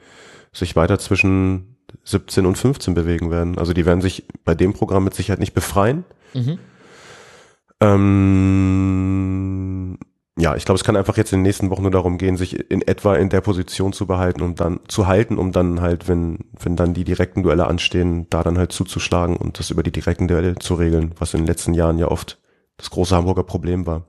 [0.54, 3.58] sich weiter zwischen 17 und 15 bewegen werden.
[3.58, 6.04] Also die werden sich bei dem Programm mit Sicherheit nicht befreien.
[6.36, 6.60] Mhm.
[7.82, 9.72] Ähm,
[10.38, 12.72] ja, ich glaube, es kann einfach jetzt in den nächsten Wochen nur darum gehen, sich
[12.72, 16.40] in etwa in der Position zu behalten und dann zu halten, um dann halt, wenn,
[16.60, 20.28] wenn dann die direkten Duelle anstehen, da dann halt zuzuschlagen und das über die direkten
[20.28, 22.40] Duelle zu regeln, was in den letzten Jahren ja oft
[22.78, 24.06] das große Hamburger Problem war.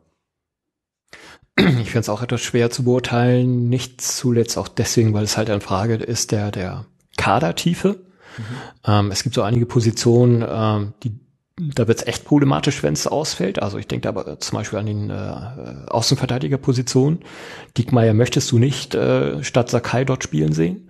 [1.58, 5.50] Ich finde es auch etwas schwer zu beurteilen, nicht zuletzt auch deswegen, weil es halt
[5.50, 6.86] eine Frage ist der, der
[7.18, 8.00] Kadertiefe.
[8.38, 8.44] Mhm.
[8.86, 11.20] Ähm, es gibt so einige Positionen, ähm, die
[11.56, 13.62] da wird es echt problematisch, wenn es ausfällt.
[13.62, 17.20] Also ich denke aber zum Beispiel an den äh, Außenverteidigerpositionen.
[17.76, 20.88] Diekmeyer möchtest du nicht äh, statt Sakai dort spielen sehen.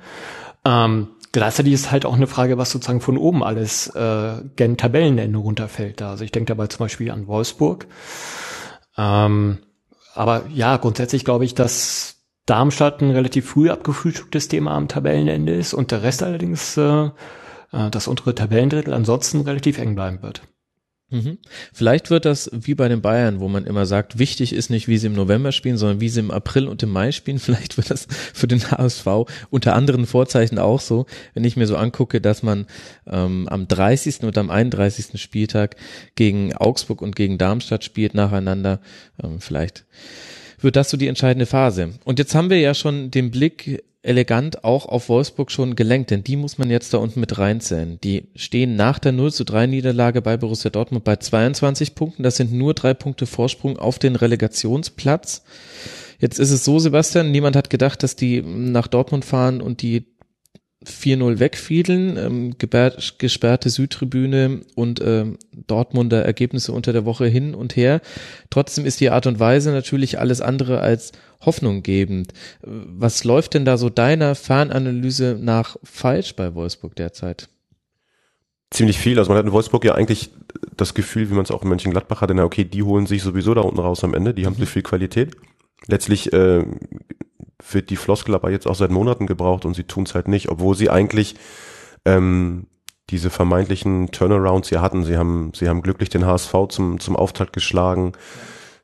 [0.65, 5.39] Ähm, gleichzeitig ist halt auch eine Frage, was sozusagen von oben alles äh, gen Tabellenende
[5.39, 6.01] runterfällt.
[6.01, 7.87] Also ich denke dabei zum Beispiel an Wolfsburg.
[8.97, 9.59] Ähm,
[10.15, 12.17] aber ja, grundsätzlich glaube ich, dass
[12.47, 17.07] Darmstadt ein relativ früh abgefrühstücktes Thema am Tabellenende ist und der Rest allerdings äh,
[17.73, 20.43] äh das untere Tabellendrittel ansonsten relativ eng bleiben wird.
[21.13, 21.37] Mhm.
[21.75, 24.97] Vielleicht wird das wie bei den Bayern, wo man immer sagt, wichtig ist nicht, wie
[24.97, 27.39] sie im November spielen, sondern wie sie im April und im Mai spielen.
[27.39, 29.07] Vielleicht wird das für den HSV
[29.51, 32.67] unter anderen Vorzeichen auch so, wenn ich mir so angucke, dass man
[33.07, 34.23] ähm, am 30.
[34.23, 35.21] und am 31.
[35.21, 35.77] Spieltag
[36.15, 38.81] gegen Augsburg und gegen Darmstadt spielt nacheinander.
[39.23, 39.85] Ähm, vielleicht
[40.61, 41.91] wird das so die entscheidende Phase.
[42.05, 46.25] Und jetzt haben wir ja schon den Blick elegant auch auf Wolfsburg schon gelenkt, denn
[46.25, 47.99] die muss man jetzt da unten mit reinzählen.
[48.03, 52.23] Die stehen nach der 0 zu 3 Niederlage bei Borussia Dortmund bei 22 Punkten.
[52.23, 55.45] Das sind nur drei Punkte Vorsprung auf den Relegationsplatz.
[56.19, 60.05] Jetzt ist es so, Sebastian, niemand hat gedacht, dass die nach Dortmund fahren und die
[60.85, 62.55] 4-0 wegfiedeln, ähm,
[63.19, 68.01] gesperrte Südtribüne und ähm, Dortmunder Ergebnisse unter der Woche hin und her.
[68.51, 72.33] Trotzdem ist die Art und Weise natürlich alles andere als hoffnunggebend.
[72.63, 77.49] Was läuft denn da so deiner Fernanalyse nach falsch bei Wolfsburg derzeit?
[78.71, 79.19] Ziemlich viel.
[79.19, 80.31] Also man hat in Wolfsburg ja eigentlich
[80.77, 83.53] das Gefühl, wie man es auch in Mönchengladbach hatte, na okay, die holen sich sowieso
[83.55, 84.61] da unten raus am Ende, die haben mhm.
[84.61, 85.37] so viel Qualität.
[85.87, 86.65] Letztlich äh,
[87.71, 90.49] wird die Floskel aber jetzt auch seit Monaten gebraucht und sie tun es halt nicht,
[90.49, 91.37] obwohl sie eigentlich
[92.05, 92.67] ähm,
[93.11, 95.05] diese vermeintlichen Turnarounds hier hatten.
[95.05, 98.13] Sie haben, sie haben glücklich den HSV zum, zum Auftakt geschlagen.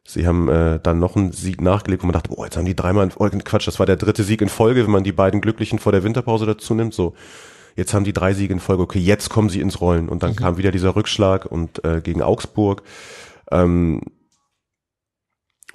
[0.05, 2.77] Sie haben äh, dann noch einen Sieg nachgelegt, wo man dachte, boah, jetzt haben die
[2.77, 5.79] dreimal Folge, Quatsch, das war der dritte Sieg in Folge, wenn man die beiden Glücklichen
[5.79, 6.95] vor der Winterpause dazu nimmt.
[6.95, 7.15] So,
[7.77, 10.09] jetzt haben die drei Siege in Folge, okay, jetzt kommen sie ins Rollen.
[10.09, 10.37] Und dann mhm.
[10.37, 12.83] kam wieder dieser Rückschlag und äh, gegen Augsburg.
[13.51, 14.01] Ähm,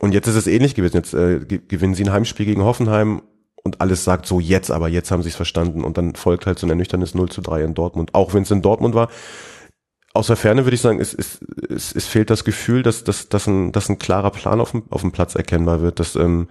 [0.04, 0.98] und jetzt ist es ähnlich gewesen.
[0.98, 3.22] Jetzt äh, gewinnen sie ein Heimspiel gegen Hoffenheim
[3.64, 5.86] und alles sagt so jetzt, aber jetzt haben sie es verstanden.
[5.86, 8.14] Und dann folgt halt so ein ernüchterndes 0 zu 3 in Dortmund.
[8.14, 9.08] Auch wenn es in Dortmund war.
[10.14, 11.40] Aus der Ferne würde ich sagen, es, es,
[11.70, 14.84] es, es fehlt das Gefühl, dass, dass, dass, ein, dass ein klarer Plan auf dem,
[14.90, 16.02] auf dem Platz erkennbar wird.
[16.02, 16.50] Dass, ähm,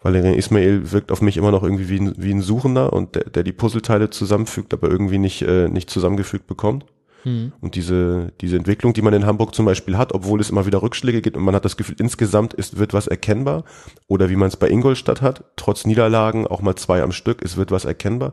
[0.00, 3.30] Valerian Ismail wirkt auf mich immer noch irgendwie wie ein, wie ein Suchender und der,
[3.30, 6.86] der die Puzzleteile zusammenfügt, aber irgendwie nicht, äh, nicht zusammengefügt bekommt.
[7.24, 7.52] Mhm.
[7.60, 10.82] Und diese, diese Entwicklung, die man in Hamburg zum Beispiel hat, obwohl es immer wieder
[10.82, 13.64] Rückschläge gibt und man hat das Gefühl, insgesamt ist, wird was erkennbar.
[14.06, 17.56] Oder wie man es bei Ingolstadt hat, trotz Niederlagen auch mal zwei am Stück, es
[17.56, 18.32] wird was erkennbar.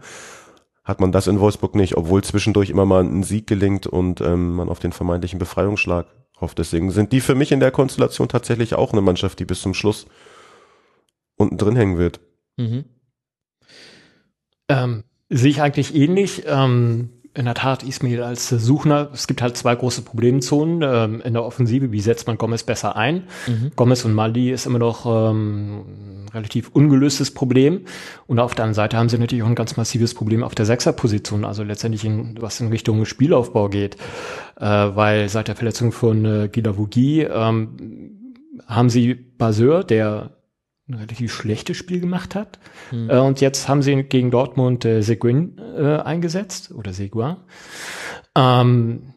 [0.84, 4.54] Hat man das in Wolfsburg nicht, obwohl zwischendurch immer mal ein Sieg gelingt und ähm,
[4.56, 6.08] man auf den vermeintlichen Befreiungsschlag
[6.40, 6.58] hofft.
[6.58, 9.74] Deswegen sind die für mich in der Konstellation tatsächlich auch eine Mannschaft, die bis zum
[9.74, 10.08] Schluss
[11.38, 12.20] unten drin hängen wird.
[12.58, 12.86] Mhm.
[14.70, 16.44] Ähm, sehe ich eigentlich ähnlich.
[16.48, 19.10] Ähm, in der Tat Ismail als Suchner.
[19.14, 21.92] Es gibt halt zwei große Problemzonen ähm, in der Offensive.
[21.92, 23.24] Wie setzt man Gomez besser ein?
[23.48, 23.72] Mhm.
[23.76, 27.82] Gomez und Mali ist immer noch ähm, relativ ungelöstes Problem.
[28.28, 30.66] Und auf der anderen Seite haben sie natürlich auch ein ganz massives Problem auf der
[30.66, 33.96] Sechserposition, also letztendlich in, was in Richtung Spielaufbau geht.
[34.60, 38.36] Äh, weil seit der Verletzung von äh, Gila Vugi ähm,
[38.68, 40.32] haben sie Baseur, der
[40.92, 42.60] ein relativ schlechtes Spiel gemacht hat.
[42.92, 43.10] Mhm.
[43.10, 47.38] Äh, und jetzt haben sie gegen Dortmund äh, Seguin äh, eingesetzt oder Seguin.
[48.36, 49.14] Ähm,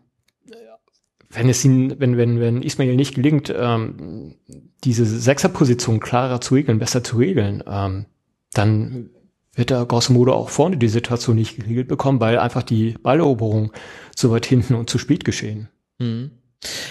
[1.31, 4.37] wenn es ihn, wenn, wenn, wenn Ismail nicht gelingt, ähm,
[4.85, 8.07] diese Sechserposition klarer zu regeln, besser zu regeln, ähm,
[8.53, 9.11] dann
[9.55, 13.73] wird er grosso modo auch vorne die Situation nicht geregelt bekommen, weil einfach die Balleroberung
[14.15, 15.69] zu weit hinten und zu spät geschehen.
[15.99, 16.31] Mhm.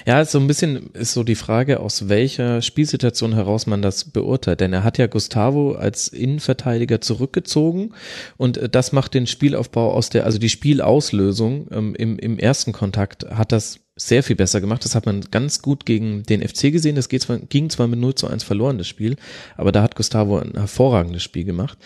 [0.06, 4.60] Ja, so ein bisschen ist so die Frage, aus welcher Spielsituation heraus man das beurteilt.
[4.60, 7.94] Denn er hat ja Gustavo als Innenverteidiger zurückgezogen
[8.38, 12.72] und äh, das macht den Spielaufbau aus der, also die Spielauslösung ähm, im, im ersten
[12.72, 14.84] Kontakt hat das sehr viel besser gemacht.
[14.86, 16.96] Das hat man ganz gut gegen den FC gesehen.
[16.96, 19.18] Das zwar, ging zwar mit 0 zu 1 verloren, das Spiel,
[19.56, 21.78] aber da hat Gustavo ein hervorragendes Spiel gemacht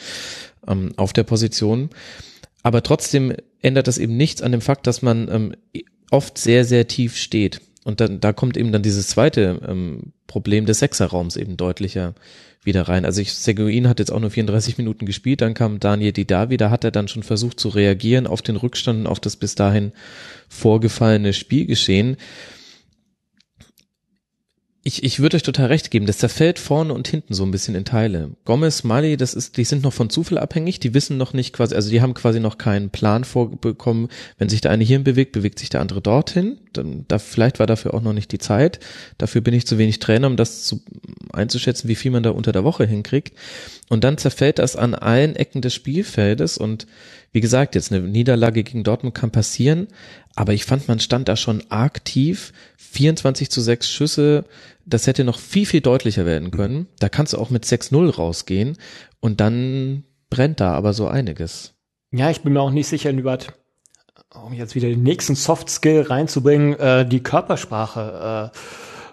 [0.67, 1.89] ähm, auf der Position.
[2.63, 5.55] Aber trotzdem ändert das eben nichts an dem Fakt, dass man ähm,
[6.11, 7.61] oft sehr, sehr tief steht.
[7.87, 12.15] Und dann, da kommt eben dann dieses zweite ähm, Problem des Sechserraums eben deutlicher
[12.61, 13.05] wieder rein.
[13.05, 16.69] Also ich, Seguin hat jetzt auch nur 34 Minuten gespielt, dann kam Daniel Didavi, da
[16.69, 19.93] hat er dann schon versucht zu reagieren auf den Rückstand und auf das bis dahin
[20.49, 22.17] vorgefallene Spielgeschehen
[24.87, 27.75] ich, ich würde euch total recht geben, das zerfällt vorne und hinten so ein bisschen
[27.75, 28.31] in Teile.
[28.45, 31.75] Gomez, Mali, das ist, die sind noch von Zufall abhängig, die wissen noch nicht quasi,
[31.75, 34.07] also die haben quasi noch keinen Plan vorbekommen,
[34.37, 36.59] wenn sich der eine hierhin bewegt, bewegt sich der andere dorthin.
[36.71, 38.79] Dann, da, vielleicht war dafür auch noch nicht die Zeit.
[39.17, 40.79] Dafür bin ich zu wenig Trainer, um das zu,
[41.33, 43.37] einzuschätzen, wie viel man da unter der Woche hinkriegt.
[43.89, 46.87] Und dann zerfällt das an allen Ecken des Spielfeldes und
[47.33, 49.87] wie gesagt, jetzt eine Niederlage gegen Dortmund kann passieren,
[50.37, 52.53] aber ich fand, man stand da schon arg tief.
[52.77, 54.45] 24 zu 6 Schüsse,
[54.85, 56.87] das hätte noch viel, viel deutlicher werden können.
[56.99, 58.77] Da kannst du auch mit 6-0 rausgehen
[59.19, 61.73] und dann brennt da aber so einiges.
[62.11, 63.53] Ja, ich bin mir auch nicht sicher, inwieweit,
[64.45, 68.57] um jetzt wieder den nächsten Soft Skill reinzubringen, äh, die Körpersprache äh,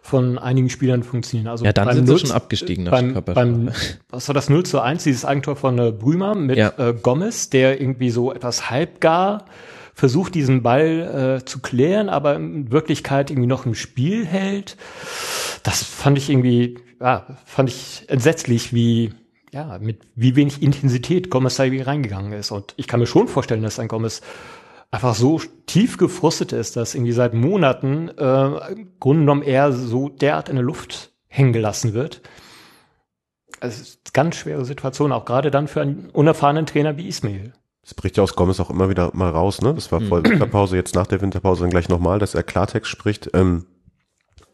[0.03, 1.49] von einigen Spielern funktionieren.
[1.49, 2.85] Also ja, dann sind sie schon abgestiegen.
[2.85, 3.71] Beim, beim,
[4.11, 6.75] was war das 0 zu 1, dieses Eigentor von äh, Brümer mit ja.
[6.77, 9.47] äh, Gomez, der irgendwie so etwas halbgar
[9.95, 14.77] versucht, diesen Ball äh, zu klären, aber in Wirklichkeit irgendwie noch im Spiel hält.
[15.63, 19.13] Das fand ich irgendwie, ja, fand ich entsetzlich, wie
[19.55, 22.51] ja, mit wie wenig Intensität Gomez da irgendwie reingegangen ist.
[22.51, 24.21] Und ich kann mir schon vorstellen, dass ein Gomez
[24.91, 30.09] einfach so tief gefrustet ist, dass irgendwie seit Monaten äh, im Grunde genommen er so
[30.09, 32.21] derart in der Luft hängen gelassen wird.
[33.61, 37.07] Also es ist eine ganz schwere Situation, auch gerade dann für einen unerfahrenen Trainer wie
[37.07, 37.53] Ismail.
[37.85, 39.75] Es bricht ja aus Gomez auch immer wieder mal raus, ne?
[39.75, 42.91] Das war vor der Winterpause, jetzt nach der Winterpause dann gleich nochmal, dass er Klartext
[42.91, 43.31] spricht.
[43.35, 43.67] Ähm,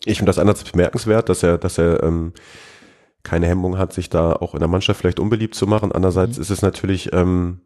[0.04, 2.32] ich finde das einerseits bemerkenswert, dass er, dass er ähm,
[3.22, 5.92] keine Hemmung hat, sich da auch in der Mannschaft vielleicht unbeliebt zu machen.
[5.92, 6.42] Andererseits mhm.
[6.42, 7.60] ist es natürlich ähm,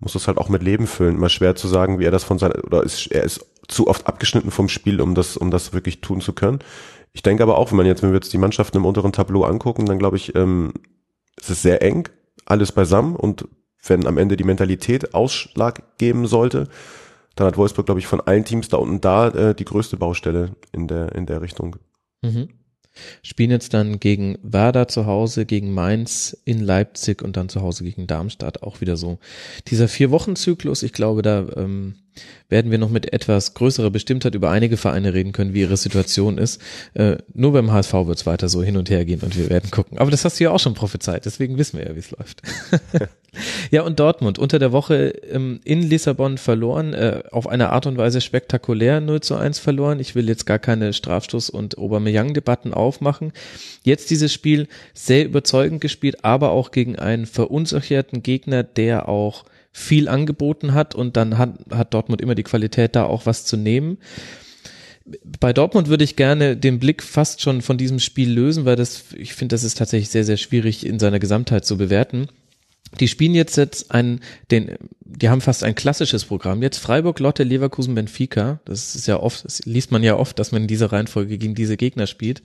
[0.00, 1.16] muss es halt auch mit Leben füllen.
[1.16, 4.06] Immer schwer zu sagen, wie er das von seiner, oder ist, er ist zu oft
[4.06, 6.60] abgeschnitten vom Spiel, um das, um das wirklich tun zu können.
[7.12, 9.44] Ich denke aber auch, wenn man jetzt, wenn wir jetzt die Mannschaften im unteren Tableau
[9.44, 10.72] angucken, dann glaube ich, ähm,
[11.36, 12.08] es ist sehr eng,
[12.46, 13.48] alles beisammen und
[13.84, 16.68] wenn am Ende die Mentalität Ausschlag geben sollte,
[17.36, 20.56] dann hat Wolfsburg, glaube ich, von allen Teams da unten da äh, die größte Baustelle
[20.72, 21.76] in der, in der Richtung.
[22.22, 22.48] Mhm
[23.22, 27.84] spielen jetzt dann gegen Werder zu Hause, gegen Mainz in Leipzig und dann zu Hause
[27.84, 28.62] gegen Darmstadt.
[28.62, 29.18] Auch wieder so
[29.68, 30.82] dieser Vier-Wochen-Zyklus.
[30.82, 31.96] Ich glaube, da ähm,
[32.48, 36.38] werden wir noch mit etwas größerer Bestimmtheit über einige Vereine reden können, wie ihre Situation
[36.38, 36.60] ist.
[36.94, 39.70] Äh, nur beim HSV wird es weiter so hin und her gehen und wir werden
[39.70, 39.98] gucken.
[39.98, 42.42] Aber das hast du ja auch schon prophezeit, deswegen wissen wir ja, wie es läuft.
[43.70, 47.98] ja, und Dortmund unter der Woche ähm, in Lissabon verloren, äh, auf eine Art und
[47.98, 50.00] Weise spektakulär 0 zu 1 verloren.
[50.00, 53.32] Ich will jetzt gar keine Strafstoß- und Aubameyang-Debatten aufmachen.
[53.84, 59.44] Jetzt dieses Spiel sehr überzeugend gespielt, aber auch gegen einen verunsicherten Gegner, der auch
[59.78, 63.56] viel angeboten hat und dann hat, hat Dortmund immer die Qualität, da auch was zu
[63.56, 63.98] nehmen.
[65.40, 69.04] Bei Dortmund würde ich gerne den Blick fast schon von diesem Spiel lösen, weil das,
[69.16, 72.28] ich finde, das ist tatsächlich sehr, sehr schwierig in seiner Gesamtheit zu bewerten.
[73.00, 76.62] Die spielen jetzt jetzt ein, den, die haben fast ein klassisches Programm.
[76.62, 78.60] Jetzt Freiburg, Lotte, Leverkusen, Benfica.
[78.64, 81.54] Das ist ja oft, das liest man ja oft, dass man in dieser Reihenfolge gegen
[81.54, 82.42] diese Gegner spielt.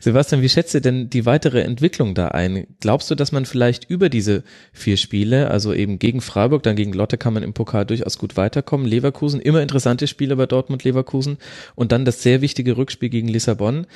[0.00, 2.66] Sebastian, wie schätzt du denn die weitere Entwicklung da ein?
[2.80, 6.92] Glaubst du, dass man vielleicht über diese vier Spiele, also eben gegen Freiburg, dann gegen
[6.92, 11.38] Lotte kann man im Pokal durchaus gut weiterkommen, Leverkusen, immer interessante Spiele bei Dortmund, Leverkusen
[11.74, 13.86] und dann das sehr wichtige Rückspiel gegen Lissabon.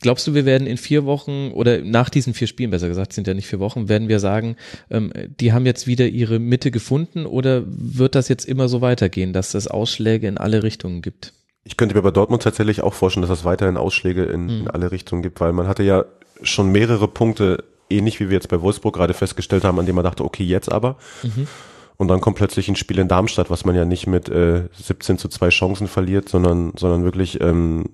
[0.00, 3.26] Glaubst du, wir werden in vier Wochen oder nach diesen vier Spielen, besser gesagt, sind
[3.26, 4.56] ja nicht vier Wochen, werden wir sagen,
[4.90, 9.32] ähm, die haben jetzt wieder ihre Mitte gefunden oder wird das jetzt immer so weitergehen,
[9.32, 11.32] dass es Ausschläge in alle Richtungen gibt?
[11.64, 14.50] Ich könnte mir bei Dortmund tatsächlich auch vorstellen, dass es weiterhin Ausschläge in, mhm.
[14.50, 16.04] in alle Richtungen gibt, weil man hatte ja
[16.42, 20.04] schon mehrere Punkte, ähnlich wie wir jetzt bei Wolfsburg gerade festgestellt haben, an dem man
[20.04, 20.96] dachte, okay, jetzt aber.
[21.22, 21.48] Mhm.
[21.96, 25.16] Und dann kommt plötzlich ein Spiel in Darmstadt, was man ja nicht mit äh, 17
[25.16, 27.84] zu 2 Chancen verliert, sondern, sondern wirklich ähm,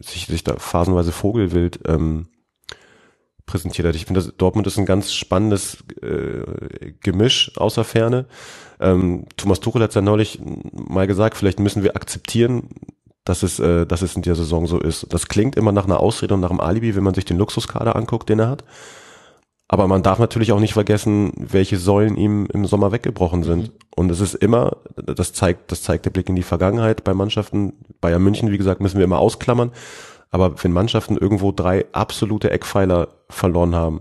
[0.00, 2.28] sich, sich da phasenweise Vogelwild ähm,
[3.46, 3.96] präsentiert hat.
[3.96, 8.26] Ich finde, Dortmund ist ein ganz spannendes äh, Gemisch außer Ferne.
[8.80, 10.40] Ähm, Thomas Tuchel hat es ja neulich
[10.72, 12.70] mal gesagt, vielleicht müssen wir akzeptieren,
[13.24, 15.12] dass es, äh, dass es in der Saison so ist.
[15.12, 17.96] Das klingt immer nach einer Ausrede und nach einem Alibi, wenn man sich den Luxuskader
[17.96, 18.64] anguckt, den er hat.
[19.66, 23.62] Aber man darf natürlich auch nicht vergessen, welche Säulen ihm im Sommer weggebrochen sind.
[23.62, 23.72] Mhm.
[23.96, 27.72] Und es ist immer, das zeigt, das zeigt der Blick in die Vergangenheit bei Mannschaften.
[28.00, 29.72] Bayern München, wie gesagt, müssen wir immer ausklammern.
[30.30, 34.00] Aber wenn Mannschaften irgendwo drei absolute Eckpfeiler verloren haben,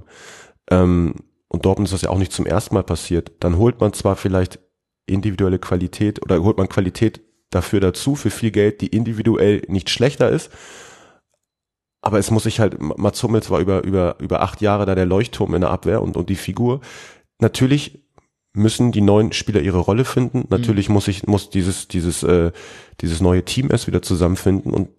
[0.69, 1.15] ähm,
[1.47, 4.15] und Dortmund ist das ja auch nicht zum ersten Mal passiert, dann holt man zwar
[4.15, 4.59] vielleicht
[5.05, 7.21] individuelle Qualität oder holt man Qualität
[7.55, 10.49] dafür dazu, für viel Geld, die individuell nicht schlechter ist,
[12.03, 15.05] aber es muss sich halt, Mats Hummels war über, über, über acht Jahre da der
[15.05, 16.81] Leuchtturm in der Abwehr und, und die Figur.
[17.39, 18.03] Natürlich
[18.51, 20.43] müssen die neuen Spieler ihre Rolle finden.
[20.49, 20.95] Natürlich mhm.
[20.95, 22.51] muss ich, muss dieses, dieses, äh,
[22.99, 24.89] dieses neue Team erst wieder zusammenfinden und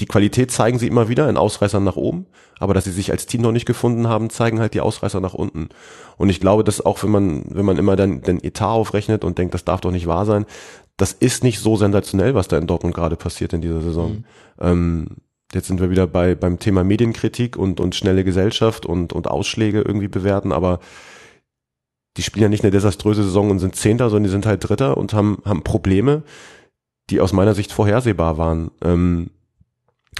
[0.00, 2.26] die Qualität zeigen sie immer wieder in Ausreißern nach oben,
[2.58, 5.32] aber dass sie sich als Team noch nicht gefunden haben, zeigen halt die Ausreißer nach
[5.32, 5.70] unten.
[6.18, 9.38] Und ich glaube, dass auch wenn man, wenn man immer dann den Etat aufrechnet und
[9.38, 10.44] denkt, das darf doch nicht wahr sein,
[10.98, 14.12] das ist nicht so sensationell, was da in Dortmund gerade passiert in dieser Saison.
[14.12, 14.24] Mhm.
[14.60, 15.06] Ähm,
[15.54, 19.80] jetzt sind wir wieder bei beim Thema Medienkritik und und schnelle Gesellschaft und und Ausschläge
[19.80, 20.80] irgendwie bewerten, aber
[22.16, 24.96] die spielen ja nicht eine desaströse Saison und sind Zehnter, sondern die sind halt Dritter
[24.96, 26.22] und haben haben Probleme,
[27.10, 28.70] die aus meiner Sicht vorhersehbar waren.
[28.82, 29.30] Ähm,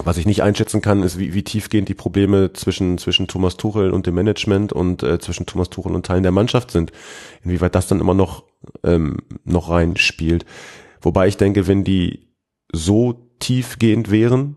[0.05, 3.91] was ich nicht einschätzen kann, ist, wie, wie tiefgehend die Probleme zwischen, zwischen Thomas Tuchel
[3.91, 6.93] und dem Management und äh, zwischen Thomas Tuchel und Teilen der Mannschaft sind.
[7.43, 8.45] Inwieweit das dann immer noch,
[8.83, 10.45] ähm, noch reinspielt.
[11.01, 12.29] Wobei ich denke, wenn die
[12.73, 14.57] so tiefgehend wären,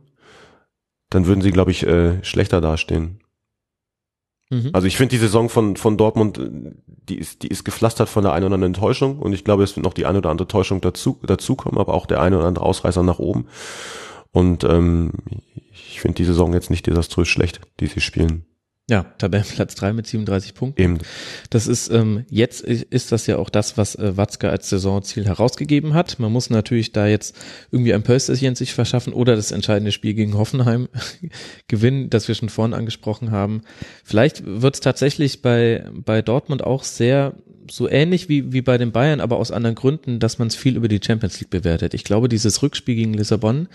[1.09, 3.19] dann würden sie, glaube ich, äh, schlechter dastehen.
[4.49, 4.71] Mhm.
[4.73, 6.39] Also ich finde die Saison von, von Dortmund,
[6.87, 9.75] die ist, die ist gepflastert von der einen oder anderen Enttäuschung und ich glaube, es
[9.75, 12.65] wird noch die eine oder andere Täuschung dazu, dazukommen, aber auch der eine oder andere
[12.65, 13.47] Ausreißer nach oben.
[14.31, 15.11] Und ähm,
[15.72, 18.45] ich finde die Saison jetzt nicht desaströs schlecht, die sie spielen.
[18.89, 20.81] Ja, Tabellenplatz 3 mit 37 Punkten.
[20.81, 20.97] Eben.
[21.51, 25.93] Das ist, ähm, jetzt ist das ja auch das, was äh, Watzke als Saisonziel herausgegeben
[25.93, 26.17] hat.
[26.17, 27.35] Man muss natürlich da jetzt
[27.71, 30.89] irgendwie ein Pölsterchen sich verschaffen oder das entscheidende Spiel gegen Hoffenheim
[31.67, 33.61] gewinnen, das wir schon vorhin angesprochen haben.
[34.03, 37.35] Vielleicht wird es tatsächlich bei, bei Dortmund auch sehr
[37.69, 40.75] so ähnlich wie, wie bei den Bayern, aber aus anderen Gründen, dass man es viel
[40.75, 41.93] über die Champions League bewertet.
[41.93, 43.67] Ich glaube, dieses Rückspiel gegen Lissabon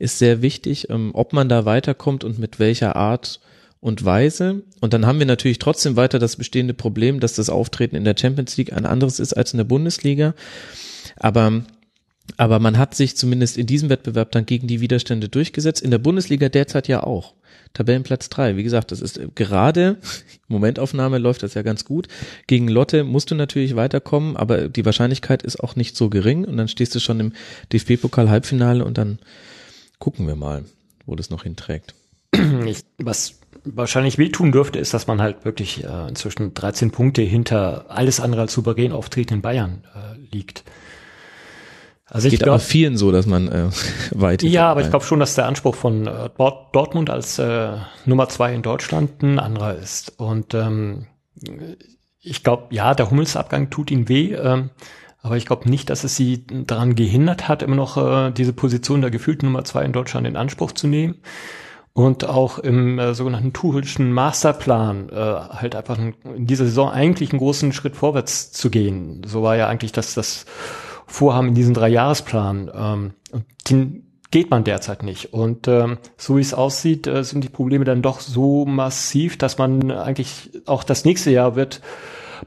[0.00, 3.38] ist sehr wichtig, ähm, ob man da weiterkommt und mit welcher Art
[3.80, 4.62] und Weise.
[4.80, 8.16] Und dann haben wir natürlich trotzdem weiter das bestehende Problem, dass das Auftreten in der
[8.18, 10.34] Champions League ein anderes ist als in der Bundesliga.
[11.16, 11.62] Aber
[12.36, 15.82] aber man hat sich zumindest in diesem Wettbewerb dann gegen die Widerstände durchgesetzt.
[15.82, 17.34] In der Bundesliga derzeit ja auch.
[17.72, 18.56] Tabellenplatz drei.
[18.56, 19.98] Wie gesagt, das ist gerade,
[20.48, 22.08] Momentaufnahme läuft das ja ganz gut.
[22.46, 26.56] Gegen Lotte musst du natürlich weiterkommen, aber die Wahrscheinlichkeit ist auch nicht so gering und
[26.56, 27.32] dann stehst du schon im
[27.72, 29.18] DFB-Pokal-Halbfinale und dann
[29.98, 30.64] gucken wir mal,
[31.04, 31.94] wo das noch hinträgt.
[32.98, 38.20] Was wahrscheinlich wehtun dürfte, ist, dass man halt wirklich äh, inzwischen 13 Punkte hinter alles
[38.20, 40.64] andere als souverän auftretenden Bayern äh, liegt.
[42.08, 43.68] Also geht glaub, aber vielen so, dass man äh,
[44.12, 44.42] weit.
[44.42, 46.30] Ja, aber ich glaube schon, dass der Anspruch von äh,
[46.72, 47.72] Dortmund als äh,
[48.04, 50.12] Nummer zwei in Deutschland ein anderer ist.
[50.18, 51.06] Und ähm,
[52.20, 54.70] ich glaube, ja, der Hummelsabgang tut ihnen weh, ähm,
[55.20, 59.00] aber ich glaube nicht, dass es sie daran gehindert hat, immer noch äh, diese Position
[59.00, 61.16] der gefühlten Nummer zwei in Deutschland in Anspruch zu nehmen.
[61.96, 67.38] Und auch im äh, sogenannten Tuchelschen Masterplan äh, halt einfach in dieser Saison eigentlich einen
[67.38, 69.22] großen Schritt vorwärts zu gehen.
[69.24, 70.44] So war ja eigentlich das, das
[71.06, 72.70] vorhaben in diesem Dreijahresplan.
[72.74, 73.12] Ähm,
[73.70, 75.32] den geht man derzeit nicht.
[75.32, 79.56] Und ähm, so wie es aussieht, äh, sind die Probleme dann doch so massiv, dass
[79.56, 81.80] man eigentlich auch das nächste Jahr wird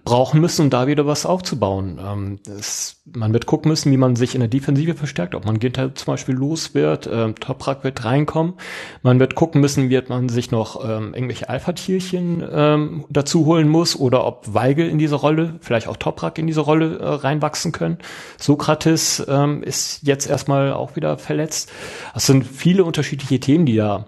[0.03, 1.99] brauchen müssen, um da wieder was aufzubauen.
[2.03, 5.59] Ähm, das, man wird gucken müssen, wie man sich in der Defensive verstärkt, ob man
[5.59, 8.53] Ginter zum Beispiel los wird, ähm, Toprak wird reinkommen.
[9.01, 13.99] Man wird gucken müssen, wird man sich noch ähm, irgendwelche Alpha-Tierchen ähm, dazu holen muss
[13.99, 17.97] oder ob Weigel in diese Rolle, vielleicht auch Toprak in diese Rolle äh, reinwachsen können.
[18.37, 21.71] Sokrates ähm, ist jetzt erstmal auch wieder verletzt.
[22.15, 24.07] Es sind viele unterschiedliche Themen, die da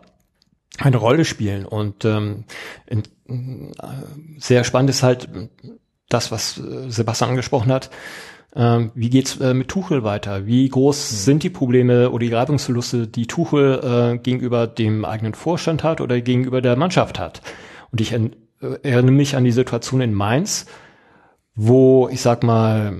[0.77, 1.65] eine Rolle spielen.
[1.65, 2.45] Und ähm,
[2.87, 3.03] in,
[4.37, 5.29] sehr spannend ist halt
[6.09, 7.89] das, was äh, Sebastian angesprochen hat.
[8.53, 10.45] Ähm, wie geht's äh, mit Tuchel weiter?
[10.45, 11.15] Wie groß mhm.
[11.15, 16.19] sind die Probleme oder die Reibungsverluste, die Tuchel äh, gegenüber dem eigenen Vorstand hat oder
[16.19, 17.41] gegenüber der Mannschaft hat?
[17.91, 18.29] Und ich äh,
[18.59, 20.65] erinnere mich an die Situation in Mainz,
[21.55, 22.97] wo ich sag mal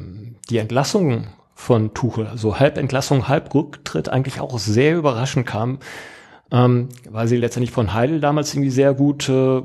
[0.49, 5.80] die Entlassung von Tuchel, also halb Entlassung, halb Rücktritt eigentlich auch sehr überraschend kam
[6.52, 9.61] ähm, weil sie letztendlich von Heidel damals irgendwie sehr gut äh,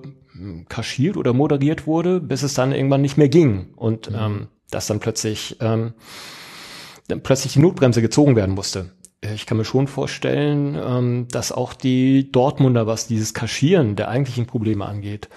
[0.68, 4.16] kaschiert oder moderiert wurde, bis es dann irgendwann nicht mehr ging und mhm.
[4.18, 5.94] ähm, dass dann plötzlich ähm,
[7.08, 8.92] dann plötzlich die Notbremse gezogen werden musste.
[9.34, 14.46] Ich kann mir schon vorstellen, ähm, dass auch die Dortmunder, was dieses Kaschieren der eigentlichen
[14.46, 15.28] Probleme angeht,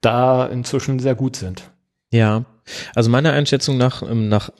[0.00, 1.70] da inzwischen sehr gut sind.
[2.12, 2.44] Ja,
[2.94, 4.50] also meiner Einschätzung nach, ähm, nach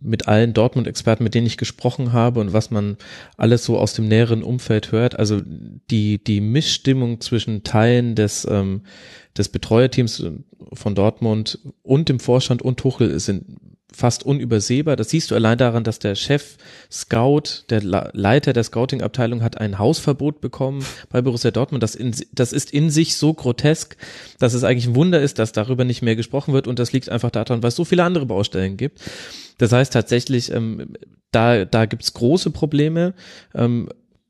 [0.00, 2.96] mit allen Dortmund-Experten, mit denen ich gesprochen habe und was man
[3.36, 8.82] alles so aus dem näheren Umfeld hört, also die die Missstimmung zwischen Teilen des ähm,
[9.36, 10.24] des Betreuerteams
[10.72, 13.44] von Dortmund und dem Vorstand und Tuchel sind
[13.92, 14.96] fast unübersehbar.
[14.96, 16.56] Das siehst du allein daran, dass der Chef
[16.90, 21.82] Scout, der Leiter der Scouting-Abteilung hat ein Hausverbot bekommen bei Borussia Dortmund.
[21.82, 23.96] Das, in, das ist in sich so grotesk,
[24.38, 27.08] dass es eigentlich ein Wunder ist, dass darüber nicht mehr gesprochen wird und das liegt
[27.08, 29.00] einfach daran, weil es so viele andere Baustellen gibt.
[29.58, 30.94] Das heißt tatsächlich, ähm,
[31.32, 33.14] da, da gibt's große Probleme.
[33.54, 33.88] Ähm,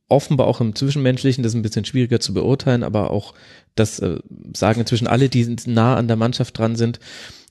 [0.09, 3.35] offenbar auch im Zwischenmenschlichen, das ist ein bisschen schwieriger zu beurteilen, aber auch
[3.77, 4.19] das äh,
[4.55, 6.99] sagen inzwischen alle, die nah an der Mannschaft dran sind,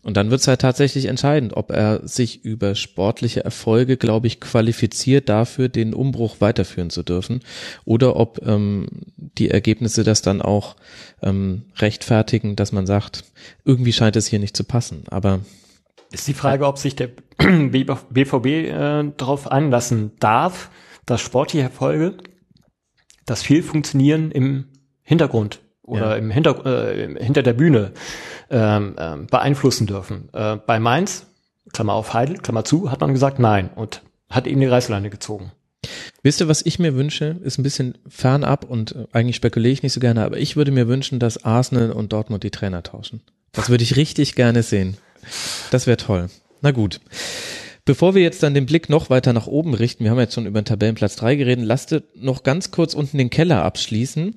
[0.01, 4.39] und dann wird es halt tatsächlich entscheidend, ob er sich über sportliche Erfolge, glaube ich,
[4.39, 7.41] qualifiziert dafür, den Umbruch weiterführen zu dürfen,
[7.83, 10.77] oder ob ähm, die Ergebnisse das dann auch
[11.21, 13.25] ähm, rechtfertigen, dass man sagt,
[13.65, 15.03] irgendwie scheint es hier nicht zu passen.
[15.09, 15.41] Aber
[16.11, 20.69] ist die Frage, ob sich der BVB äh, darauf einlassen darf,
[21.05, 22.17] dass sportliche Erfolge
[23.25, 24.65] das viel funktionieren im
[25.03, 25.59] Hintergrund
[25.89, 26.15] oder ja.
[26.15, 27.91] im Hinter, äh, hinter der Bühne
[28.49, 30.29] ähm, ähm, beeinflussen dürfen.
[30.33, 31.25] Äh, bei Mainz,
[31.73, 35.51] Klammer auf Heidel, Klammer zu, hat man gesagt nein und hat eben die Reißleine gezogen.
[36.23, 37.37] Wisst ihr, was ich mir wünsche?
[37.43, 40.71] Ist ein bisschen fernab und äh, eigentlich spekuliere ich nicht so gerne, aber ich würde
[40.71, 43.21] mir wünschen, dass Arsenal und Dortmund die Trainer tauschen.
[43.51, 44.97] Das würde ich richtig gerne sehen.
[45.71, 46.29] Das wäre toll.
[46.61, 46.99] Na gut.
[47.85, 50.45] Bevor wir jetzt dann den Blick noch weiter nach oben richten, wir haben jetzt schon
[50.45, 54.35] über den Tabellenplatz 3 geredet, lasst noch ganz kurz unten den Keller abschließen.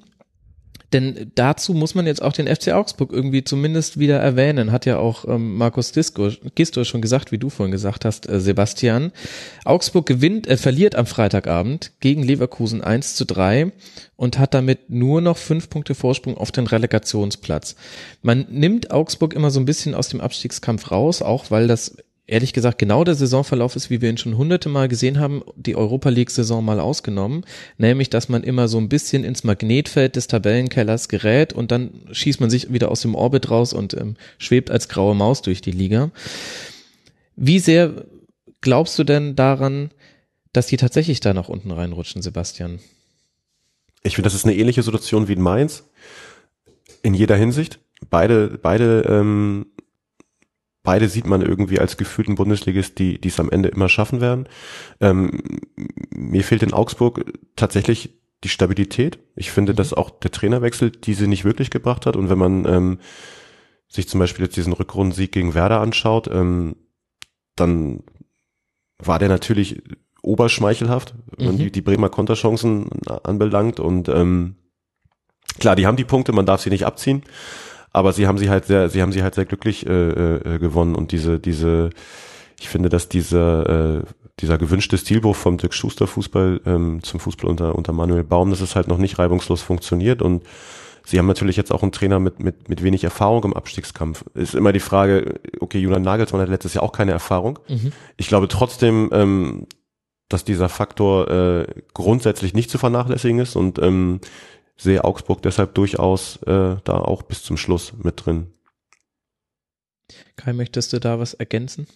[0.93, 4.73] Denn dazu muss man jetzt auch den FC Augsburg irgendwie zumindest wieder erwähnen.
[4.73, 8.40] Hat ja auch ähm, Markus Disco, Gisto schon gesagt, wie du vorhin gesagt hast, äh,
[8.40, 9.12] Sebastian.
[9.64, 13.73] Augsburg gewinnt, äh, verliert am Freitagabend gegen Leverkusen 1 zu 3
[14.16, 17.77] und hat damit nur noch fünf Punkte Vorsprung auf den Relegationsplatz.
[18.20, 21.97] Man nimmt Augsburg immer so ein bisschen aus dem Abstiegskampf raus, auch weil das
[22.32, 25.76] ehrlich gesagt genau der Saisonverlauf ist, wie wir ihn schon hunderte Mal gesehen haben, die
[25.76, 27.44] Europa League-Saison mal ausgenommen,
[27.76, 32.40] nämlich, dass man immer so ein bisschen ins Magnetfeld des Tabellenkellers gerät und dann schießt
[32.40, 35.72] man sich wieder aus dem Orbit raus und ähm, schwebt als graue Maus durch die
[35.72, 36.10] Liga.
[37.36, 38.06] Wie sehr
[38.62, 39.90] glaubst du denn daran,
[40.54, 42.78] dass die tatsächlich da nach unten reinrutschen, Sebastian?
[44.02, 45.84] Ich finde, das ist eine ähnliche Situation wie in Mainz.
[47.02, 47.78] In jeder Hinsicht.
[48.09, 49.66] Beide, beide ähm,
[50.82, 54.48] beide sieht man irgendwie als gefühlten Bundesligist, die die es am Ende immer schaffen werden.
[55.00, 55.42] Ähm,
[56.10, 57.24] mir fehlt in Augsburg
[57.56, 59.18] tatsächlich die Stabilität.
[59.36, 59.76] Ich finde, mhm.
[59.76, 62.16] dass auch der Trainerwechsel diese nicht wirklich gebracht hat.
[62.16, 62.98] Und wenn man ähm,
[63.88, 66.76] sich zum Beispiel jetzt diesen Rückrundensieg gegen Werder anschaut, ähm,
[67.54, 68.02] dann
[68.98, 69.82] war der natürlich
[70.22, 71.59] oberschmeichelhaft, wenn mhm.
[71.59, 73.78] die, die Bremer Konterchancen anbelangt.
[73.78, 74.56] Und ähm,
[75.59, 77.22] klar, die haben die Punkte, man darf sie nicht abziehen
[77.93, 80.94] aber sie haben sie halt sehr, sie haben sie halt sehr glücklich äh, äh, gewonnen
[80.94, 81.90] und diese, diese,
[82.60, 84.02] ich finde, dass dieser, äh,
[84.40, 88.60] dieser gewünschte Stilbruch vom Dirk Schuster Fußball ähm, zum Fußball unter, unter Manuel Baum, dass
[88.60, 90.43] es halt noch nicht reibungslos funktioniert und
[91.05, 94.24] Sie haben natürlich jetzt auch einen Trainer mit, mit, mit wenig Erfahrung im Abstiegskampf.
[94.35, 97.59] Ist immer die Frage, okay, Julian Nagelsmann hat letztes Jahr auch keine Erfahrung.
[97.69, 97.93] Mhm.
[98.16, 99.66] Ich glaube trotzdem, ähm,
[100.28, 104.20] dass dieser Faktor äh, grundsätzlich nicht zu vernachlässigen ist und ähm,
[104.82, 108.48] sehe Augsburg deshalb durchaus äh, da auch bis zum Schluss mit drin.
[110.36, 111.86] Kai, möchtest du da was ergänzen?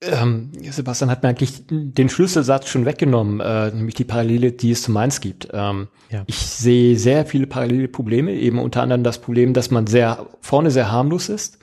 [0.00, 4.82] Ähm, Sebastian hat mir eigentlich den Schlüsselsatz schon weggenommen, äh, nämlich die Parallele, die es
[4.82, 5.48] zu Mainz gibt.
[5.52, 6.22] Ähm, ja.
[6.26, 10.70] Ich sehe sehr viele parallele Probleme, eben unter anderem das Problem, dass man sehr vorne
[10.70, 11.58] sehr harmlos ist,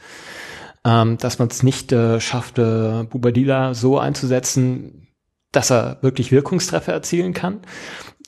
[0.84, 5.08] ähm, dass man es nicht äh, schafft, äh, Bubadila so einzusetzen,
[5.54, 7.62] dass er wirklich Wirkungstreffer erzielen kann.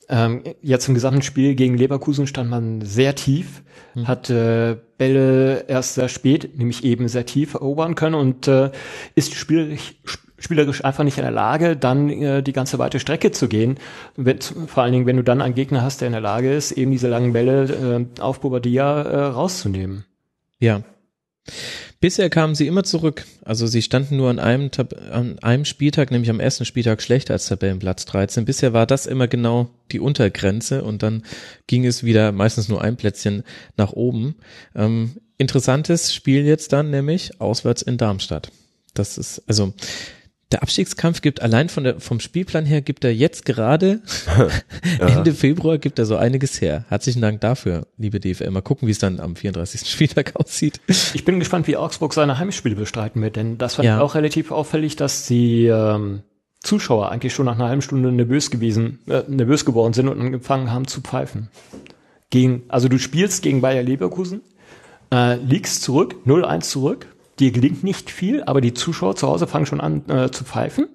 [0.09, 3.61] Ähm, jetzt im gesamten Spiel gegen Leverkusen stand man sehr tief,
[4.05, 8.71] hat äh, Bälle erst sehr spät, nämlich eben sehr tief erobern können und äh,
[9.15, 9.95] ist spielerisch,
[10.37, 13.79] spielerisch einfach nicht in der Lage, dann äh, die ganze weite Strecke zu gehen.
[14.15, 16.71] Wenn, vor allen Dingen, wenn du dann einen Gegner hast, der in der Lage ist,
[16.71, 20.05] eben diese langen Bälle äh, auf Bobadilla äh, rauszunehmen.
[20.59, 20.81] Ja.
[21.99, 23.25] Bisher kamen sie immer zurück.
[23.43, 24.69] Also sie standen nur an einem,
[25.11, 28.45] an einem Spieltag, nämlich am ersten Spieltag schlechter als Tabellenplatz 13.
[28.45, 31.23] Bisher war das immer genau die Untergrenze und dann
[31.65, 33.43] ging es wieder meistens nur ein Plätzchen
[33.77, 34.35] nach oben.
[34.75, 38.51] Ähm, interessantes Spiel jetzt dann nämlich auswärts in Darmstadt.
[38.93, 39.73] Das ist, also
[40.51, 44.01] der Abstiegskampf gibt allein von der, vom Spielplan her gibt er jetzt gerade
[44.99, 46.85] Ende Februar gibt er so einiges her.
[46.89, 48.49] Herzlichen Dank dafür, liebe DFL.
[48.51, 49.81] Mal gucken, wie es dann am 34.
[49.89, 50.79] Spieltag aussieht.
[50.87, 53.97] Ich bin gespannt, wie Augsburg seine Heimspiele bestreiten wird, denn das fand Ja.
[53.97, 56.21] ich auch relativ auffällig, dass die ähm,
[56.61, 60.71] Zuschauer eigentlich schon nach einer halben Stunde nervös gewesen, äh, nervös geworden sind und angefangen
[60.71, 61.49] haben zu pfeifen.
[62.29, 64.41] Gegen, also du spielst gegen Bayer Leverkusen,
[65.13, 67.07] äh, liegst zurück, 0-1 zurück,
[67.39, 70.87] dir gelingt nicht viel, aber die Zuschauer zu Hause fangen schon an äh, zu pfeifen.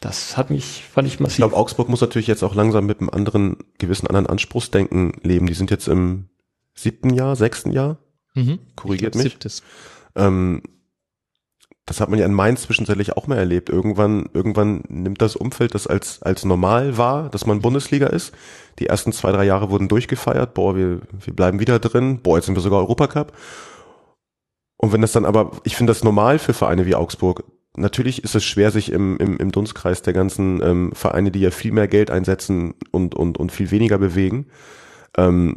[0.00, 1.36] Das hat mich, fand ich Ich massiv.
[1.38, 5.46] glaube, Augsburg muss natürlich jetzt auch langsam mit einem anderen, gewissen anderen Anspruchsdenken leben.
[5.46, 6.28] Die sind jetzt im
[6.74, 7.98] siebten Jahr, sechsten Jahr,
[8.34, 8.58] Mhm.
[8.76, 9.32] korrigiert Ich glaub, mich.
[9.32, 9.62] siebtes.
[10.16, 10.62] Ähm,
[11.86, 13.68] das hat man ja in Mainz zwischenzeitlich auch mal erlebt.
[13.68, 18.32] Irgendwann, irgendwann nimmt das Umfeld das als, als normal wahr, dass man Bundesliga ist.
[18.78, 20.54] Die ersten zwei, drei Jahre wurden durchgefeiert.
[20.54, 22.20] Boah, wir, wir bleiben wieder drin.
[22.22, 23.32] Boah, jetzt sind wir sogar Europacup.
[24.84, 27.44] Und wenn das dann aber, ich finde das normal für Vereine wie Augsburg.
[27.74, 31.50] Natürlich ist es schwer, sich im, im, im Dunstkreis der ganzen ähm, Vereine, die ja
[31.50, 34.46] viel mehr Geld einsetzen und, und, und viel weniger bewegen,
[35.16, 35.56] ähm,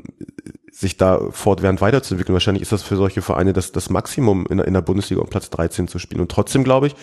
[0.72, 2.36] sich da fortwährend weiterzuentwickeln.
[2.36, 5.28] Wahrscheinlich ist das für solche Vereine das, das Maximum in, der- in der Bundesliga um
[5.30, 6.22] Platz 13 zu spielen.
[6.22, 6.96] Und trotzdem glaube ich,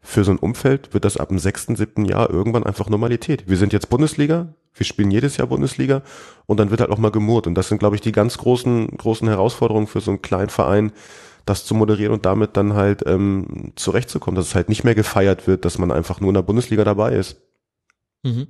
[0.00, 3.48] für so ein Umfeld wird das ab dem sechsten, siebten Jahr irgendwann einfach Normalität.
[3.48, 6.02] Wir sind jetzt Bundesliga, wir spielen jedes Jahr Bundesliga
[6.46, 7.48] und dann wird halt auch mal gemurrt.
[7.48, 10.92] Und das sind, glaube ich, die ganz großen, großen Herausforderungen für so einen kleinen Verein,
[11.46, 15.46] das zu moderieren und damit dann halt ähm, zurechtzukommen, dass es halt nicht mehr gefeiert
[15.46, 17.40] wird, dass man einfach nur in der Bundesliga dabei ist.
[18.22, 18.48] Mhm.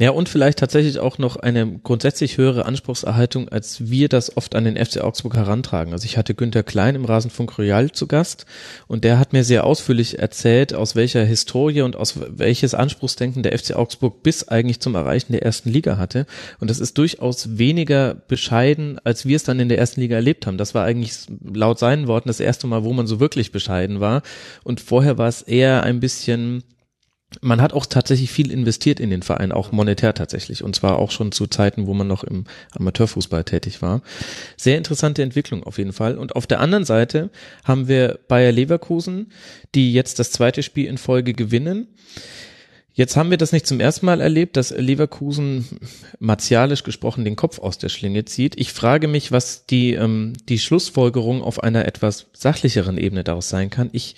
[0.00, 4.64] Ja, und vielleicht tatsächlich auch noch eine grundsätzlich höhere Anspruchserhaltung, als wir das oft an
[4.64, 5.92] den FC Augsburg herantragen.
[5.92, 8.44] Also ich hatte Günter Klein im Rasenfunk Royal zu Gast
[8.88, 13.56] und der hat mir sehr ausführlich erzählt, aus welcher Historie und aus welches Anspruchsdenken der
[13.56, 16.26] FC Augsburg bis eigentlich zum Erreichen der ersten Liga hatte.
[16.58, 20.48] Und das ist durchaus weniger bescheiden, als wir es dann in der ersten Liga erlebt
[20.48, 20.58] haben.
[20.58, 24.22] Das war eigentlich laut seinen Worten das erste Mal, wo man so wirklich bescheiden war.
[24.64, 26.64] Und vorher war es eher ein bisschen
[27.40, 30.62] man hat auch tatsächlich viel investiert in den Verein, auch monetär tatsächlich.
[30.62, 34.02] Und zwar auch schon zu Zeiten, wo man noch im Amateurfußball tätig war.
[34.56, 36.18] Sehr interessante Entwicklung auf jeden Fall.
[36.18, 37.30] Und auf der anderen Seite
[37.64, 39.32] haben wir Bayer Leverkusen,
[39.74, 41.88] die jetzt das zweite Spiel in Folge gewinnen.
[42.96, 45.66] Jetzt haben wir das nicht zum ersten Mal erlebt, dass Leverkusen
[46.20, 48.56] martialisch gesprochen den Kopf aus der Schlinge zieht.
[48.56, 53.68] Ich frage mich, was die, ähm, die Schlussfolgerung auf einer etwas sachlicheren Ebene daraus sein
[53.68, 53.90] kann.
[53.92, 54.14] Ich,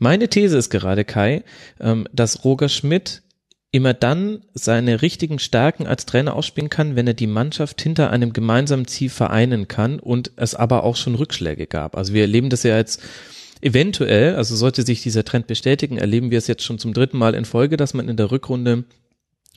[0.00, 1.44] meine These ist gerade, Kai,
[1.78, 3.22] ähm, dass Roger Schmidt
[3.70, 8.32] immer dann seine richtigen Stärken als Trainer ausspielen kann, wenn er die Mannschaft hinter einem
[8.32, 11.96] gemeinsamen Ziel vereinen kann und es aber auch schon Rückschläge gab.
[11.96, 13.00] Also wir erleben das ja jetzt
[13.60, 17.34] eventuell, also sollte sich dieser Trend bestätigen, erleben wir es jetzt schon zum dritten Mal
[17.34, 18.84] in Folge, dass man in der Rückrunde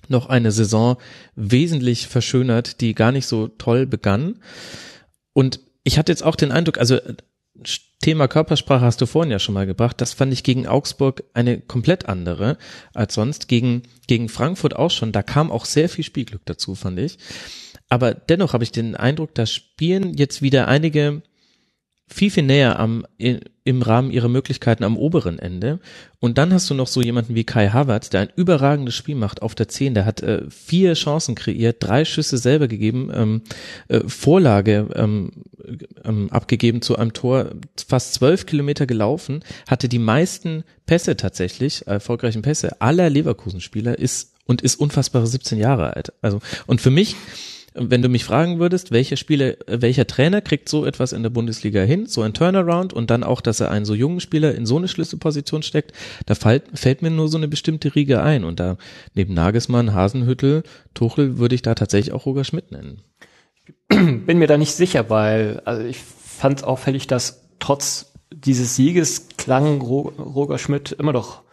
[0.09, 0.97] noch eine Saison
[1.35, 4.39] wesentlich verschönert, die gar nicht so toll begann.
[5.31, 6.99] Und ich hatte jetzt auch den Eindruck, also
[7.99, 10.01] Thema Körpersprache hast du vorhin ja schon mal gebracht.
[10.01, 12.57] Das fand ich gegen Augsburg eine komplett andere
[12.93, 13.47] als sonst.
[13.47, 15.11] Gegen, gegen Frankfurt auch schon.
[15.11, 17.17] Da kam auch sehr viel Spielglück dazu, fand ich.
[17.89, 21.21] Aber dennoch habe ich den Eindruck, da spielen jetzt wieder einige
[22.13, 25.79] viel, viel näher am, im Rahmen ihrer Möglichkeiten am oberen Ende.
[26.19, 29.41] Und dann hast du noch so jemanden wie Kai Havertz, der ein überragendes Spiel macht
[29.41, 29.95] auf der 10.
[29.95, 33.41] Der hat äh, vier Chancen kreiert, drei Schüsse selber gegeben, ähm,
[33.87, 35.31] äh, Vorlage ähm,
[36.05, 37.51] ähm, abgegeben zu einem Tor,
[37.87, 44.61] fast zwölf Kilometer gelaufen, hatte die meisten Pässe tatsächlich, erfolgreichen Pässe aller Leverkusen-Spieler, ist und
[44.61, 46.13] ist unfassbare 17 Jahre alt.
[46.21, 47.15] Also, und für mich,
[47.75, 51.81] wenn du mich fragen würdest, welcher Spieler, welcher Trainer kriegt so etwas in der Bundesliga
[51.81, 54.77] hin, so ein Turnaround und dann auch, dass er einen so jungen Spieler in so
[54.77, 55.91] eine Schlüsselposition steckt,
[56.25, 58.77] da fällt, fällt mir nur so eine bestimmte Riege ein und da
[59.15, 60.63] neben Nagelsmann, Hasenhüttel,
[60.93, 63.01] Tuchel würde ich da tatsächlich auch Roger Schmidt nennen.
[63.89, 69.81] Bin mir da nicht sicher, weil also ich fand auffällig, dass trotz dieses Sieges klang
[69.81, 71.43] Ro Roger Schmidt immer doch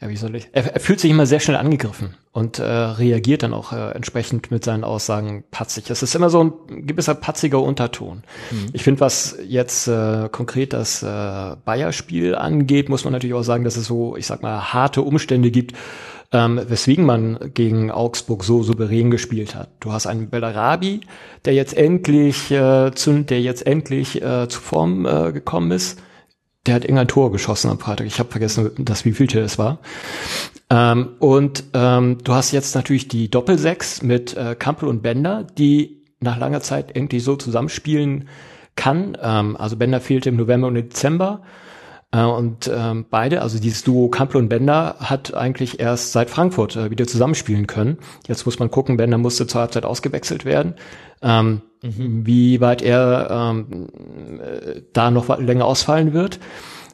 [0.00, 0.48] ja, wie soll ich?
[0.52, 4.50] Er, er fühlt sich immer sehr schnell angegriffen und äh, reagiert dann auch äh, entsprechend
[4.50, 5.88] mit seinen Aussagen patzig.
[5.88, 8.22] Es ist immer so ein gewisser patziger Unterton.
[8.50, 8.66] Mhm.
[8.72, 11.06] Ich finde, was jetzt äh, konkret das äh,
[11.64, 15.50] Bayer-Spiel angeht, muss man natürlich auch sagen, dass es so, ich sag mal, harte Umstände
[15.50, 15.74] gibt,
[16.32, 19.68] ähm, weswegen man gegen Augsburg so souverän gespielt hat.
[19.78, 21.00] Du hast einen Bellarabi,
[21.44, 26.00] der jetzt endlich äh, zu, der jetzt endlich äh, zu Form äh, gekommen ist
[26.66, 28.06] der hat irgendein Tor geschossen am Freitag.
[28.06, 29.78] Ich habe vergessen, das wievielte es war.
[30.70, 36.02] Ähm, und ähm, du hast jetzt natürlich die Doppelsechs mit äh, Kampel und Bender, die
[36.20, 38.28] nach langer Zeit irgendwie so zusammenspielen
[38.76, 39.16] kann.
[39.20, 41.42] Ähm, also Bender fehlte im November und Dezember.
[42.12, 46.76] Äh, und ähm, beide, also dieses Duo Kampel und Bender, hat eigentlich erst seit Frankfurt
[46.76, 47.98] äh, wieder zusammenspielen können.
[48.26, 50.74] Jetzt muss man gucken, Bender musste zur Halbzeit ausgewechselt werden.
[51.22, 52.26] Ähm, mhm.
[52.26, 53.88] Wie weit er ähm,
[54.92, 56.40] da noch länger ausfallen wird.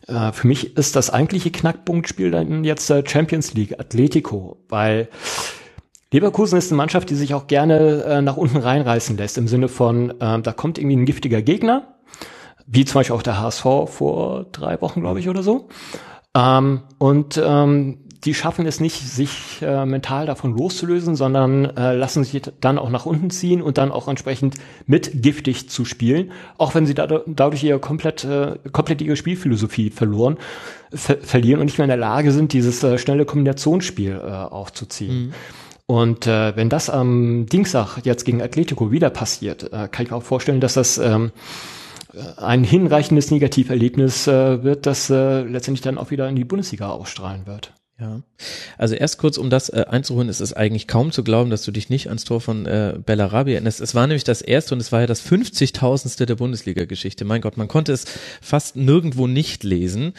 [0.06, 5.08] äh, für mich ist das eigentliche Knackpunktspiel dann jetzt äh, Champions League, Atletico, weil
[6.12, 9.68] Leverkusen ist eine Mannschaft, die sich auch gerne äh, nach unten reinreißen lässt, im Sinne
[9.68, 11.94] von, äh, da kommt irgendwie ein giftiger Gegner,
[12.66, 15.68] wie zum Beispiel auch der HSV vor drei Wochen, glaube ich, oder so.
[16.34, 22.22] Ähm, und ähm, die schaffen es nicht, sich äh, mental davon loszulösen, sondern äh, lassen
[22.22, 24.56] sich dann auch nach unten ziehen und dann auch entsprechend
[24.86, 29.90] mit giftig zu spielen, auch wenn sie da, dadurch ihre komplett, äh, komplett ihre Spielphilosophie
[29.90, 30.36] verloren,
[30.92, 35.26] ver verlieren und nicht mehr in der Lage sind, dieses äh, schnelle Kombinationsspiel äh, aufzuziehen.
[35.26, 35.34] Mhm.
[35.86, 40.16] Und äh, wenn das am Dienstag jetzt gegen Atletico wieder passiert, äh, kann ich mir
[40.16, 41.32] auch vorstellen, dass das ähm,
[42.36, 47.46] ein hinreichendes Negativerlebnis äh, wird, das äh, letztendlich dann auch wieder in die Bundesliga ausstrahlen
[47.46, 47.72] wird.
[48.00, 48.22] Ja,
[48.78, 51.70] also erst kurz, um das äh, einzuholen, es ist eigentlich kaum zu glauben, dass du
[51.70, 53.82] dich nicht ans Tor von äh, Bellarabi erinnerst.
[53.82, 56.24] Es war nämlich das erste und es war ja das 50.000.
[56.24, 57.26] der Bundesliga-Geschichte.
[57.26, 58.06] Mein Gott, man konnte es
[58.40, 60.14] fast nirgendwo nicht lesen,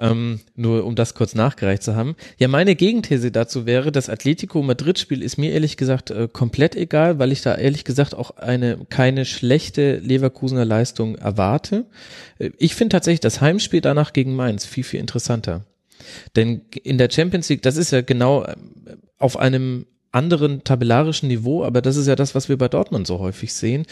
[0.00, 2.16] ähm, nur um das kurz nachgereicht zu haben.
[2.38, 7.20] Ja, meine Gegenthese dazu wäre, das Atletico Madrid-Spiel ist mir ehrlich gesagt äh, komplett egal,
[7.20, 11.84] weil ich da ehrlich gesagt auch eine keine schlechte Leverkusener Leistung erwarte.
[12.40, 15.64] Äh, ich finde tatsächlich das Heimspiel danach gegen Mainz viel, viel interessanter.
[16.36, 18.54] Denn in der Champions League, das ist ja genau äh,
[19.18, 23.20] auf einem anderen tabellarischen Niveau, aber das ist ja das, was wir bei Dortmund so
[23.20, 23.86] häufig sehen.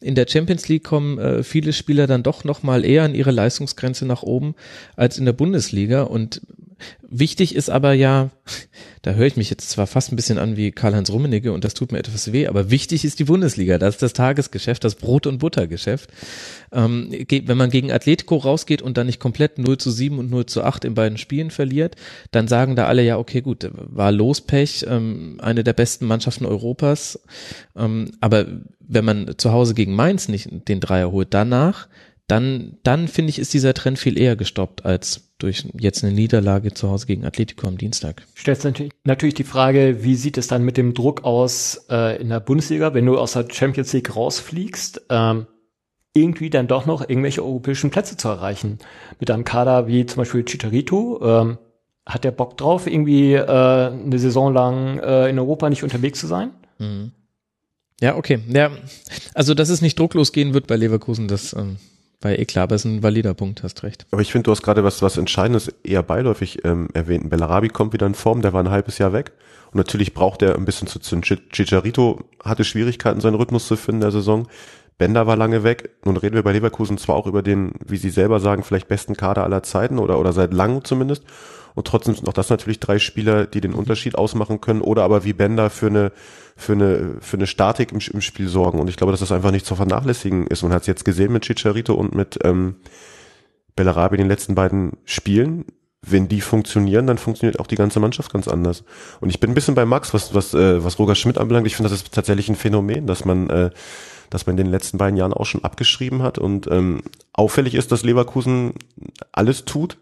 [0.00, 3.32] In der Champions League kommen äh, viele Spieler dann doch noch mal eher an ihre
[3.32, 4.54] Leistungsgrenze nach oben
[4.96, 6.40] als in der Bundesliga und
[7.02, 8.30] Wichtig ist aber ja,
[9.02, 11.74] da höre ich mich jetzt zwar fast ein bisschen an wie Karl-Heinz Rummenigge und das
[11.74, 15.26] tut mir etwas weh, aber wichtig ist die Bundesliga, das ist das Tagesgeschäft, das Brot-
[15.26, 16.10] und Buttergeschäft.
[16.72, 20.46] Ähm, wenn man gegen Atletico rausgeht und dann nicht komplett 0 zu 7 und 0
[20.46, 21.96] zu 8 in beiden Spielen verliert,
[22.30, 27.20] dann sagen da alle, ja, okay, gut, war Lospech, ähm, eine der besten Mannschaften Europas,
[27.76, 28.46] ähm, aber
[28.80, 31.88] wenn man zu Hause gegen Mainz nicht den Dreier holt, danach
[32.28, 36.74] dann, dann finde ich, ist dieser Trend viel eher gestoppt als durch jetzt eine Niederlage
[36.74, 38.26] zu Hause gegen Atletico am Dienstag.
[38.36, 42.28] Stellst natürlich, natürlich die Frage, wie sieht es dann mit dem Druck aus äh, in
[42.28, 45.46] der Bundesliga, wenn du aus der Champions League rausfliegst, ähm,
[46.14, 48.78] irgendwie dann doch noch irgendwelche europäischen Plätze zu erreichen.
[49.20, 51.58] Mit einem Kader wie zum Beispiel Chicharito, ähm,
[52.04, 56.26] hat der Bock drauf, irgendwie äh, eine Saison lang äh, in Europa nicht unterwegs zu
[56.26, 56.50] sein?
[56.78, 57.12] Mhm.
[58.00, 58.40] Ja, okay.
[58.48, 58.70] Ja,
[59.34, 61.76] also dass es nicht drucklos gehen wird bei Leverkusen, das ähm,
[62.20, 64.06] weil eh klar, aber es ist ein valider Punkt, hast recht.
[64.10, 67.30] Aber ich finde, du hast gerade was, was Entscheidendes eher beiläufig ähm, erwähnt.
[67.30, 69.32] Bellarabi kommt wieder in Form, der war ein halbes Jahr weg.
[69.70, 71.38] Und natürlich braucht er ein bisschen zu zünden.
[71.50, 74.48] Chicharito hatte Schwierigkeiten, seinen Rhythmus zu finden in der Saison.
[74.96, 75.90] Bender war lange weg.
[76.04, 79.16] Nun reden wir bei Leverkusen zwar auch über den, wie sie selber sagen, vielleicht besten
[79.16, 81.22] Kader aller Zeiten oder, oder seit langem zumindest.
[81.74, 85.22] Und trotzdem sind auch das natürlich drei Spieler, die den Unterschied ausmachen können oder aber
[85.22, 86.12] wie Bender für eine,
[86.58, 88.80] für eine, für eine Statik im, im Spiel sorgen.
[88.80, 90.64] Und ich glaube, dass das einfach nicht zu vernachlässigen ist.
[90.64, 92.74] Man hat es jetzt gesehen mit Chicharito und mit ähm,
[93.76, 95.64] Bellarabi in den letzten beiden Spielen.
[96.02, 98.82] Wenn die funktionieren, dann funktioniert auch die ganze Mannschaft ganz anders.
[99.20, 101.66] Und ich bin ein bisschen bei Max, was, was, äh, was Roger Schmidt anbelangt.
[101.68, 103.70] Ich finde, das ist tatsächlich ein Phänomen, dass man, äh,
[104.28, 106.38] dass man in den letzten beiden Jahren auch schon abgeschrieben hat.
[106.38, 107.02] Und ähm,
[107.32, 108.74] auffällig ist, dass Leverkusen
[109.30, 109.96] alles tut,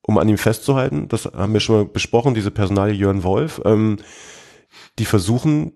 [0.00, 1.08] um an ihm festzuhalten.
[1.08, 3.60] Das haben wir schon mal besprochen, diese Personalie Jörn Wolf.
[3.66, 3.98] Ähm,
[4.98, 5.72] die versuchen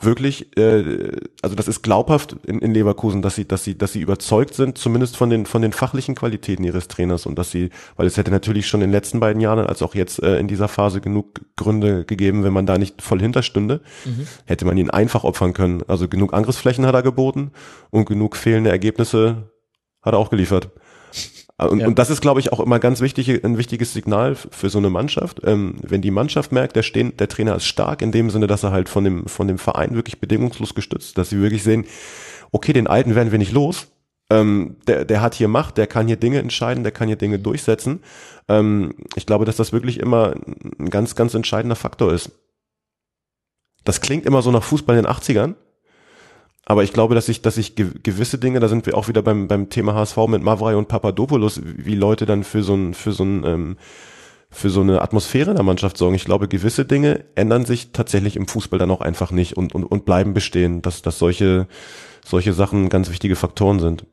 [0.00, 1.12] wirklich, äh,
[1.42, 4.76] also das ist glaubhaft in, in Leverkusen, dass sie, dass sie, dass sie überzeugt sind,
[4.76, 8.30] zumindest von den von den fachlichen Qualitäten ihres Trainers und dass sie, weil es hätte
[8.30, 11.40] natürlich schon in den letzten beiden Jahren als auch jetzt äh, in dieser Phase genug
[11.56, 14.26] Gründe gegeben, wenn man da nicht voll hinterstünde, mhm.
[14.46, 15.82] hätte man ihn einfach opfern können.
[15.86, 17.52] Also genug Angriffsflächen hat er geboten
[17.90, 19.50] und genug fehlende Ergebnisse
[20.02, 20.70] hat er auch geliefert.
[21.56, 21.86] Und, ja.
[21.86, 24.90] und das ist, glaube ich, auch immer ganz wichtig, ein wichtiges Signal für so eine
[24.90, 25.40] Mannschaft.
[25.44, 28.64] Ähm, wenn die Mannschaft merkt, der, stehen, der Trainer ist stark in dem Sinne, dass
[28.64, 31.86] er halt von dem, von dem Verein wirklich bedingungslos gestützt, dass sie wirklich sehen,
[32.50, 33.86] okay, den Alten werden wir nicht los.
[34.30, 37.38] Ähm, der, der hat hier Macht, der kann hier Dinge entscheiden, der kann hier Dinge
[37.38, 38.00] durchsetzen.
[38.48, 40.34] Ähm, ich glaube, dass das wirklich immer
[40.78, 42.32] ein ganz, ganz entscheidender Faktor ist.
[43.84, 45.54] Das klingt immer so nach Fußball in den 80ern,
[46.66, 49.48] aber ich glaube, dass ich, dass ich gewisse Dinge, da sind wir auch wieder beim,
[49.48, 53.24] beim Thema HSV mit Mavrai und Papadopoulos, wie Leute dann für so ein, für so
[53.24, 53.76] ein, ähm,
[54.50, 56.14] für so eine Atmosphäre in der Mannschaft sorgen.
[56.14, 59.84] Ich glaube, gewisse Dinge ändern sich tatsächlich im Fußball dann auch einfach nicht und, und,
[59.84, 61.66] und bleiben bestehen, dass, dass solche,
[62.24, 64.06] solche Sachen ganz wichtige Faktoren sind.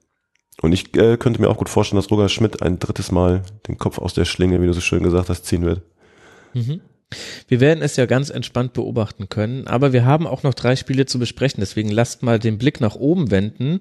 [0.61, 3.77] Und ich äh, könnte mir auch gut vorstellen, dass Roger Schmidt ein drittes Mal den
[3.77, 5.83] Kopf aus der Schlinge, wie du so schön gesagt hast, ziehen wird.
[6.53, 6.81] Mhm.
[7.47, 11.05] Wir werden es ja ganz entspannt beobachten können, aber wir haben auch noch drei Spiele
[11.05, 13.79] zu besprechen, deswegen lasst mal den Blick nach oben wenden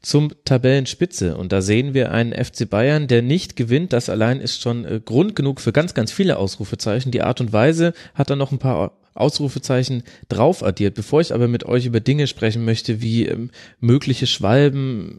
[0.00, 4.62] zum Tabellenspitze und da sehen wir einen FC Bayern, der nicht gewinnt, das allein ist
[4.62, 7.10] schon äh, Grund genug für ganz, ganz viele Ausrufezeichen.
[7.10, 10.94] Die Art und Weise hat da noch ein paar Ausrufezeichen drauf addiert.
[10.94, 15.18] Bevor ich aber mit euch über Dinge sprechen möchte, wie ähm, mögliche Schwalben,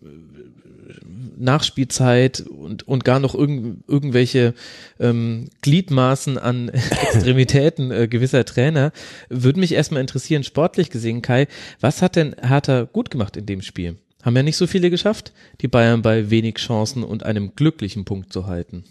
[1.40, 4.54] Nachspielzeit und, und gar noch irgend, irgendwelche
[5.00, 8.92] ähm, Gliedmaßen an Extremitäten äh, gewisser Trainer.
[9.30, 11.48] Würde mich erstmal interessieren, sportlich gesehen, Kai,
[11.80, 13.98] was hat denn Hertha gut gemacht in dem Spiel?
[14.22, 18.34] Haben ja nicht so viele geschafft, die Bayern bei wenig Chancen und einem glücklichen Punkt
[18.34, 18.84] zu halten.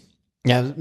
[0.45, 0.73] Ja,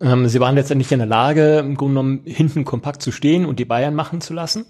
[0.00, 3.58] ähm, sie waren letztendlich in der Lage, im Grunde genommen hinten kompakt zu stehen und
[3.58, 4.66] die Bayern machen zu lassen.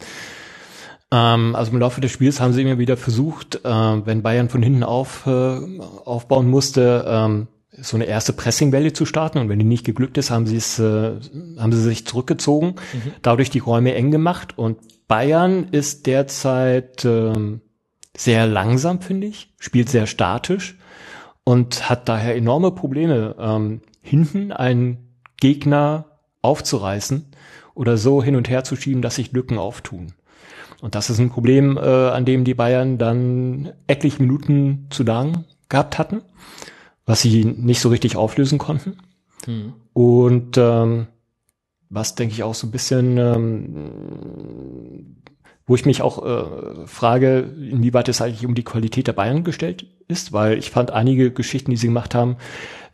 [1.12, 4.62] Ähm, also im Laufe des Spiels haben sie immer wieder versucht, äh, wenn Bayern von
[4.62, 9.65] hinten auf, äh, aufbauen musste, ähm, so eine erste Pressingwelle zu starten und wenn die
[9.65, 11.12] nicht geglückt ist, haben sie es, äh,
[11.59, 13.12] haben sie sich zurückgezogen, mhm.
[13.23, 14.78] dadurch die Räume eng gemacht und
[15.09, 17.62] Bayern ist derzeit ähm,
[18.16, 20.78] sehr langsam, finde ich, spielt sehr statisch
[21.43, 27.27] und hat daher enorme Probleme, ähm, hinten einen Gegner aufzureißen
[27.74, 30.12] oder so hin und her zu schieben, dass sich Lücken auftun.
[30.81, 35.44] Und das ist ein Problem, äh, an dem die Bayern dann etliche Minuten zu lang
[35.69, 36.23] gehabt hatten,
[37.07, 38.98] was sie nicht so richtig auflösen konnten.
[39.44, 39.74] Hm.
[39.93, 41.07] Und ähm,
[41.89, 45.16] was denke ich auch so ein bisschen, ähm,
[45.66, 49.86] wo ich mich auch äh, frage, inwieweit es eigentlich um die Qualität der Bayern gestellt
[50.09, 52.36] ist, weil ich fand einige Geschichten, die sie gemacht haben,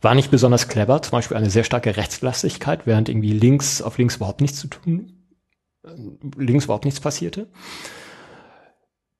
[0.01, 1.01] war nicht besonders clever.
[1.01, 5.16] Zum Beispiel eine sehr starke Rechtslastigkeit, während irgendwie links auf links überhaupt nichts zu tun
[6.37, 7.47] links überhaupt nichts passierte.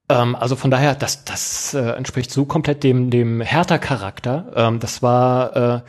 [0.10, 4.52] Ähm, also von daher, das, das äh, entspricht so komplett dem, dem Hertha-Charakter.
[4.56, 5.82] Ähm, das war, äh,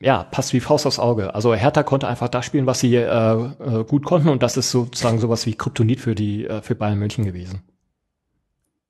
[0.00, 1.34] ja, passt wie Faust aufs Auge.
[1.34, 4.70] Also Hertha konnte einfach das spielen, was sie äh, äh, gut konnten und das ist
[4.70, 7.62] sozusagen sowas wie Kryptonit für die äh, für Bayern München gewesen.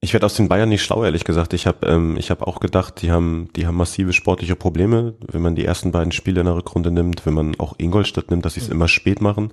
[0.00, 1.52] Ich werde aus den Bayern nicht schlau, ehrlich gesagt.
[1.54, 5.42] Ich habe ähm, ich hab auch gedacht, die haben, die haben massive sportliche Probleme, wenn
[5.42, 8.54] man die ersten beiden Spiele in der Rückrunde nimmt, wenn man auch Ingolstadt nimmt, dass
[8.54, 8.74] sie es mhm.
[8.74, 9.52] immer spät machen.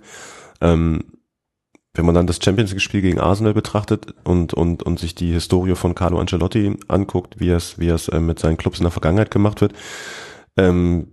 [0.62, 1.04] Ähm,
[1.96, 5.32] wenn man dann das Champions League Spiel gegen Arsenal betrachtet und und und sich die
[5.32, 8.92] Historie von Carlo Ancelotti anguckt, wie es wie es äh, mit seinen Clubs in der
[8.92, 9.74] Vergangenheit gemacht wird,
[10.58, 11.08] ähm,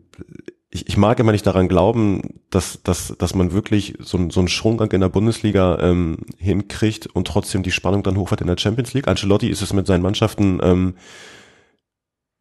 [0.70, 4.48] ich, ich mag immer nicht daran glauben, dass dass dass man wirklich so, so einen
[4.48, 8.92] Schwunggang in der Bundesliga ähm, hinkriegt und trotzdem die Spannung dann hochfährt in der Champions
[8.92, 9.08] League.
[9.08, 10.94] Ancelotti ist es mit seinen Mannschaften ähm,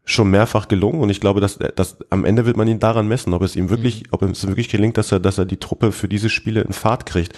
[0.03, 3.33] schon mehrfach gelungen und ich glaube, dass, dass am Ende wird man ihn daran messen,
[3.33, 6.07] ob es ihm wirklich, ob es wirklich gelingt, dass er, dass er die Truppe für
[6.07, 7.37] diese Spiele in Fahrt kriegt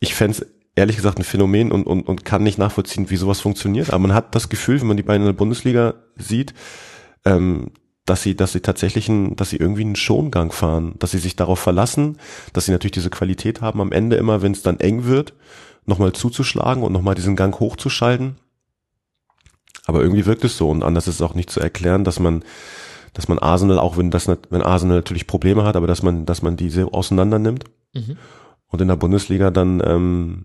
[0.00, 0.46] ich fände
[0.78, 3.90] ehrlich gesagt ein Phänomen und, und, und kann nicht nachvollziehen, wie sowas funktioniert.
[3.90, 6.54] Aber man hat das Gefühl, wenn man die beiden in der Bundesliga sieht,
[7.24, 7.72] ähm,
[8.06, 11.36] dass sie, dass sie tatsächlich ein, dass sie irgendwie einen Schongang fahren, dass sie sich
[11.36, 12.16] darauf verlassen,
[12.52, 15.34] dass sie natürlich diese Qualität haben, am Ende immer, wenn es dann eng wird,
[15.84, 18.36] nochmal zuzuschlagen und nochmal diesen Gang hochzuschalten.
[19.84, 22.44] Aber irgendwie wirkt es so und anders ist es auch nicht zu erklären, dass man,
[23.14, 26.40] dass man Arsenal, auch wenn das, wenn Arsenal natürlich Probleme hat, aber dass man, dass
[26.40, 27.64] man diese auseinander nimmt.
[27.94, 28.16] Mhm
[28.68, 30.44] und in der Bundesliga dann ähm,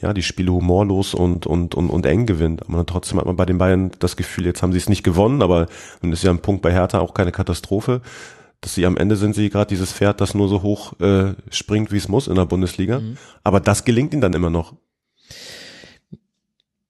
[0.00, 2.68] ja die Spiele humorlos und und und, und eng gewinnt.
[2.68, 5.42] Aber trotzdem hat man bei den Bayern das Gefühl, jetzt haben sie es nicht gewonnen,
[5.42, 5.66] aber
[6.00, 8.00] dann ist ja ein Punkt bei Hertha auch keine Katastrophe,
[8.60, 11.92] dass sie am Ende sind sie gerade dieses Pferd, das nur so hoch äh, springt,
[11.92, 13.00] wie es muss in der Bundesliga.
[13.00, 13.16] Mhm.
[13.42, 14.74] Aber das gelingt ihnen dann immer noch.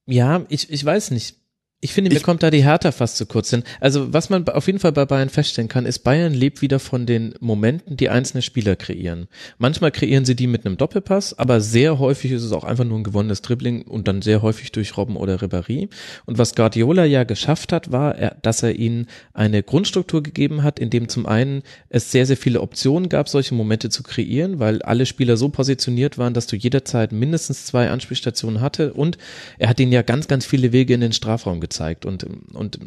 [0.07, 1.40] Ja, ich, ich weiß nicht.
[1.83, 3.63] Ich finde, mir ich, kommt da die Hertha fast zu kurz hin.
[3.81, 7.07] Also was man auf jeden Fall bei Bayern feststellen kann, ist, Bayern lebt wieder von
[7.07, 9.29] den Momenten, die einzelne Spieler kreieren.
[9.57, 12.99] Manchmal kreieren sie die mit einem Doppelpass, aber sehr häufig ist es auch einfach nur
[12.99, 15.89] ein gewonnenes Dribbling und dann sehr häufig durch Robben oder Ribéry.
[16.27, 18.13] Und was Guardiola ja geschafft hat, war,
[18.43, 22.61] dass er ihnen eine Grundstruktur gegeben hat, in dem zum einen es sehr, sehr viele
[22.61, 27.11] Optionen gab, solche Momente zu kreieren, weil alle Spieler so positioniert waren, dass du jederzeit
[27.11, 29.17] mindestens zwei Anspielstationen hatte und
[29.59, 31.70] er hat ihnen ja ganz, ganz viele Wege in den Strafraum gezeigt.
[32.05, 32.79] Und, und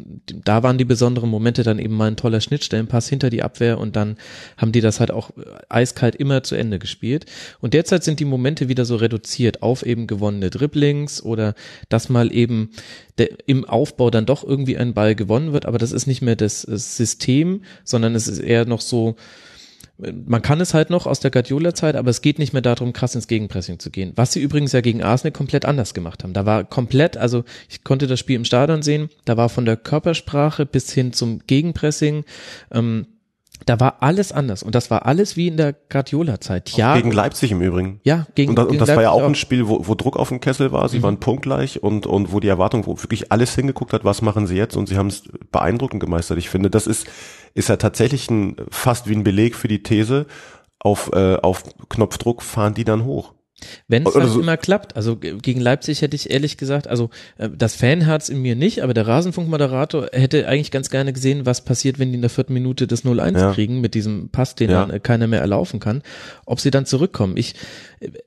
[0.44, 3.96] da waren die besonderen Momente dann eben mal ein toller Schnittstellenpass hinter die Abwehr und
[3.96, 4.16] dann
[4.56, 5.30] haben die das halt auch
[5.68, 7.26] eiskalt immer zu Ende gespielt.
[7.60, 11.54] Und derzeit sind die Momente wieder so reduziert auf eben gewonnene Dribblings oder
[11.88, 12.70] dass mal eben
[13.18, 16.36] der, im Aufbau dann doch irgendwie ein Ball gewonnen wird, aber das ist nicht mehr
[16.36, 19.16] das System, sondern es ist eher noch so,
[19.96, 23.14] man kann es halt noch aus der Guardiola-Zeit, aber es geht nicht mehr darum, krass
[23.14, 24.12] ins Gegenpressing zu gehen.
[24.16, 26.32] Was sie übrigens ja gegen Arsenal komplett anders gemacht haben.
[26.32, 29.76] Da war komplett, also ich konnte das Spiel im Stadion sehen, da war von der
[29.76, 32.24] Körpersprache bis hin zum Gegenpressing,
[32.72, 33.06] ähm,
[33.66, 36.70] da war alles anders und das war alles wie in der Guardiola-Zeit.
[36.70, 36.96] Ja.
[36.96, 38.00] Gegen Leipzig im Übrigen.
[38.04, 39.94] Ja, gegen Und, das, gegen und das Leipzig war ja auch ein Spiel, wo, wo
[39.94, 40.88] Druck auf dem Kessel war.
[40.88, 41.02] Sie mhm.
[41.04, 44.56] waren punktgleich und, und wo die Erwartung, wo wirklich alles hingeguckt hat, was machen sie
[44.56, 46.38] jetzt und sie haben es beeindruckend gemeistert.
[46.38, 47.06] Ich finde, das ist,
[47.54, 50.26] ist ja tatsächlich ein, fast wie ein Beleg für die These,
[50.78, 53.33] auf, äh, auf Knopfdruck fahren die dann hoch.
[53.88, 54.96] Wenn es Oder fast so- immer klappt.
[54.96, 58.82] Also ge- gegen Leipzig hätte ich ehrlich gesagt, also äh, das Fanherz in mir nicht,
[58.82, 62.52] aber der Rasenfunkmoderator hätte eigentlich ganz gerne gesehen, was passiert, wenn die in der vierten
[62.52, 63.52] Minute das 0-1 Ja.
[63.52, 64.80] kriegen mit diesem Pass, den Ja.
[64.86, 66.02] dann äh, keiner mehr erlaufen kann,
[66.46, 67.36] ob sie dann zurückkommen.
[67.36, 67.54] Ich,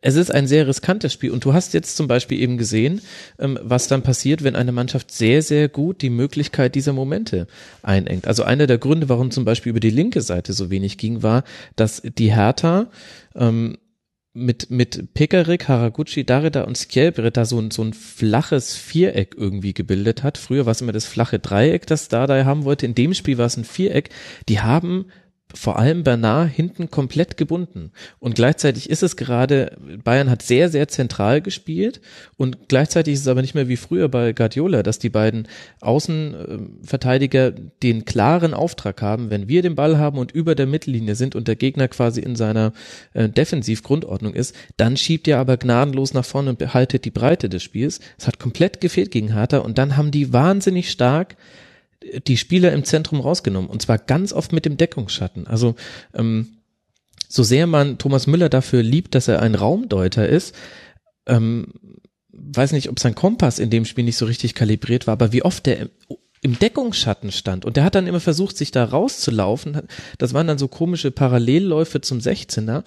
[0.01, 3.01] es ist ein sehr riskantes Spiel und du hast jetzt zum Beispiel eben gesehen,
[3.37, 7.47] ähm, was dann passiert, wenn eine Mannschaft sehr, sehr gut die Möglichkeit dieser Momente
[7.83, 8.27] einengt.
[8.27, 11.43] Also einer der Gründe, warum zum Beispiel über die linke Seite so wenig ging, war,
[11.75, 12.87] dass die Hertha
[13.35, 13.77] ähm,
[14.37, 19.73] mit, mit Pekarik, Haraguchi, Darida und Skjelbred da so ein, so ein flaches Viereck irgendwie
[19.73, 20.37] gebildet hat.
[20.37, 22.85] Früher war es immer das flache Dreieck, das Dardai haben wollte.
[22.85, 24.09] In dem Spiel war es ein Viereck.
[24.47, 25.05] Die haben
[25.53, 27.91] vor allem Bernard hinten komplett gebunden.
[28.19, 32.01] Und gleichzeitig ist es gerade, Bayern hat sehr, sehr zentral gespielt
[32.35, 35.47] und gleichzeitig ist es aber nicht mehr wie früher bei Guardiola, dass die beiden
[35.79, 41.35] Außenverteidiger den klaren Auftrag haben, wenn wir den Ball haben und über der Mittellinie sind
[41.35, 42.73] und der Gegner quasi in seiner
[43.13, 47.63] äh, Defensivgrundordnung ist, dann schiebt er aber gnadenlos nach vorne und behaltet die Breite des
[47.63, 47.99] Spiels.
[48.17, 51.37] Es hat komplett gefehlt gegen Hertha und dann haben die wahnsinnig stark
[52.27, 55.47] die Spieler im Zentrum rausgenommen und zwar ganz oft mit dem Deckungsschatten.
[55.47, 55.75] Also
[56.13, 56.57] ähm,
[57.27, 60.55] so sehr man Thomas Müller dafür liebt, dass er ein Raumdeuter ist,
[61.25, 61.73] ähm,
[62.31, 65.43] weiß nicht, ob sein Kompass in dem Spiel nicht so richtig kalibriert war, aber wie
[65.43, 65.89] oft der
[66.41, 69.81] im, Deckungsschatten stand und der hat dann immer versucht, sich da rauszulaufen.
[70.17, 72.83] Das waren dann so komische Parallelläufe zum 16er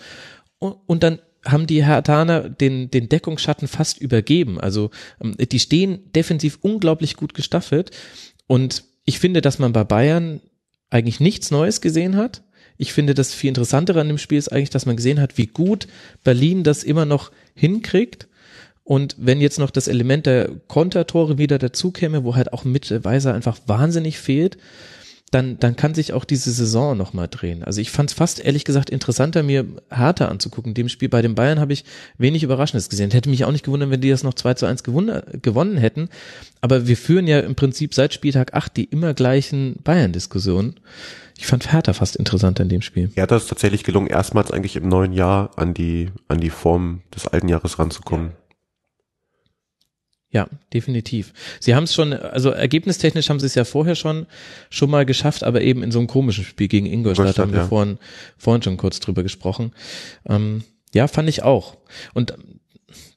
[0.58, 4.60] und, und dann haben die Hertaner den, den Deckungsschatten fast übergeben.
[4.60, 4.90] Also
[5.22, 7.90] ähm, die stehen defensiv unglaublich gut gestaffelt
[8.46, 10.40] und ich finde, dass man bei Bayern
[10.88, 12.44] eigentlich nichts Neues gesehen hat.
[12.78, 15.48] Ich finde, das viel interessantere an dem Spiel ist eigentlich, dass man gesehen hat, wie
[15.48, 15.88] gut
[16.22, 18.28] Berlin das immer noch hinkriegt.
[18.84, 23.34] Und wenn jetzt noch das Element der Kontertore wieder dazukäme, wo halt auch mit Weiser
[23.34, 24.58] einfach wahnsinnig fehlt,
[25.30, 27.62] dann, dann kann sich auch diese Saison nochmal drehen.
[27.62, 30.74] Also ich fand es fast ehrlich gesagt interessanter, mir Hertha anzugucken.
[30.74, 31.84] Dem Spiel bei den Bayern habe ich
[32.18, 33.12] wenig Überraschendes gesehen.
[33.12, 36.08] Hätte mich auch nicht gewundert, wenn die das noch 2 zu 1 gewonnen, hätten.
[36.60, 40.80] Aber wir führen ja im Prinzip seit Spieltag 8 die immer gleichen Bayern-Diskussionen.
[41.38, 43.12] Ich fand Hertha fast interessanter in dem Spiel.
[43.14, 47.02] Er hat es tatsächlich gelungen, erstmals eigentlich im neuen Jahr an die, an die Form
[47.14, 48.32] des alten Jahres ranzukommen.
[50.32, 51.32] Ja, definitiv.
[51.58, 54.26] Sie haben es schon, also ergebnistechnisch haben sie es ja vorher schon
[54.68, 57.60] schon mal geschafft, aber eben in so einem komischen Spiel gegen Ingolstadt, Ingolstadt, haben wir
[57.60, 57.66] ja.
[57.66, 57.98] vorhin,
[58.38, 59.72] vorhin schon kurz drüber gesprochen.
[60.28, 60.62] Ähm,
[60.94, 61.76] ja, fand ich auch.
[62.14, 62.34] Und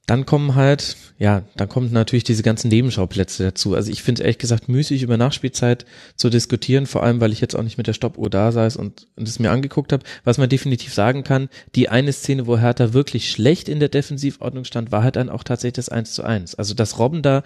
[0.06, 3.74] dann kommen halt, ja, dann kommen natürlich diese ganzen Nebenschauplätze dazu.
[3.74, 7.40] Also ich finde es ehrlich gesagt müßig, über Nachspielzeit zu diskutieren, vor allem, weil ich
[7.40, 10.04] jetzt auch nicht mit der Stoppuhr da saß und, und es mir angeguckt habe.
[10.24, 14.64] Was man definitiv sagen kann, die eine Szene, wo Hertha wirklich schlecht in der Defensivordnung
[14.64, 16.56] stand, war halt dann auch tatsächlich das 1 zu 1.
[16.56, 17.42] Also dass Robben da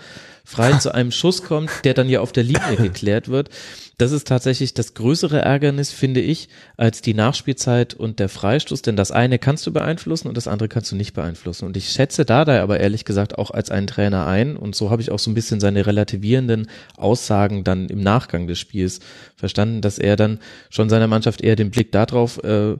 [0.48, 3.50] frei zu einem Schuss kommt, der dann ja auf der Linie geklärt wird.
[3.98, 6.48] Das ist tatsächlich das größere Ärgernis, finde ich,
[6.78, 10.70] als die Nachspielzeit und der Freistoß, denn das eine kannst du beeinflussen und das andere
[10.70, 11.66] kannst du nicht beeinflussen.
[11.66, 15.02] Und ich schätze Dardai aber ehrlich gesagt auch als einen Trainer ein und so habe
[15.02, 19.00] ich auch so ein bisschen seine relativierenden Aussagen dann im Nachgang des Spiels
[19.36, 20.38] verstanden, dass er dann
[20.70, 22.76] schon seiner Mannschaft eher den Blick darauf äh, äh,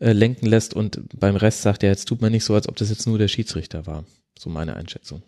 [0.00, 2.90] lenken lässt und beim Rest sagt er, jetzt tut man nicht so, als ob das
[2.90, 4.02] jetzt nur der Schiedsrichter war.
[4.36, 5.22] So meine Einschätzung.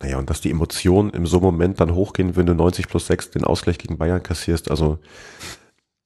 [0.00, 3.30] Naja, und dass die Emotionen im so Moment dann hochgehen, wenn du 90 plus 6
[3.30, 4.98] den Ausgleich gegen Bayern kassierst, also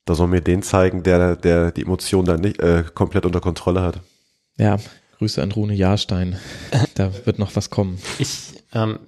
[0.04, 3.82] da soll mir den zeigen, der, der die Emotionen dann nicht äh, komplett unter Kontrolle
[3.82, 4.00] hat.
[4.56, 4.78] Ja,
[5.18, 6.38] Grüße an Rune Jahrstein.
[6.94, 7.98] Da wird noch was kommen.
[8.18, 8.59] Ich,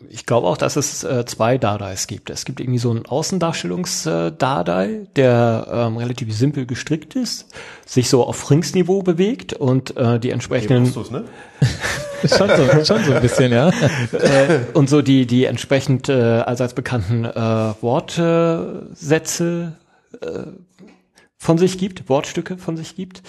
[0.08, 2.30] ich glaube auch, dass es äh, zwei Dadais gibt.
[2.30, 7.46] Es gibt irgendwie so einen Außendarstellungs-Dadai, der ähm, relativ simpel gestrickt ist,
[7.86, 11.24] sich so auf Ringsniveau bewegt und äh, die entsprechenden ne?
[12.24, 13.70] Schon so, schon so ein bisschen, ja.
[14.12, 19.72] äh, und so die die entsprechend äh, allseits bekannten äh, Wortsätze
[20.20, 20.26] äh,
[21.36, 23.22] von sich gibt, Wortstücke von sich gibt.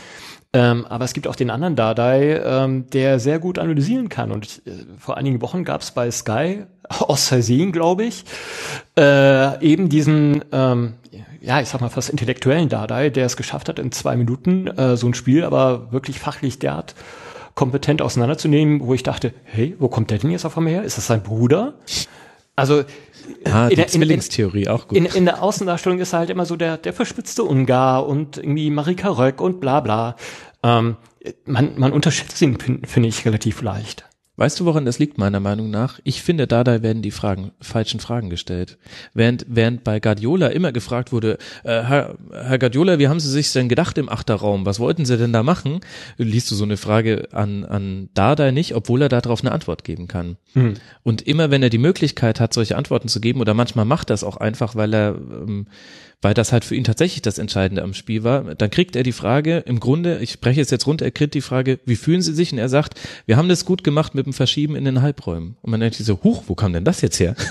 [0.55, 4.31] Ähm, aber es gibt auch den anderen Dardai, ähm, der sehr gut analysieren kann.
[4.31, 8.23] Und äh, vor einigen Wochen gab es bei Sky, aus Versehen, glaube ich,
[8.97, 10.93] äh, eben diesen, ähm,
[11.41, 14.95] ja, ich sag mal fast intellektuellen Dardai, der es geschafft hat, in zwei Minuten äh,
[14.95, 16.93] so ein Spiel aber wirklich fachlich derart
[17.55, 20.83] kompetent auseinanderzunehmen, wo ich dachte, hey, wo kommt der denn jetzt auf einmal her?
[20.83, 21.73] Ist das sein Bruder?
[22.55, 22.83] Also
[23.45, 24.97] Ah, in die Zwillingstheorie, auch gut.
[24.97, 28.69] in, in der Außendarstellung ist er halt immer so der, der verspitzte Ungar und irgendwie
[28.69, 30.17] Marika Röck und bla bla.
[30.61, 30.97] Ähm,
[31.45, 34.05] man, man unterschätzt ihn, fin- finde ich, relativ leicht.
[34.35, 35.99] Weißt du, woran das liegt, meiner Meinung nach?
[36.03, 38.79] Ich finde, dabei werden die Fragen, falschen Fragen gestellt.
[39.13, 43.53] Während, während bei Guardiola immer gefragt wurde, äh, Herr, Herr Guardiola, wie haben Sie sich
[43.53, 44.65] denn gedacht im Achterraum?
[44.65, 45.81] Was wollten Sie denn da machen?
[46.17, 50.07] Liest du so eine Frage an, an Dardai nicht, obwohl er darauf eine Antwort geben
[50.07, 50.37] kann.
[51.03, 54.15] Und immer wenn er die Möglichkeit hat, solche Antworten zu geben, oder manchmal macht er
[54.15, 55.67] es auch einfach, weil er, ähm,
[56.23, 58.55] weil das halt für ihn tatsächlich das Entscheidende am Spiel war.
[58.55, 61.41] Dann kriegt er die Frage, im Grunde, ich spreche es jetzt runter, er kriegt die
[61.41, 62.53] Frage, wie fühlen Sie sich?
[62.53, 65.57] Und er sagt, wir haben das gut gemacht mit dem Verschieben in den Halbräumen.
[65.61, 67.35] Und man denkt sich so, huch, wo kam denn das jetzt her?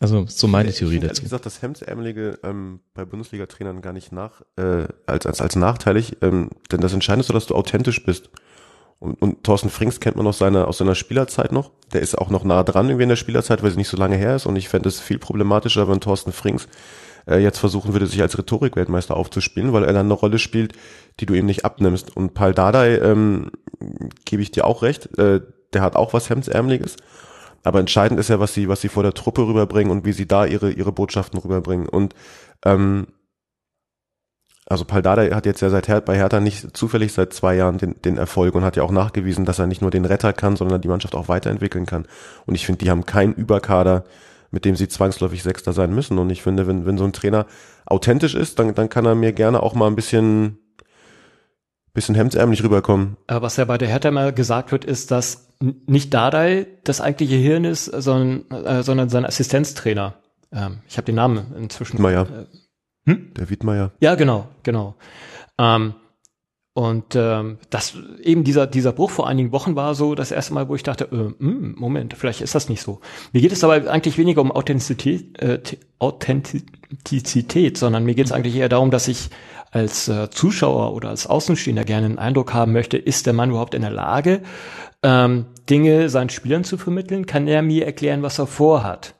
[0.00, 1.06] Also so meine ich Theorie dazu.
[1.06, 6.18] Ehrlich gesagt, das Hemdsärmelige ähm, bei Bundesliga-Trainern gar nicht nach äh, als, als, als nachteilig,
[6.20, 8.28] ähm, denn das Entscheidende ist so, dass du authentisch bist.
[8.98, 11.70] Und, und Thorsten Frings kennt man aus seiner, aus seiner Spielerzeit noch.
[11.92, 14.16] Der ist auch noch nah dran irgendwie in der Spielerzeit, weil sie nicht so lange
[14.16, 14.44] her ist.
[14.44, 16.68] Und ich fände es viel problematischer, wenn Thorsten Frings
[17.26, 20.74] äh, jetzt versuchen würde, sich als Rhetorikweltmeister aufzuspielen, weil er dann eine Rolle spielt,
[21.20, 22.16] die du ihm nicht abnimmst.
[22.16, 23.50] Und Paul Dardai, ähm,
[24.24, 25.40] gebe ich dir auch recht, äh,
[25.72, 26.96] der hat auch was Hemdsärmeliges.
[27.62, 30.26] Aber entscheidend ist ja, was sie, was sie vor der Truppe rüberbringen und wie sie
[30.26, 31.88] da ihre, ihre Botschaften rüberbringen.
[31.88, 32.14] Und
[32.64, 33.06] ähm,
[34.66, 38.00] also Paldada hat jetzt ja seit Her bei Hertha nicht zufällig seit zwei Jahren den,
[38.02, 40.80] den Erfolg und hat ja auch nachgewiesen, dass er nicht nur den Retter kann, sondern
[40.80, 42.06] die Mannschaft auch weiterentwickeln kann.
[42.46, 44.04] Und ich finde, die haben keinen Überkader,
[44.54, 46.18] mit dem sie zwangsläufig Sechster sein müssen.
[46.18, 47.46] Und ich finde, wenn, wenn so ein Trainer
[47.84, 50.58] authentisch ist, dann, dann kann er mir gerne auch mal ein bisschen
[51.92, 53.16] bisschen hemdsärmlich rüberkommen.
[53.28, 57.36] Aber was ja bei der Hertha mal gesagt wird, ist, dass nicht Dardai das eigentliche
[57.36, 60.14] Hirn ist, sondern, äh, sondern sein Assistenztrainer.
[60.52, 61.94] Ähm, ich habe den Namen inzwischen.
[61.94, 62.26] Wiedmeier.
[63.06, 63.34] Äh, hm?
[63.34, 63.92] Der Wiedmeier.
[64.00, 64.96] Ja, genau, genau.
[65.56, 65.94] Ähm,
[66.74, 70.68] und ähm, das eben dieser dieser Bruch vor einigen Wochen war so das erste Mal,
[70.68, 73.00] wo ich dachte, äh, mh, hm, Moment, vielleicht ist das nicht so.
[73.32, 75.60] Mir geht es aber eigentlich weniger um Authentizität, äh,
[76.00, 79.30] Authentizität, sondern mir geht es eigentlich eher darum, dass ich
[79.70, 83.74] als äh, Zuschauer oder als Außenstehender gerne einen Eindruck haben möchte, ist der Mann überhaupt
[83.74, 84.40] in der Lage,
[85.04, 87.26] ähm, Dinge seinen Spielern zu vermitteln?
[87.26, 89.14] Kann er mir erklären, was er vorhat?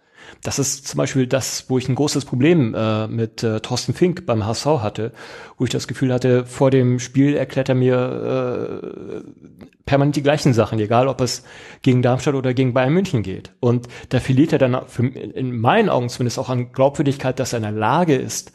[0.44, 4.26] Das ist zum Beispiel das, wo ich ein großes Problem äh, mit äh, Thorsten Fink
[4.26, 5.12] beim HSV hatte,
[5.56, 10.52] wo ich das Gefühl hatte, vor dem Spiel erklärt er mir äh, permanent die gleichen
[10.52, 11.44] Sachen, egal ob es
[11.80, 13.52] gegen Darmstadt oder gegen Bayern München geht.
[13.58, 17.56] Und da verliert er dann für, in meinen Augen zumindest auch an Glaubwürdigkeit, dass er
[17.56, 18.52] in der Lage ist,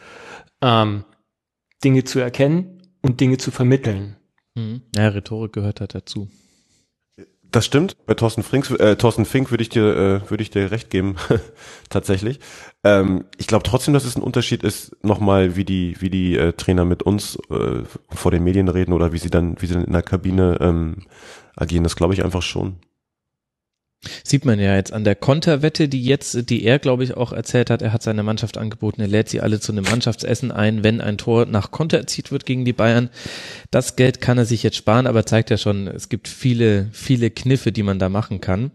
[0.61, 1.05] ähm,
[1.83, 4.15] Dinge zu erkennen und Dinge zu vermitteln.
[4.53, 4.83] Mhm.
[4.95, 6.29] Ja, Rhetorik gehört halt dazu.
[7.51, 7.97] Das stimmt.
[8.05, 11.15] Bei Thorsten, Frings, äh, Thorsten Fink würde ich dir äh, würde ich dir recht geben,
[11.89, 12.39] tatsächlich.
[12.83, 16.53] Ähm, ich glaube trotzdem, dass es ein Unterschied ist, nochmal, wie die wie die äh,
[16.53, 19.85] Trainer mit uns äh, vor den Medien reden oder wie sie dann wie sie dann
[19.85, 20.97] in der Kabine ähm,
[21.55, 21.83] agieren.
[21.83, 22.77] Das glaube ich einfach schon.
[24.23, 27.69] Sieht man ja jetzt an der Konterwette, die jetzt, die er, glaube ich, auch erzählt
[27.69, 27.81] hat.
[27.81, 31.17] Er hat seine Mannschaft angeboten, er lädt sie alle zu einem Mannschaftsessen ein, wenn ein
[31.17, 33.09] Tor nach Konter erzielt wird gegen die Bayern.
[33.71, 37.29] Das Geld kann er sich jetzt sparen, aber zeigt ja schon, es gibt viele, viele
[37.29, 38.71] Kniffe, die man da machen kann.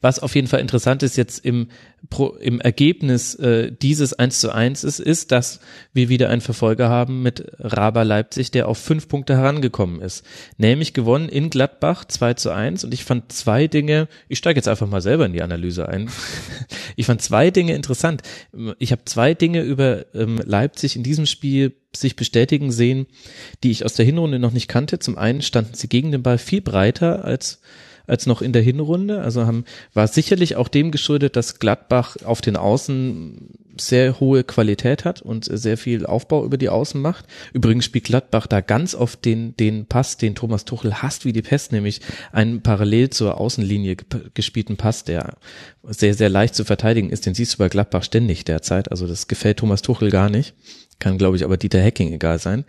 [0.00, 1.68] Was auf jeden Fall interessant ist jetzt im,
[2.08, 5.60] Pro, im Ergebnis äh, dieses 1 zu 1 ist, ist, dass
[5.92, 10.24] wir wieder einen Verfolger haben mit Raber Leipzig, der auf fünf Punkte herangekommen ist.
[10.56, 14.68] Nämlich gewonnen in Gladbach 2 zu 1 und ich fand zwei Dinge, ich steige jetzt
[14.68, 16.10] einfach mal selber in die Analyse ein.
[16.96, 18.22] ich fand zwei Dinge interessant.
[18.78, 23.06] Ich habe zwei Dinge über ähm, Leipzig in diesem Spiel sich bestätigen sehen,
[23.62, 24.98] die ich aus der Hinrunde noch nicht kannte.
[24.98, 27.60] Zum einen standen sie gegen den Ball viel breiter als
[28.10, 29.22] als noch in der Hinrunde.
[29.22, 29.64] Also haben,
[29.94, 35.44] war sicherlich auch dem geschuldet, dass Gladbach auf den Außen sehr hohe Qualität hat und
[35.50, 37.24] sehr viel Aufbau über die Außen macht.
[37.52, 41.40] Übrigens spielt Gladbach da ganz oft den, den Pass, den Thomas Tuchel hasst wie die
[41.40, 42.00] Pest, nämlich
[42.32, 43.96] einen parallel zur Außenlinie
[44.34, 45.34] gespielten Pass, der
[45.84, 47.26] sehr, sehr leicht zu verteidigen ist.
[47.26, 48.90] Den siehst du bei Gladbach ständig derzeit.
[48.90, 50.54] Also das gefällt Thomas Tuchel gar nicht.
[50.98, 52.66] Kann, glaube ich, aber Dieter Hecking egal sein.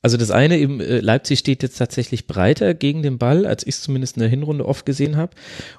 [0.00, 3.74] Also das eine eben, äh, Leipzig steht jetzt tatsächlich breiter gegen den Ball, als ich
[3.74, 5.32] es zumindest in der Hinrunde oft gesehen habe.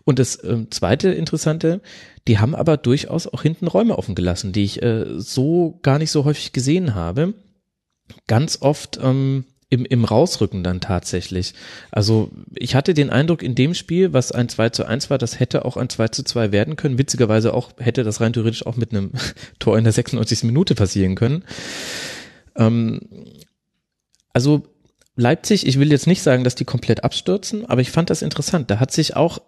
[0.03, 1.81] Und das ähm, zweite Interessante,
[2.27, 6.11] die haben aber durchaus auch hinten Räume offen gelassen, die ich äh, so gar nicht
[6.11, 7.33] so häufig gesehen habe.
[8.27, 11.53] Ganz oft ähm, im, im Rausrücken dann tatsächlich.
[11.91, 15.39] Also ich hatte den Eindruck in dem Spiel, was ein 2 zu 1 war, das
[15.39, 16.97] hätte auch ein 2 zu 2 werden können.
[16.97, 19.11] Witzigerweise auch hätte das rein theoretisch auch mit einem
[19.59, 20.43] Tor in der 96.
[20.43, 21.43] Minute passieren können.
[22.55, 22.99] Ähm,
[24.33, 24.63] also
[25.15, 28.71] Leipzig, ich will jetzt nicht sagen, dass die komplett abstürzen, aber ich fand das interessant.
[28.71, 29.39] Da hat sich auch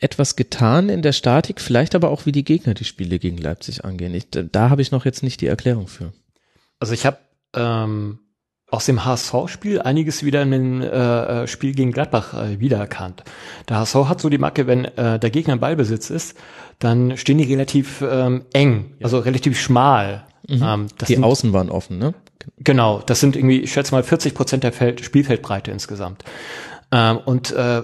[0.00, 3.84] etwas getan in der Statik, vielleicht aber auch wie die Gegner die Spiele gegen Leipzig
[3.84, 4.14] angehen.
[4.14, 6.12] Ich, da habe ich noch jetzt nicht die Erklärung für.
[6.80, 7.18] Also ich habe
[7.54, 8.18] ähm,
[8.70, 13.22] aus dem HSV-Spiel einiges wieder in dem äh, äh, Spiel gegen Gladbach äh, wiedererkannt.
[13.68, 16.36] Der HSV hat so die Macke, wenn äh, der Gegner im Ballbesitz ist,
[16.80, 20.26] dann stehen die relativ ähm, eng, also relativ schmal.
[20.48, 20.62] Mhm.
[20.62, 22.14] Ähm, die sind, Außen waren offen, ne?
[22.58, 26.24] Genau, das sind irgendwie, ich schätze mal, 40 Prozent der Feld, Spielfeldbreite insgesamt.
[26.92, 27.82] Ähm, und äh,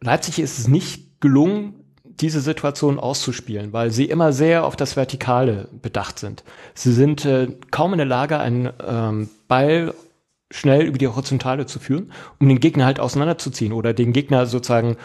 [0.00, 1.74] Leipzig ist es nicht gelungen,
[2.04, 6.42] diese Situation auszuspielen, weil sie immer sehr auf das Vertikale bedacht sind.
[6.74, 9.94] Sie sind äh, kaum in der Lage, einen ähm, Ball
[10.50, 14.96] schnell über die Horizontale zu führen, um den Gegner halt auseinanderzuziehen oder den Gegner sozusagen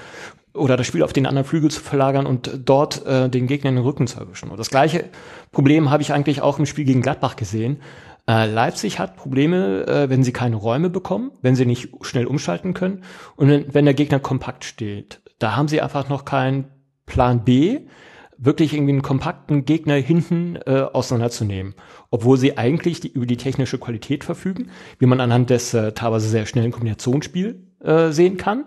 [0.53, 3.75] oder das Spiel auf den anderen Flügel zu verlagern und dort äh, den Gegner in
[3.75, 4.49] den Rücken zu erwischen.
[4.49, 5.05] Und das gleiche
[5.51, 7.81] Problem habe ich eigentlich auch im Spiel gegen Gladbach gesehen.
[8.27, 12.73] Äh, Leipzig hat Probleme, äh, wenn sie keine Räume bekommen, wenn sie nicht schnell umschalten
[12.73, 13.03] können
[13.35, 15.21] und wenn, wenn der Gegner kompakt steht.
[15.39, 16.65] Da haben sie einfach noch keinen
[17.05, 17.81] Plan B,
[18.37, 21.75] wirklich irgendwie einen kompakten Gegner hinten äh, auseinanderzunehmen.
[22.11, 24.69] Obwohl sie eigentlich die, über die technische Qualität verfügen,
[24.99, 28.65] wie man anhand des äh, teilweise sehr schnellen Kombinationsspiels äh, sehen kann.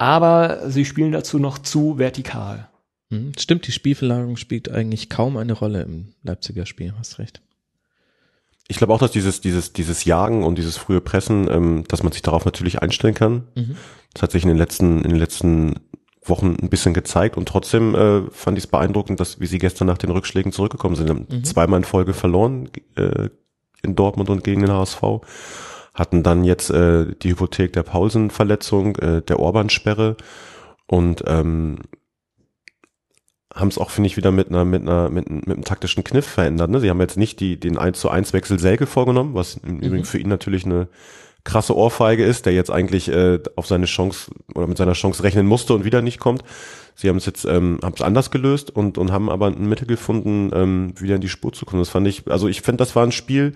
[0.00, 2.70] Aber sie spielen dazu noch zu vertikal.
[3.10, 7.42] Hm, stimmt, die Spielverlagerung spielt eigentlich kaum eine Rolle im Leipziger Spiel, hast recht.
[8.66, 12.12] Ich glaube auch, dass dieses, dieses, dieses Jagen und dieses frühe Pressen, ähm, dass man
[12.12, 13.48] sich darauf natürlich einstellen kann.
[13.54, 13.76] Mhm.
[14.14, 15.74] Das hat sich in den letzten, in den letzten
[16.24, 19.86] Wochen ein bisschen gezeigt und trotzdem äh, fand ich es beeindruckend, dass wie sie gestern
[19.86, 21.10] nach den Rückschlägen zurückgekommen sind.
[21.10, 21.44] Haben mhm.
[21.44, 23.28] zweimal in Folge verloren äh,
[23.82, 25.02] in Dortmund und gegen den HSV.
[26.00, 30.16] Hatten dann jetzt äh, die Hypothek der Paulsen-Verletzung, äh, der Orban-Sperre
[30.86, 31.80] und ähm,
[33.54, 36.24] haben es auch, finde ich, wieder mit einer, mit einer, mit, mit einem taktischen Kniff
[36.24, 36.70] verändert.
[36.70, 36.80] Ne?
[36.80, 39.80] Sie haben jetzt nicht die, den 1 zu 1 Wechsel Selke vorgenommen, was im mhm.
[39.80, 40.88] Übrigen für ihn natürlich eine
[41.44, 45.46] krasse Ohrfeige ist, der jetzt eigentlich äh, auf seine Chance oder mit seiner Chance rechnen
[45.46, 46.44] musste und wieder nicht kommt.
[46.94, 49.86] Sie haben es jetzt ähm, haben es anders gelöst und und haben aber ein Mittel
[49.86, 51.82] gefunden, ähm, wieder in die Spur zu kommen.
[51.82, 53.52] Das fand ich, also ich finde, das war ein Spiel,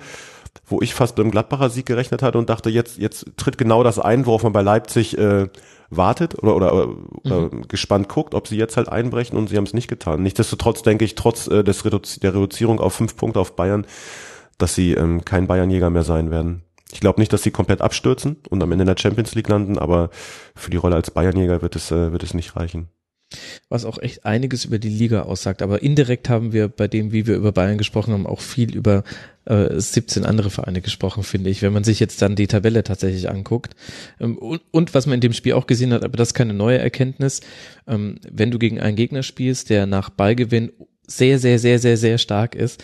[0.66, 3.82] wo ich fast mit dem Gladbacher Sieg gerechnet hatte und dachte, jetzt jetzt tritt genau
[3.82, 5.48] das ein, worauf man bei Leipzig äh,
[5.90, 6.88] wartet oder, oder,
[7.24, 7.68] oder mhm.
[7.68, 10.22] gespannt guckt, ob sie jetzt halt einbrechen und sie haben es nicht getan.
[10.22, 13.86] Nichtsdestotrotz denke ich, trotz äh, des Reduzi der Reduzierung auf fünf Punkte auf Bayern,
[14.58, 16.62] dass sie ähm, kein Bayernjäger mehr sein werden.
[16.92, 19.78] Ich glaube nicht, dass sie komplett abstürzen und am Ende in der Champions League landen,
[19.78, 20.10] aber
[20.54, 22.88] für die Rolle als Bayernjäger wird es, äh, wird es nicht reichen
[23.68, 25.62] was auch echt einiges über die Liga aussagt.
[25.62, 29.04] Aber indirekt haben wir bei dem, wie wir über Bayern gesprochen haben, auch viel über
[29.46, 33.28] äh, 17 andere Vereine gesprochen, finde ich, wenn man sich jetzt dann die Tabelle tatsächlich
[33.28, 33.74] anguckt.
[34.20, 36.54] Ähm, und, und, was man in dem Spiel auch gesehen hat, aber das ist keine
[36.54, 37.40] neue Erkenntnis,
[37.86, 40.72] ähm, wenn du gegen einen Gegner spielst, der nach Ballgewinn
[41.06, 42.82] sehr, sehr, sehr, sehr, sehr stark ist,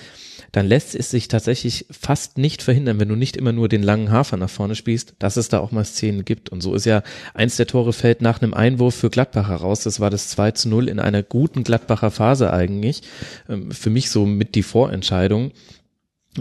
[0.53, 4.11] dann lässt es sich tatsächlich fast nicht verhindern, wenn du nicht immer nur den langen
[4.11, 6.49] Hafer nach vorne spielst, dass es da auch mal Szenen gibt.
[6.49, 7.03] Und so ist ja
[7.35, 9.83] eins der Tore fällt nach einem Einwurf für Gladbach heraus.
[9.83, 13.03] Das war das 2 zu 0 in einer guten Gladbacher Phase eigentlich.
[13.49, 15.53] Ähm, für mich so mit die Vorentscheidung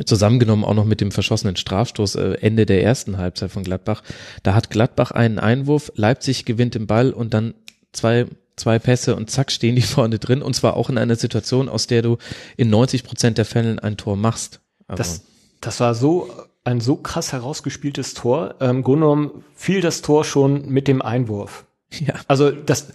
[0.05, 4.03] zusammengenommen auch noch mit dem verschossenen Strafstoß äh, Ende der ersten Halbzeit von Gladbach.
[4.43, 7.53] Da hat Gladbach einen Einwurf, Leipzig gewinnt den Ball und dann
[7.91, 8.25] zwei
[8.59, 11.87] zwei Pässe und zack stehen die vorne drin und zwar auch in einer Situation, aus
[11.87, 12.17] der du
[12.57, 14.61] in 90 Prozent der Fällen ein Tor machst.
[14.87, 15.21] Also das,
[15.61, 16.31] das war so
[16.63, 18.55] ein so krass herausgespieltes Tor.
[18.59, 21.65] Ähm, Im Grunde genommen fiel das Tor schon mit dem Einwurf.
[21.91, 22.13] Ja.
[22.27, 22.89] Also das,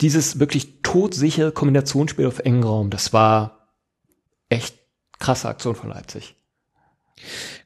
[0.00, 3.68] dieses wirklich todsichere Kombinationsspiel auf engen Raum, das war
[4.48, 4.74] echt
[5.18, 6.34] krasse Aktion von Leipzig.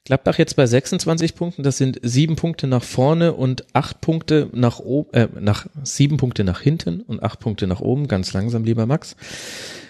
[0.05, 4.79] Gladbach jetzt bei 26 Punkten, das sind sieben Punkte nach vorne und acht Punkte nach
[4.79, 8.87] oben, äh, nach sieben Punkte nach hinten und acht Punkte nach oben, ganz langsam, lieber
[8.87, 9.17] Max.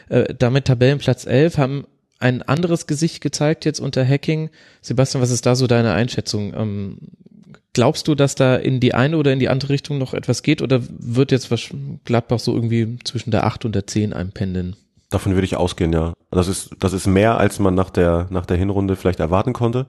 [0.09, 1.87] Äh, damit Tabellenplatz 11 haben
[2.19, 4.51] ein anderes Gesicht gezeigt jetzt unter Hacking.
[4.81, 6.55] Sebastian, was ist da so deine Einschätzung?
[6.55, 6.99] Ähm,
[7.75, 10.63] glaubst du, dass da in die eine oder in die andere Richtung noch etwas geht
[10.63, 11.53] oder wird jetzt
[12.05, 14.77] Gladbach so irgendwie zwischen der acht und der zehn einpendeln?
[15.11, 16.15] Davon würde ich ausgehen, ja.
[16.31, 19.87] Das ist, das ist mehr, als man nach der, nach der Hinrunde vielleicht erwarten konnte.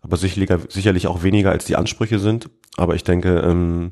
[0.00, 2.50] Aber sicherlich, sicherlich auch weniger, als die Ansprüche sind.
[2.76, 3.90] Aber ich denke, ähm,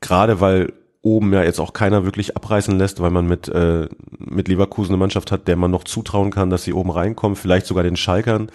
[0.00, 3.88] gerade weil oben ja jetzt auch keiner wirklich abreißen lässt, weil man mit, äh,
[4.18, 7.66] mit Leverkusen eine Mannschaft hat, der man noch zutrauen kann, dass sie oben reinkommen, vielleicht
[7.66, 8.50] sogar den Schalkern,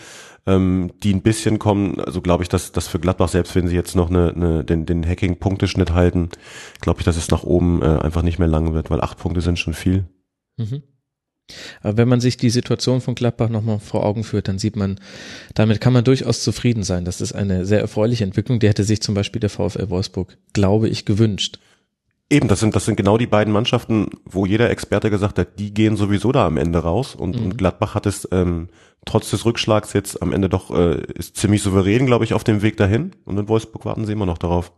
[0.45, 1.99] ähm, die ein bisschen kommen.
[2.01, 4.85] Also glaube ich, dass, dass für Gladbach, selbst wenn sie jetzt noch eine, eine, den,
[4.85, 6.29] den Hacking-Punkteschnitt halten,
[6.81, 9.41] glaube ich, dass es nach oben äh, einfach nicht mehr lang wird, weil acht Punkte
[9.41, 10.05] sind schon viel.
[10.57, 10.83] Mhm.
[11.81, 14.99] Aber wenn man sich die Situation von Gladbach nochmal vor Augen führt, dann sieht man,
[15.53, 17.05] damit kann man durchaus zufrieden sein.
[17.05, 18.59] Das ist eine sehr erfreuliche Entwicklung.
[18.59, 21.59] Die hätte sich zum Beispiel der VfL Wolfsburg, glaube ich, gewünscht.
[22.29, 25.73] Eben, das sind, das sind genau die beiden Mannschaften, wo jeder Experte gesagt hat, die
[25.73, 27.13] gehen sowieso da am Ende raus.
[27.13, 27.43] Und, mhm.
[27.43, 28.69] und Gladbach hat es ähm,
[29.05, 32.61] trotz des Rückschlags jetzt am Ende doch, äh, ist ziemlich souverän, glaube ich, auf dem
[32.61, 33.11] Weg dahin.
[33.25, 34.71] Und in Wolfsburg warten sie immer noch darauf.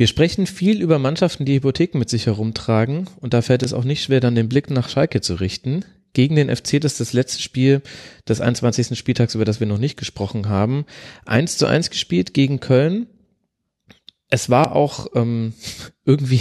[0.00, 3.84] Wir sprechen viel über Mannschaften, die Hypotheken mit sich herumtragen und da fällt es auch
[3.84, 5.84] nicht schwer, dann den Blick nach Schalke zu richten.
[6.14, 7.82] Gegen den FC, das ist das letzte Spiel
[8.26, 8.98] des 21.
[8.98, 10.86] Spieltags, über das wir noch nicht gesprochen haben.
[11.26, 13.08] Eins zu eins gespielt gegen Köln
[14.30, 15.52] es war auch ähm,
[16.04, 16.40] irgendwie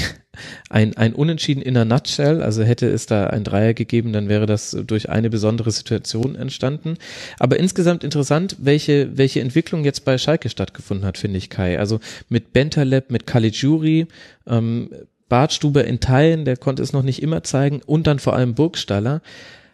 [0.69, 2.41] ein, ein Unentschieden in der Nutshell.
[2.41, 6.97] Also hätte es da ein Dreier gegeben, dann wäre das durch eine besondere Situation entstanden.
[7.39, 11.77] Aber insgesamt interessant, welche, welche Entwicklung jetzt bei Schalke stattgefunden hat, finde ich, Kai.
[11.79, 11.99] Also
[12.29, 14.07] mit Bentaleb, mit Caligiuri,
[14.47, 14.89] ähm,
[15.27, 19.21] Bartstuber in Teilen, der konnte es noch nicht immer zeigen und dann vor allem Burgstaller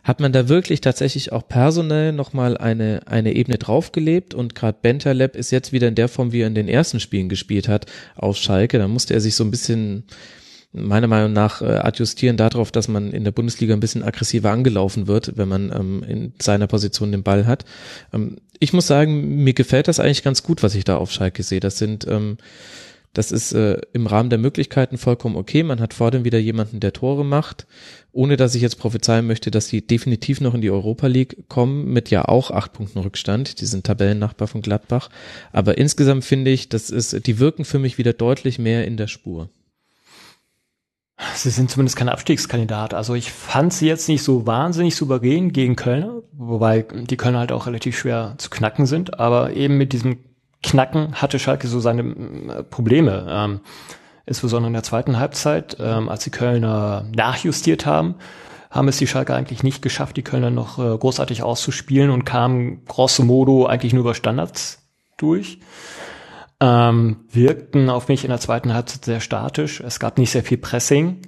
[0.06, 5.36] hat man da wirklich tatsächlich auch personell nochmal eine, eine Ebene draufgelebt und gerade Bentaleb
[5.36, 8.38] ist jetzt wieder in der Form, wie er in den ersten Spielen gespielt hat, auf
[8.38, 8.78] Schalke.
[8.78, 10.04] Da musste er sich so ein bisschen
[10.72, 15.08] meiner Meinung nach äh, adjustieren darauf, dass man in der Bundesliga ein bisschen aggressiver angelaufen
[15.08, 17.66] wird, wenn man ähm, in seiner Position den Ball hat.
[18.14, 21.42] Ähm, ich muss sagen, mir gefällt das eigentlich ganz gut, was ich da auf Schalke
[21.42, 21.60] sehe.
[21.60, 22.38] Das sind ähm,
[23.16, 25.64] das ist äh, im Rahmen der Möglichkeiten vollkommen okay.
[25.64, 27.66] Man hat vor dem wieder jemanden, der Tore macht,
[28.12, 31.86] ohne dass ich jetzt prophezeien möchte, dass die definitiv noch in die Europa League kommen,
[31.94, 33.62] mit ja auch acht Punkten Rückstand.
[33.62, 35.10] Die sind Tabellennachbar von Gladbach.
[35.54, 39.08] Aber insgesamt finde ich, das ist, die wirken für mich wieder deutlich mehr in der
[39.08, 39.50] Spur.
[41.36, 42.94] Sie sind zumindest kein Abstiegskandidat.
[42.94, 47.54] Also ich fand sie jetzt nicht so wahnsinnig souverän gegen Kölner, wobei die Kölner halt
[47.54, 50.18] auch relativ schwer zu knacken sind, aber eben mit diesem
[50.66, 53.26] Knacken hatte Schalke so seine äh, Probleme.
[53.30, 53.60] Ähm,
[54.26, 58.16] insbesondere in der zweiten Halbzeit, ähm, als die Kölner nachjustiert haben,
[58.72, 62.84] haben es die Schalke eigentlich nicht geschafft, die Kölner noch äh, großartig auszuspielen und kamen
[62.86, 64.84] grosso modo eigentlich nur über Standards
[65.18, 65.60] durch.
[66.60, 69.80] Ähm, wirkten auf mich in der zweiten Halbzeit sehr statisch.
[69.82, 71.22] Es gab nicht sehr viel Pressing.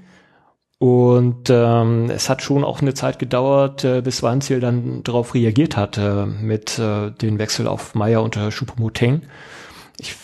[0.80, 5.76] Und ähm, es hat schon auch eine Zeit gedauert, äh, bis Weinziel dann darauf reagiert
[5.76, 9.24] hat äh, mit äh, den Wechsel auf Meier unter Choupo-Moting.
[9.98, 10.16] Ich,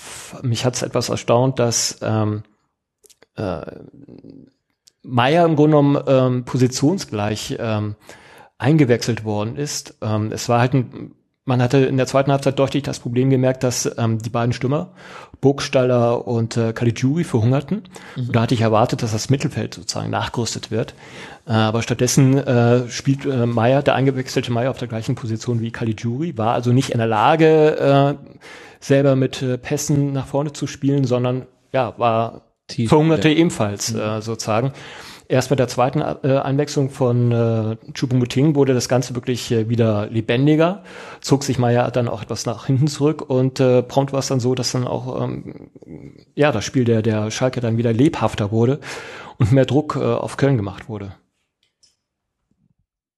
[0.43, 2.43] mich hat es etwas erstaunt, dass ähm,
[3.35, 3.61] äh,
[5.01, 7.95] Meier im Grunde genommen ähm, positionsgleich ähm,
[8.59, 9.97] eingewechselt worden ist.
[10.01, 11.15] Ähm, es war halt ein
[11.45, 14.93] man hatte in der zweiten Halbzeit deutlich das Problem gemerkt, dass ähm, die beiden Stürmer,
[15.41, 17.83] Burgstaller und äh, Caligiuri, verhungerten.
[18.15, 18.27] Mhm.
[18.27, 20.93] Und da hatte ich erwartet, dass das Mittelfeld sozusagen nachgerüstet wird.
[21.45, 25.71] Äh, aber stattdessen äh, spielt äh, Meier, der eingewechselte Meier, auf der gleichen Position wie
[25.71, 28.39] Caligiuri, war also nicht in der Lage, äh,
[28.79, 33.35] selber mit äh, Pässen nach vorne zu spielen, sondern ja, war Tief, verhungerte ja.
[33.35, 33.99] ebenfalls mhm.
[33.99, 34.71] äh, sozusagen.
[35.27, 40.07] Erst mit der zweiten äh, Einwechslung von äh, Choupo-Moting wurde das Ganze wirklich äh, wieder
[40.07, 40.83] lebendiger,
[41.21, 44.39] zog sich Meier dann auch etwas nach hinten zurück und äh, prompt war es dann
[44.39, 45.69] so, dass dann auch ähm,
[46.35, 48.79] ja das Spiel der der Schalke dann wieder lebhafter wurde
[49.37, 51.13] und mehr Druck äh, auf Köln gemacht wurde.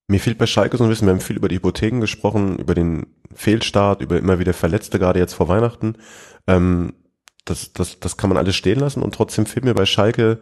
[0.08, 2.76] Mir fehlt bei Schalke so ein bisschen, wir haben viel über die Hypotheken gesprochen, über
[2.76, 5.96] den Fehlstart, über immer wieder Verletzte, gerade jetzt vor Weihnachten.
[6.46, 6.94] Ähm,
[7.44, 10.42] das, das, das kann man alles stehen lassen und trotzdem fehlt mir bei Schalke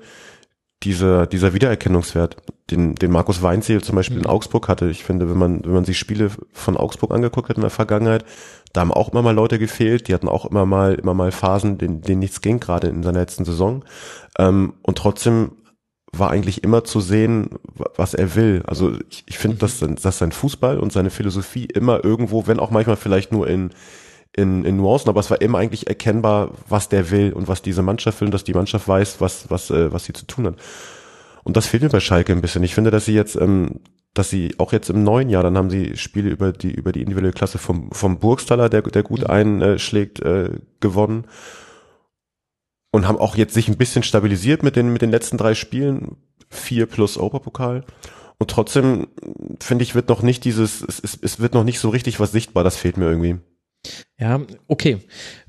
[0.84, 2.38] dieser, dieser Wiedererkennungswert,
[2.70, 4.24] den, den Markus Weinziel zum Beispiel mhm.
[4.24, 4.90] in Augsburg hatte.
[4.90, 8.26] Ich finde, wenn man, wenn man sich Spiele von Augsburg angeguckt hat in der Vergangenheit,
[8.74, 11.78] da haben auch immer mal Leute gefehlt, die hatten auch immer mal, immer mal Phasen,
[11.78, 13.86] denen, denen nichts ging, gerade in seiner letzten Saison.
[14.38, 15.52] Ähm, und trotzdem
[16.12, 17.50] war eigentlich immer zu sehen,
[17.96, 18.62] was er will.
[18.66, 19.60] Also ich, ich finde, mhm.
[19.60, 23.72] dass, dass sein Fußball und seine Philosophie immer irgendwo, wenn auch manchmal vielleicht nur in,
[24.36, 27.84] in, in Nuancen, aber es war immer eigentlich erkennbar, was der will und was diese
[27.84, 30.56] Mannschaft will und dass die Mannschaft weiß, was, was, äh, was sie zu tun hat.
[31.44, 32.64] Und das fehlt mir bei Schalke ein bisschen.
[32.64, 33.82] Ich finde, dass sie jetzt, ähm,
[34.14, 37.02] dass sie auch jetzt im neuen Jahr, dann haben sie Spiele über die, über die
[37.02, 39.28] individuelle Klasse vom, vom Burgstaller, der, der gut mhm.
[39.28, 40.50] einschlägt, äh,
[40.80, 41.26] gewonnen.
[42.92, 46.18] Und haben auch jetzt sich ein bisschen stabilisiert mit den, mit den letzten drei Spielen.
[46.50, 47.84] Vier plus Oberpokal.
[48.38, 49.08] Und trotzdem,
[49.60, 52.32] finde ich, wird noch nicht dieses, es, es, es wird noch nicht so richtig was
[52.32, 52.64] sichtbar.
[52.64, 53.38] Das fehlt mir irgendwie.
[54.20, 55.00] Ja, okay.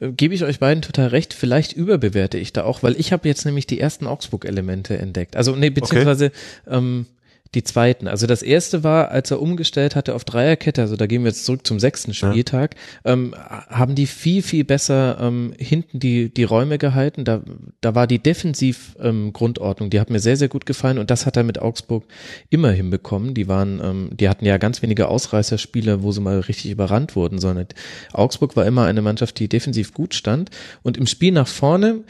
[0.01, 1.35] Äh, gebe ich euch beiden total recht.
[1.35, 5.36] Vielleicht überbewerte ich da auch, weil ich habe jetzt nämlich die ersten Augsburg-Elemente entdeckt.
[5.36, 6.32] Also nee, beziehungsweise
[6.66, 6.77] okay.
[6.77, 7.06] ähm,
[7.55, 8.09] die zweiten.
[8.09, 11.44] Also das erste war, als er umgestellt hatte auf Dreierkette, also da gehen wir jetzt
[11.44, 12.74] zurück zum sechsten Spieltag,
[13.05, 13.12] ja.
[13.12, 17.24] ähm, haben die viel, viel besser ähm, hinten die, die Räume gehalten.
[17.24, 17.43] Da,
[17.81, 21.36] da war die Defensiv-Grundordnung, ähm, die hat mir sehr, sehr gut gefallen und das hat
[21.36, 22.05] er mit Augsburg
[22.51, 23.35] immer hinbekommen.
[23.35, 27.39] Die waren, ähm, die hatten ja ganz wenige Ausreißerspiele, wo sie mal richtig überrannt wurden,
[27.39, 27.66] sondern
[28.12, 30.51] Augsburg war immer eine Mannschaft, die defensiv gut stand.
[30.82, 32.01] Und im Spiel nach vorne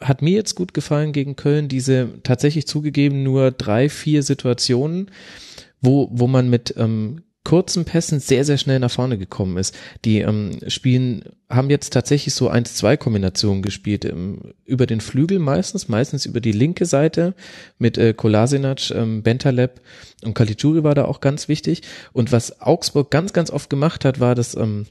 [0.00, 5.10] hat mir jetzt gut gefallen gegen Köln diese tatsächlich zugegeben nur drei, vier Situationen, Situationen,
[5.80, 9.72] wo, wo man mit ähm, kurzen Pässen sehr, sehr schnell nach vorne gekommen ist.
[10.04, 16.26] Die ähm, spielen, haben jetzt tatsächlich so 1-2-Kombinationen gespielt, ähm, über den Flügel meistens, meistens
[16.26, 17.34] über die linke Seite
[17.78, 19.80] mit äh, Kolasinac, ähm, Bentaleb
[20.24, 21.82] und Kalituri war da auch ganz wichtig.
[22.12, 24.86] Und was Augsburg ganz, ganz oft gemacht hat, war das ähm,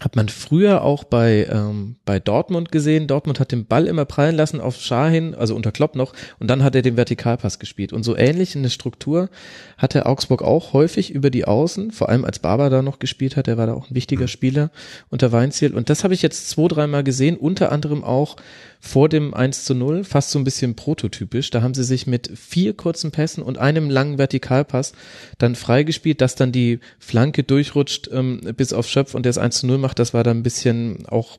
[0.00, 3.06] hat man früher auch bei, ähm, bei Dortmund gesehen.
[3.06, 6.64] Dortmund hat den Ball immer prallen lassen auf Schahin, also unter Klopp noch, und dann
[6.64, 7.92] hat er den Vertikalpass gespielt.
[7.92, 9.28] Und so ähnlich in der Struktur
[9.76, 13.46] hatte Augsburg auch häufig über die Außen, vor allem als Barber da noch gespielt hat,
[13.46, 14.30] er war da auch ein wichtiger.
[14.30, 14.70] Spieler
[15.10, 15.74] unter Weinziel.
[15.74, 18.36] Und das habe ich jetzt zwei, dreimal gesehen, unter anderem auch
[18.80, 21.50] vor dem 1 zu 0, fast so ein bisschen prototypisch.
[21.50, 24.94] Da haben sie sich mit vier kurzen Pässen und einem langen Vertikalpass
[25.38, 29.60] dann freigespielt, dass dann die Flanke durchrutscht ähm, bis auf Schöpf und der das 1
[29.60, 29.98] zu 0 macht.
[29.98, 31.38] Das war dann ein bisschen auch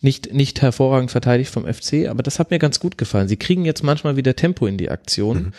[0.00, 3.28] nicht, nicht hervorragend verteidigt vom FC, aber das hat mir ganz gut gefallen.
[3.28, 5.36] Sie kriegen jetzt manchmal wieder Tempo in die Aktion.
[5.36, 5.52] Mhm.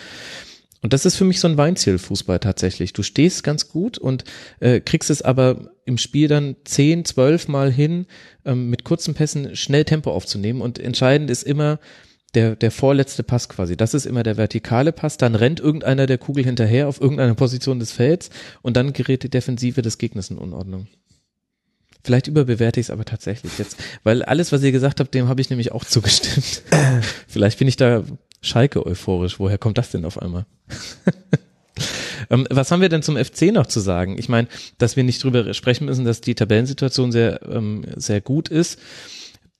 [0.81, 2.93] Und das ist für mich so ein Weinzielfußball tatsächlich.
[2.93, 4.23] Du stehst ganz gut und
[4.59, 8.07] äh, kriegst es aber im Spiel dann zehn, zwölf Mal hin,
[8.45, 10.61] ähm, mit kurzen Pässen schnell Tempo aufzunehmen.
[10.61, 11.79] Und entscheidend ist immer,
[12.33, 13.75] der, der vorletzte Pass quasi.
[13.75, 15.17] Das ist immer der vertikale Pass.
[15.17, 18.29] Dann rennt irgendeiner der Kugel hinterher auf irgendeiner Position des Felds
[18.61, 20.87] und dann gerät die Defensive des Gegners in Unordnung.
[22.03, 25.41] Vielleicht überbewerte ich es aber tatsächlich jetzt, weil alles, was ihr gesagt habt, dem habe
[25.41, 26.63] ich nämlich auch zugestimmt.
[27.27, 28.03] Vielleicht bin ich da
[28.41, 29.39] Schalke euphorisch.
[29.39, 30.45] Woher kommt das denn auf einmal?
[32.30, 34.18] ähm, was haben wir denn zum FC noch zu sagen?
[34.18, 34.47] Ich meine,
[34.77, 38.80] dass wir nicht drüber sprechen müssen, dass die Tabellensituation sehr, ähm, sehr gut ist.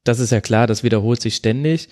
[0.03, 1.90] Das ist ja klar, das wiederholt sich ständig.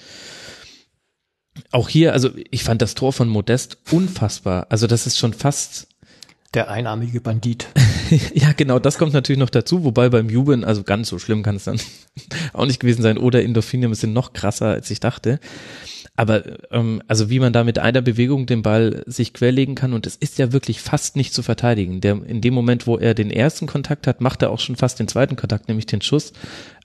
[1.72, 4.68] Auch hier, also ich fand das Tor von Modest unfassbar.
[4.70, 5.88] Also das ist schon fast
[6.54, 7.68] der einarmige Bandit.
[8.34, 11.56] ja, genau, das kommt natürlich noch dazu, wobei beim Jubeln, also ganz so schlimm kann
[11.56, 11.80] es dann
[12.54, 13.20] auch nicht gewesen sein.
[13.20, 15.40] Oder Endorphinium sind noch krasser, als ich dachte.
[16.20, 20.06] Aber ähm, also wie man da mit einer Bewegung den Ball sich querlegen kann und
[20.06, 22.02] es ist ja wirklich fast nicht zu verteidigen.
[22.02, 25.00] Der in dem Moment, wo er den ersten Kontakt hat, macht er auch schon fast
[25.00, 26.34] den zweiten Kontakt, nämlich den Schuss.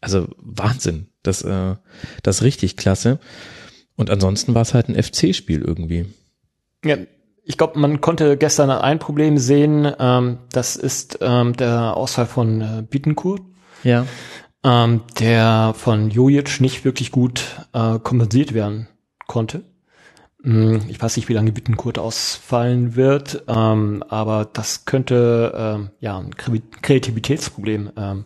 [0.01, 1.75] Also Wahnsinn, das äh,
[2.23, 3.19] das ist richtig klasse.
[3.97, 6.07] Und ansonsten war es halt ein FC-Spiel irgendwie.
[6.85, 6.97] Ja,
[7.43, 12.61] ich glaube, man konnte gestern ein Problem sehen, ähm, das ist ähm, der Ausfall von
[12.61, 13.43] äh, Bittencourt.
[13.83, 14.07] Ja.
[14.63, 18.87] Ähm, der von Jojic nicht wirklich gut äh, kompensiert werden
[19.27, 19.63] konnte.
[20.43, 26.19] Hm, ich weiß nicht, wie lange Bittencourt ausfallen wird, ähm, aber das könnte ähm, ja
[26.19, 28.25] ein Kreativitätsproblem ähm,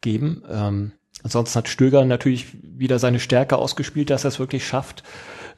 [0.00, 0.42] geben.
[0.50, 0.92] Ähm,
[1.22, 5.04] ansonsten hat Stöger natürlich wieder seine Stärke ausgespielt, dass er es wirklich schafft,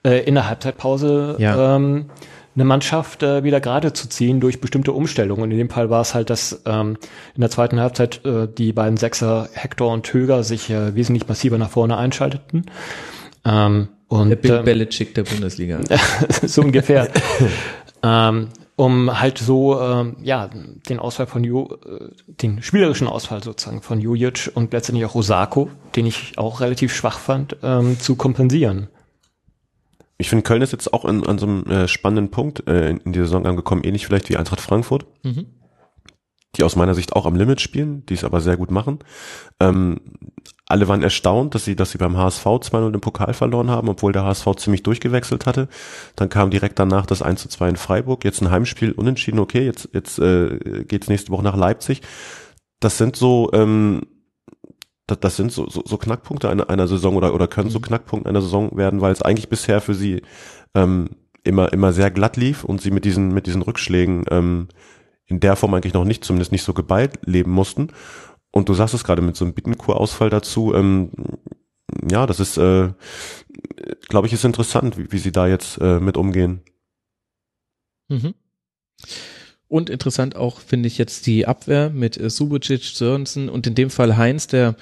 [0.05, 1.77] äh, in der Halbzeitpause ja.
[1.77, 2.11] ähm,
[2.55, 5.43] eine Mannschaft äh, wieder gerade zu ziehen durch bestimmte Umstellungen.
[5.43, 6.99] Und in dem Fall war es halt, dass ähm,
[7.35, 11.59] in der zweiten Halbzeit äh, die beiden Sechser Hector und Töger sich äh, wesentlich massiver
[11.59, 12.66] nach vorne einschalteten.
[13.45, 15.81] Ähm, und, der Bill ähm, Belichick der Bundesliga.
[16.43, 17.11] so ungefähr.
[18.03, 20.51] ähm, um halt so ähm, ja
[20.89, 25.71] den Ausfall von jo, äh, den spielerischen Ausfall sozusagen von Jojic und letztendlich auch Osako,
[25.95, 28.89] den ich auch relativ schwach fand, ähm, zu kompensieren
[30.16, 32.99] ich finde, Köln ist jetzt auch in, an so einem äh, spannenden Punkt äh, in,
[32.99, 35.47] in die Saison angekommen, ähnlich vielleicht wie Eintracht Frankfurt, mhm.
[36.57, 39.01] die aus meiner Sicht auch am Limit spielen, die es aber sehr gut machen.
[39.61, 40.01] Ähm,
[40.75, 44.13] alle waren erstaunt, dass sie, dass sie beim HSV 2-0 den Pokal verloren haben, obwohl
[44.13, 45.69] der HSV ziemlich durchgewechselt hatte.
[46.17, 49.89] Dann kam direkt danach das 1 2 in Freiburg, jetzt ein Heimspiel unentschieden, okay, jetzt,
[49.93, 52.03] jetzt äh, geht's nächste Woche nach Leipzig.
[52.81, 54.03] Das sind so ähm,
[55.07, 57.85] das, das sind so, so, so Knackpunkte einer, einer Saison oder, oder können so mhm.
[57.85, 60.23] Knackpunkte einer Saison werden, weil es eigentlich bisher für sie
[60.75, 61.11] ähm,
[61.45, 64.69] immer, immer sehr glatt lief und sie mit diesen, mit diesen Rückschlägen ähm,
[65.27, 67.89] in der Form eigentlich noch nicht, zumindest nicht so geballt leben mussten.
[68.55, 71.11] Und du sagst es gerade mit so einem Bittenkur-Ausfall dazu, ähm,
[72.09, 72.91] ja, das ist, äh,
[74.09, 76.63] glaube ich, ist interessant, wie, wie sie da jetzt äh, mit umgehen.
[78.09, 78.35] Mhm.
[79.67, 83.91] Und interessant auch finde ich jetzt die Abwehr mit äh, Subocic, Sörensen und in dem
[83.91, 84.77] Fall Heinz, der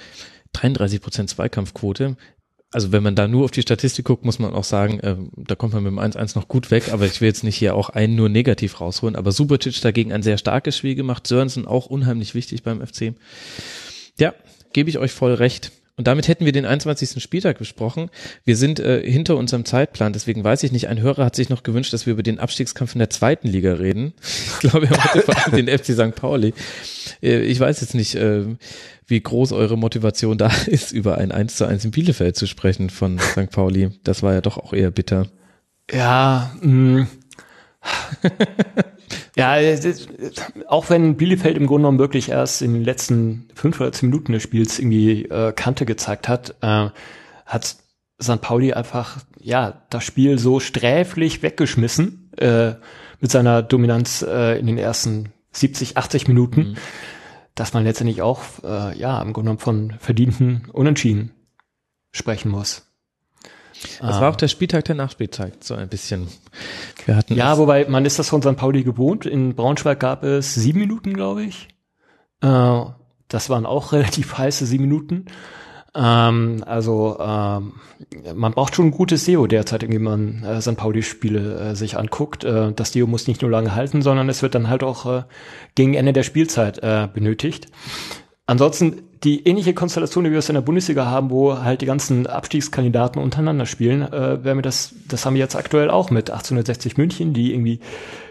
[0.53, 2.19] 33 Prozent Zweikampfquote.
[2.73, 5.55] Also wenn man da nur auf die Statistik guckt, muss man auch sagen, äh, da
[5.55, 7.90] kommt man mit dem 1-1 noch gut weg, aber ich will jetzt nicht hier auch
[7.90, 9.15] einen nur negativ rausholen.
[9.15, 13.12] Aber Subocic dagegen ein sehr starkes Spiel gemacht, Sörensen auch unheimlich wichtig beim FC.
[14.19, 14.35] Ja,
[14.73, 15.73] gebe ich euch voll recht.
[15.97, 17.23] Und damit hätten wir den 21.
[17.23, 18.09] Spieltag besprochen.
[18.44, 21.62] Wir sind äh, hinter unserem Zeitplan, deswegen weiß ich nicht, ein Hörer hat sich noch
[21.62, 24.15] gewünscht, dass wir über den Abstiegskampf in der zweiten Liga reden.
[24.62, 26.15] Ich glaube, er wollte vor allem den FC St.
[26.15, 26.55] Pauli.
[27.23, 28.44] Äh, ich weiß jetzt nicht, äh,
[29.06, 32.90] wie groß eure Motivation da ist, über ein 1 zu 1 in Bielefeld zu sprechen
[32.90, 33.50] von St.
[33.50, 33.90] Pauli.
[34.04, 35.28] Das war ja doch auch eher bitter.
[35.90, 37.02] Ja, mh.
[37.02, 37.08] Mm.
[39.36, 39.56] Ja,
[40.68, 44.32] auch wenn Bielefeld im Grunde genommen wirklich erst in den letzten fünf oder zehn Minuten
[44.32, 46.90] des Spiels irgendwie äh, Kante gezeigt hat, äh,
[47.46, 47.76] hat
[48.22, 48.40] St.
[48.40, 52.74] Pauli einfach ja das Spiel so sträflich weggeschmissen äh,
[53.20, 56.76] mit seiner Dominanz äh, in den ersten 70, 80 Minuten, mhm.
[57.54, 61.32] Dass man letztendlich auch äh, ja im Grunde genommen von verdienten Unentschieden
[62.10, 62.86] sprechen muss.
[64.00, 66.28] Das war auch der Spieltag der Nachspielzeit, so ein bisschen.
[67.04, 68.56] Wir hatten ja, wobei man ist das von St.
[68.56, 69.26] Pauli gewohnt.
[69.26, 71.68] In Braunschweig gab es sieben Minuten, glaube ich.
[72.42, 72.80] Äh,
[73.28, 75.26] das waren auch relativ heiße sieben Minuten.
[75.94, 77.73] Ähm, also ähm,
[78.35, 80.77] man braucht schon ein gutes SEO derzeit, wenn man äh, St.
[80.77, 82.44] Pauli-Spiele äh, sich anguckt.
[82.44, 85.23] Äh, das SEO muss nicht nur lange halten, sondern es wird dann halt auch äh,
[85.74, 87.69] gegen Ende der Spielzeit äh, benötigt.
[88.47, 92.27] Ansonsten die ähnliche Konstellation, die wir es in der Bundesliga haben, wo halt die ganzen
[92.27, 96.97] Abstiegskandidaten untereinander spielen, äh, wäre mir das, das haben wir jetzt aktuell auch mit 1860
[96.97, 97.81] München, die irgendwie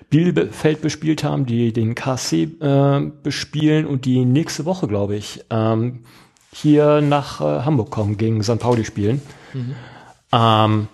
[0.10, 6.00] Bielefeld bespielt haben, die den KSC äh, bespielen und die nächste Woche, glaube ich, ähm,
[6.54, 8.60] hier nach äh, Hamburg kommen, gegen St.
[8.60, 9.22] Pauli spielen.
[9.54, 9.76] Mhm.
[10.34, 10.88] Ähm,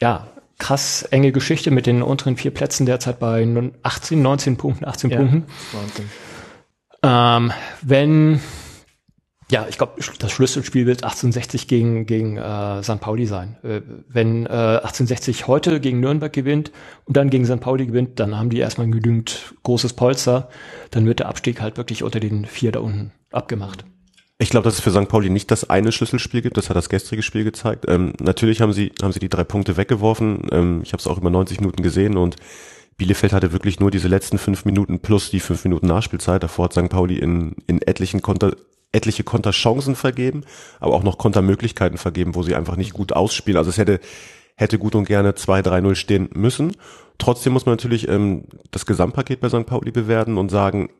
[0.00, 0.26] ja,
[0.58, 3.46] krass enge Geschichte mit den unteren vier Plätzen derzeit bei
[3.82, 5.44] 18, 19 Punkten, 18 ja, Punkten.
[5.72, 6.08] Wahnsinn.
[7.02, 7.52] Ähm,
[7.82, 8.40] wenn
[9.50, 13.00] Ja, ich glaube, das Schlüsselspiel wird 1860 gegen, gegen äh, St.
[13.00, 13.56] Pauli sein.
[13.64, 16.70] Äh, wenn äh, 1860 heute gegen Nürnberg gewinnt
[17.04, 17.60] und dann gegen St.
[17.60, 20.48] Pauli gewinnt, dann haben die erstmal genügend großes Polster.
[20.90, 23.84] Dann wird der Abstieg halt wirklich unter den vier da unten abgemacht.
[24.42, 25.08] Ich glaube, dass es für St.
[25.08, 27.84] Pauli nicht das eine Schlüsselspiel gibt, das hat das gestrige Spiel gezeigt.
[27.86, 30.48] Ähm, natürlich haben sie, haben sie die drei Punkte weggeworfen.
[30.50, 32.34] Ähm, ich habe es auch über 90 Minuten gesehen und
[32.96, 36.42] Bielefeld hatte wirklich nur diese letzten fünf Minuten plus die fünf Minuten Nachspielzeit.
[36.42, 36.88] Davor hat St.
[36.88, 38.56] Pauli in, in etlichen Konter
[38.90, 40.42] etliche Konterchancen vergeben,
[40.80, 43.58] aber auch noch Kontermöglichkeiten vergeben, wo sie einfach nicht gut ausspielen.
[43.58, 44.00] Also es hätte,
[44.56, 46.72] hätte gut und gerne 2-3-0 stehen müssen.
[47.16, 49.66] Trotzdem muss man natürlich ähm, das Gesamtpaket bei St.
[49.66, 50.90] Pauli bewerten und sagen,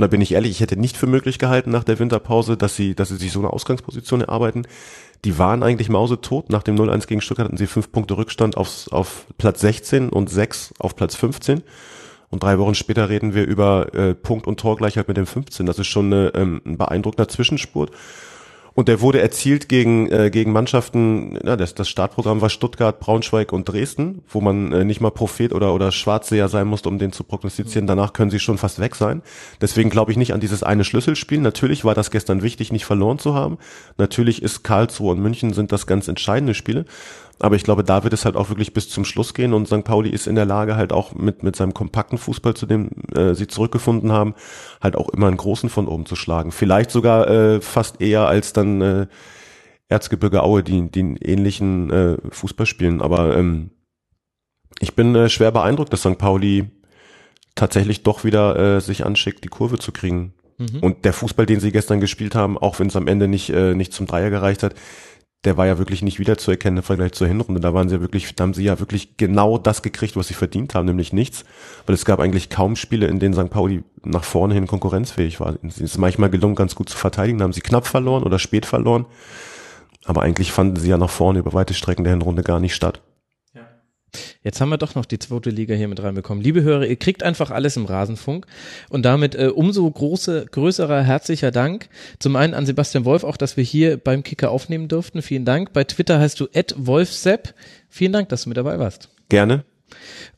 [0.00, 2.74] und da bin ich ehrlich, ich hätte nicht für möglich gehalten nach der Winterpause, dass
[2.74, 4.66] sie, dass sie sich so eine Ausgangsposition erarbeiten.
[5.26, 6.48] Die waren eigentlich mausetot.
[6.48, 10.30] Nach dem 0-1 gegen Stuttgart hatten sie fünf Punkte Rückstand aufs, auf Platz 16 und
[10.30, 11.62] sechs auf Platz 15.
[12.30, 15.66] Und drei Wochen später reden wir über äh, Punkt- und Torgleichheit mit dem 15.
[15.66, 17.90] Das ist schon eine, ähm, ein beeindruckender Zwischenspurt.
[18.74, 23.52] Und der wurde erzielt gegen, äh, gegen Mannschaften, ja, das, das Startprogramm war Stuttgart, Braunschweig
[23.52, 27.12] und Dresden, wo man äh, nicht mal Prophet oder, oder Schwarzseher sein musste, um den
[27.12, 27.86] zu prognostizieren.
[27.86, 29.22] Danach können sie schon fast weg sein.
[29.60, 31.40] Deswegen glaube ich nicht an dieses eine Schlüsselspiel.
[31.40, 33.58] Natürlich war das gestern wichtig, nicht verloren zu haben.
[33.98, 36.84] Natürlich ist Karlsruhe und München sind das ganz entscheidende Spiele.
[37.40, 39.82] Aber ich glaube, da wird es halt auch wirklich bis zum Schluss gehen und St.
[39.82, 43.34] Pauli ist in der Lage, halt auch mit, mit seinem kompakten Fußball, zu dem äh,
[43.34, 44.34] sie zurückgefunden haben,
[44.82, 46.52] halt auch immer einen großen von oben zu schlagen.
[46.52, 49.06] Vielleicht sogar äh, fast eher als dann äh,
[49.88, 53.00] Erzgebirge Aue, die, die ähnlichen äh, Fußball spielen.
[53.00, 53.70] Aber ähm,
[54.78, 56.18] ich bin äh, schwer beeindruckt, dass St.
[56.18, 56.70] Pauli
[57.54, 60.34] tatsächlich doch wieder äh, sich anschickt, die Kurve zu kriegen.
[60.58, 60.80] Mhm.
[60.80, 63.74] Und der Fußball, den sie gestern gespielt haben, auch wenn es am Ende nicht, äh,
[63.74, 64.74] nicht zum Dreier gereicht hat,
[65.44, 67.60] der war ja wirklich nicht wiederzuerkennen im Vergleich zur Hinrunde.
[67.60, 70.34] Da waren sie ja wirklich, da haben sie ja wirklich genau das gekriegt, was sie
[70.34, 71.44] verdient haben, nämlich nichts.
[71.86, 73.48] Weil es gab eigentlich kaum Spiele, in denen St.
[73.48, 75.56] Pauli nach vorne hin konkurrenzfähig war.
[75.66, 77.38] Es ist manchmal gelungen, ganz gut zu verteidigen.
[77.38, 79.06] Da haben sie knapp verloren oder spät verloren.
[80.04, 83.00] Aber eigentlich fanden sie ja nach vorne über weite Strecken der Hinrunde gar nicht statt.
[84.42, 86.42] Jetzt haben wir doch noch die zweite Liga hier mit reinbekommen.
[86.42, 88.46] Liebe Hörer, ihr kriegt einfach alles im Rasenfunk
[88.88, 91.88] und damit äh, umso große, größerer herzlicher Dank.
[92.18, 95.22] Zum einen an Sebastian Wolf, auch dass wir hier beim Kicker aufnehmen durften.
[95.22, 95.72] Vielen Dank.
[95.72, 97.54] Bei Twitter heißt du Wolfsepp.
[97.88, 99.08] Vielen Dank, dass du mit dabei warst.
[99.28, 99.64] Gerne.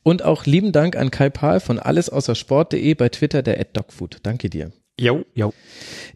[0.03, 4.19] Und auch lieben Dank an Kai Pahl von allesaußersport.de bei Twitter der Dogfood.
[4.23, 4.73] Danke dir.
[5.03, 5.53] Jo, jo.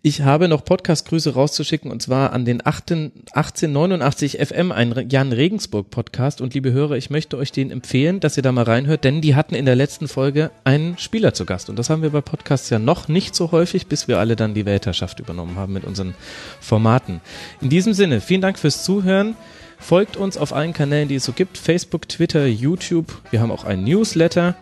[0.02, 6.40] Ich habe noch Podcast-Grüße rauszuschicken und zwar an den 1889 FM, ein Jan Regensburg Podcast.
[6.40, 9.34] Und liebe Hörer, ich möchte euch den empfehlen, dass ihr da mal reinhört, denn die
[9.34, 11.68] hatten in der letzten Folge einen Spieler zu Gast.
[11.68, 14.54] Und das haben wir bei Podcasts ja noch nicht so häufig, bis wir alle dann
[14.54, 16.14] die Weltherrschaft übernommen haben mit unseren
[16.60, 17.20] Formaten.
[17.60, 19.34] In diesem Sinne, vielen Dank fürs Zuhören.
[19.80, 21.58] Folgt uns auf allen Kanälen, die es so gibt.
[21.58, 23.20] Facebook, Twitter, YouTube.
[23.32, 24.54] Wir haben auch einen Newsletter.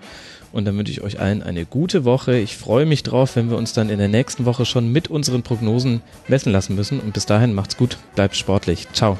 [0.55, 2.39] Und dann wünsche ich euch allen eine gute Woche.
[2.39, 5.43] Ich freue mich drauf, wenn wir uns dann in der nächsten Woche schon mit unseren
[5.43, 7.01] Prognosen messen lassen müssen.
[7.01, 8.86] Und bis dahin macht's gut, bleibt sportlich.
[8.93, 9.18] Ciao.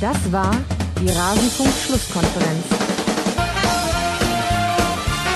[0.00, 0.54] Das war
[1.00, 2.64] die Rasenfunk-Schlusskonferenz.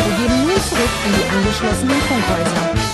[0.06, 2.87] Wir geben nun zurück in die angeschlossenen Funkhäuser.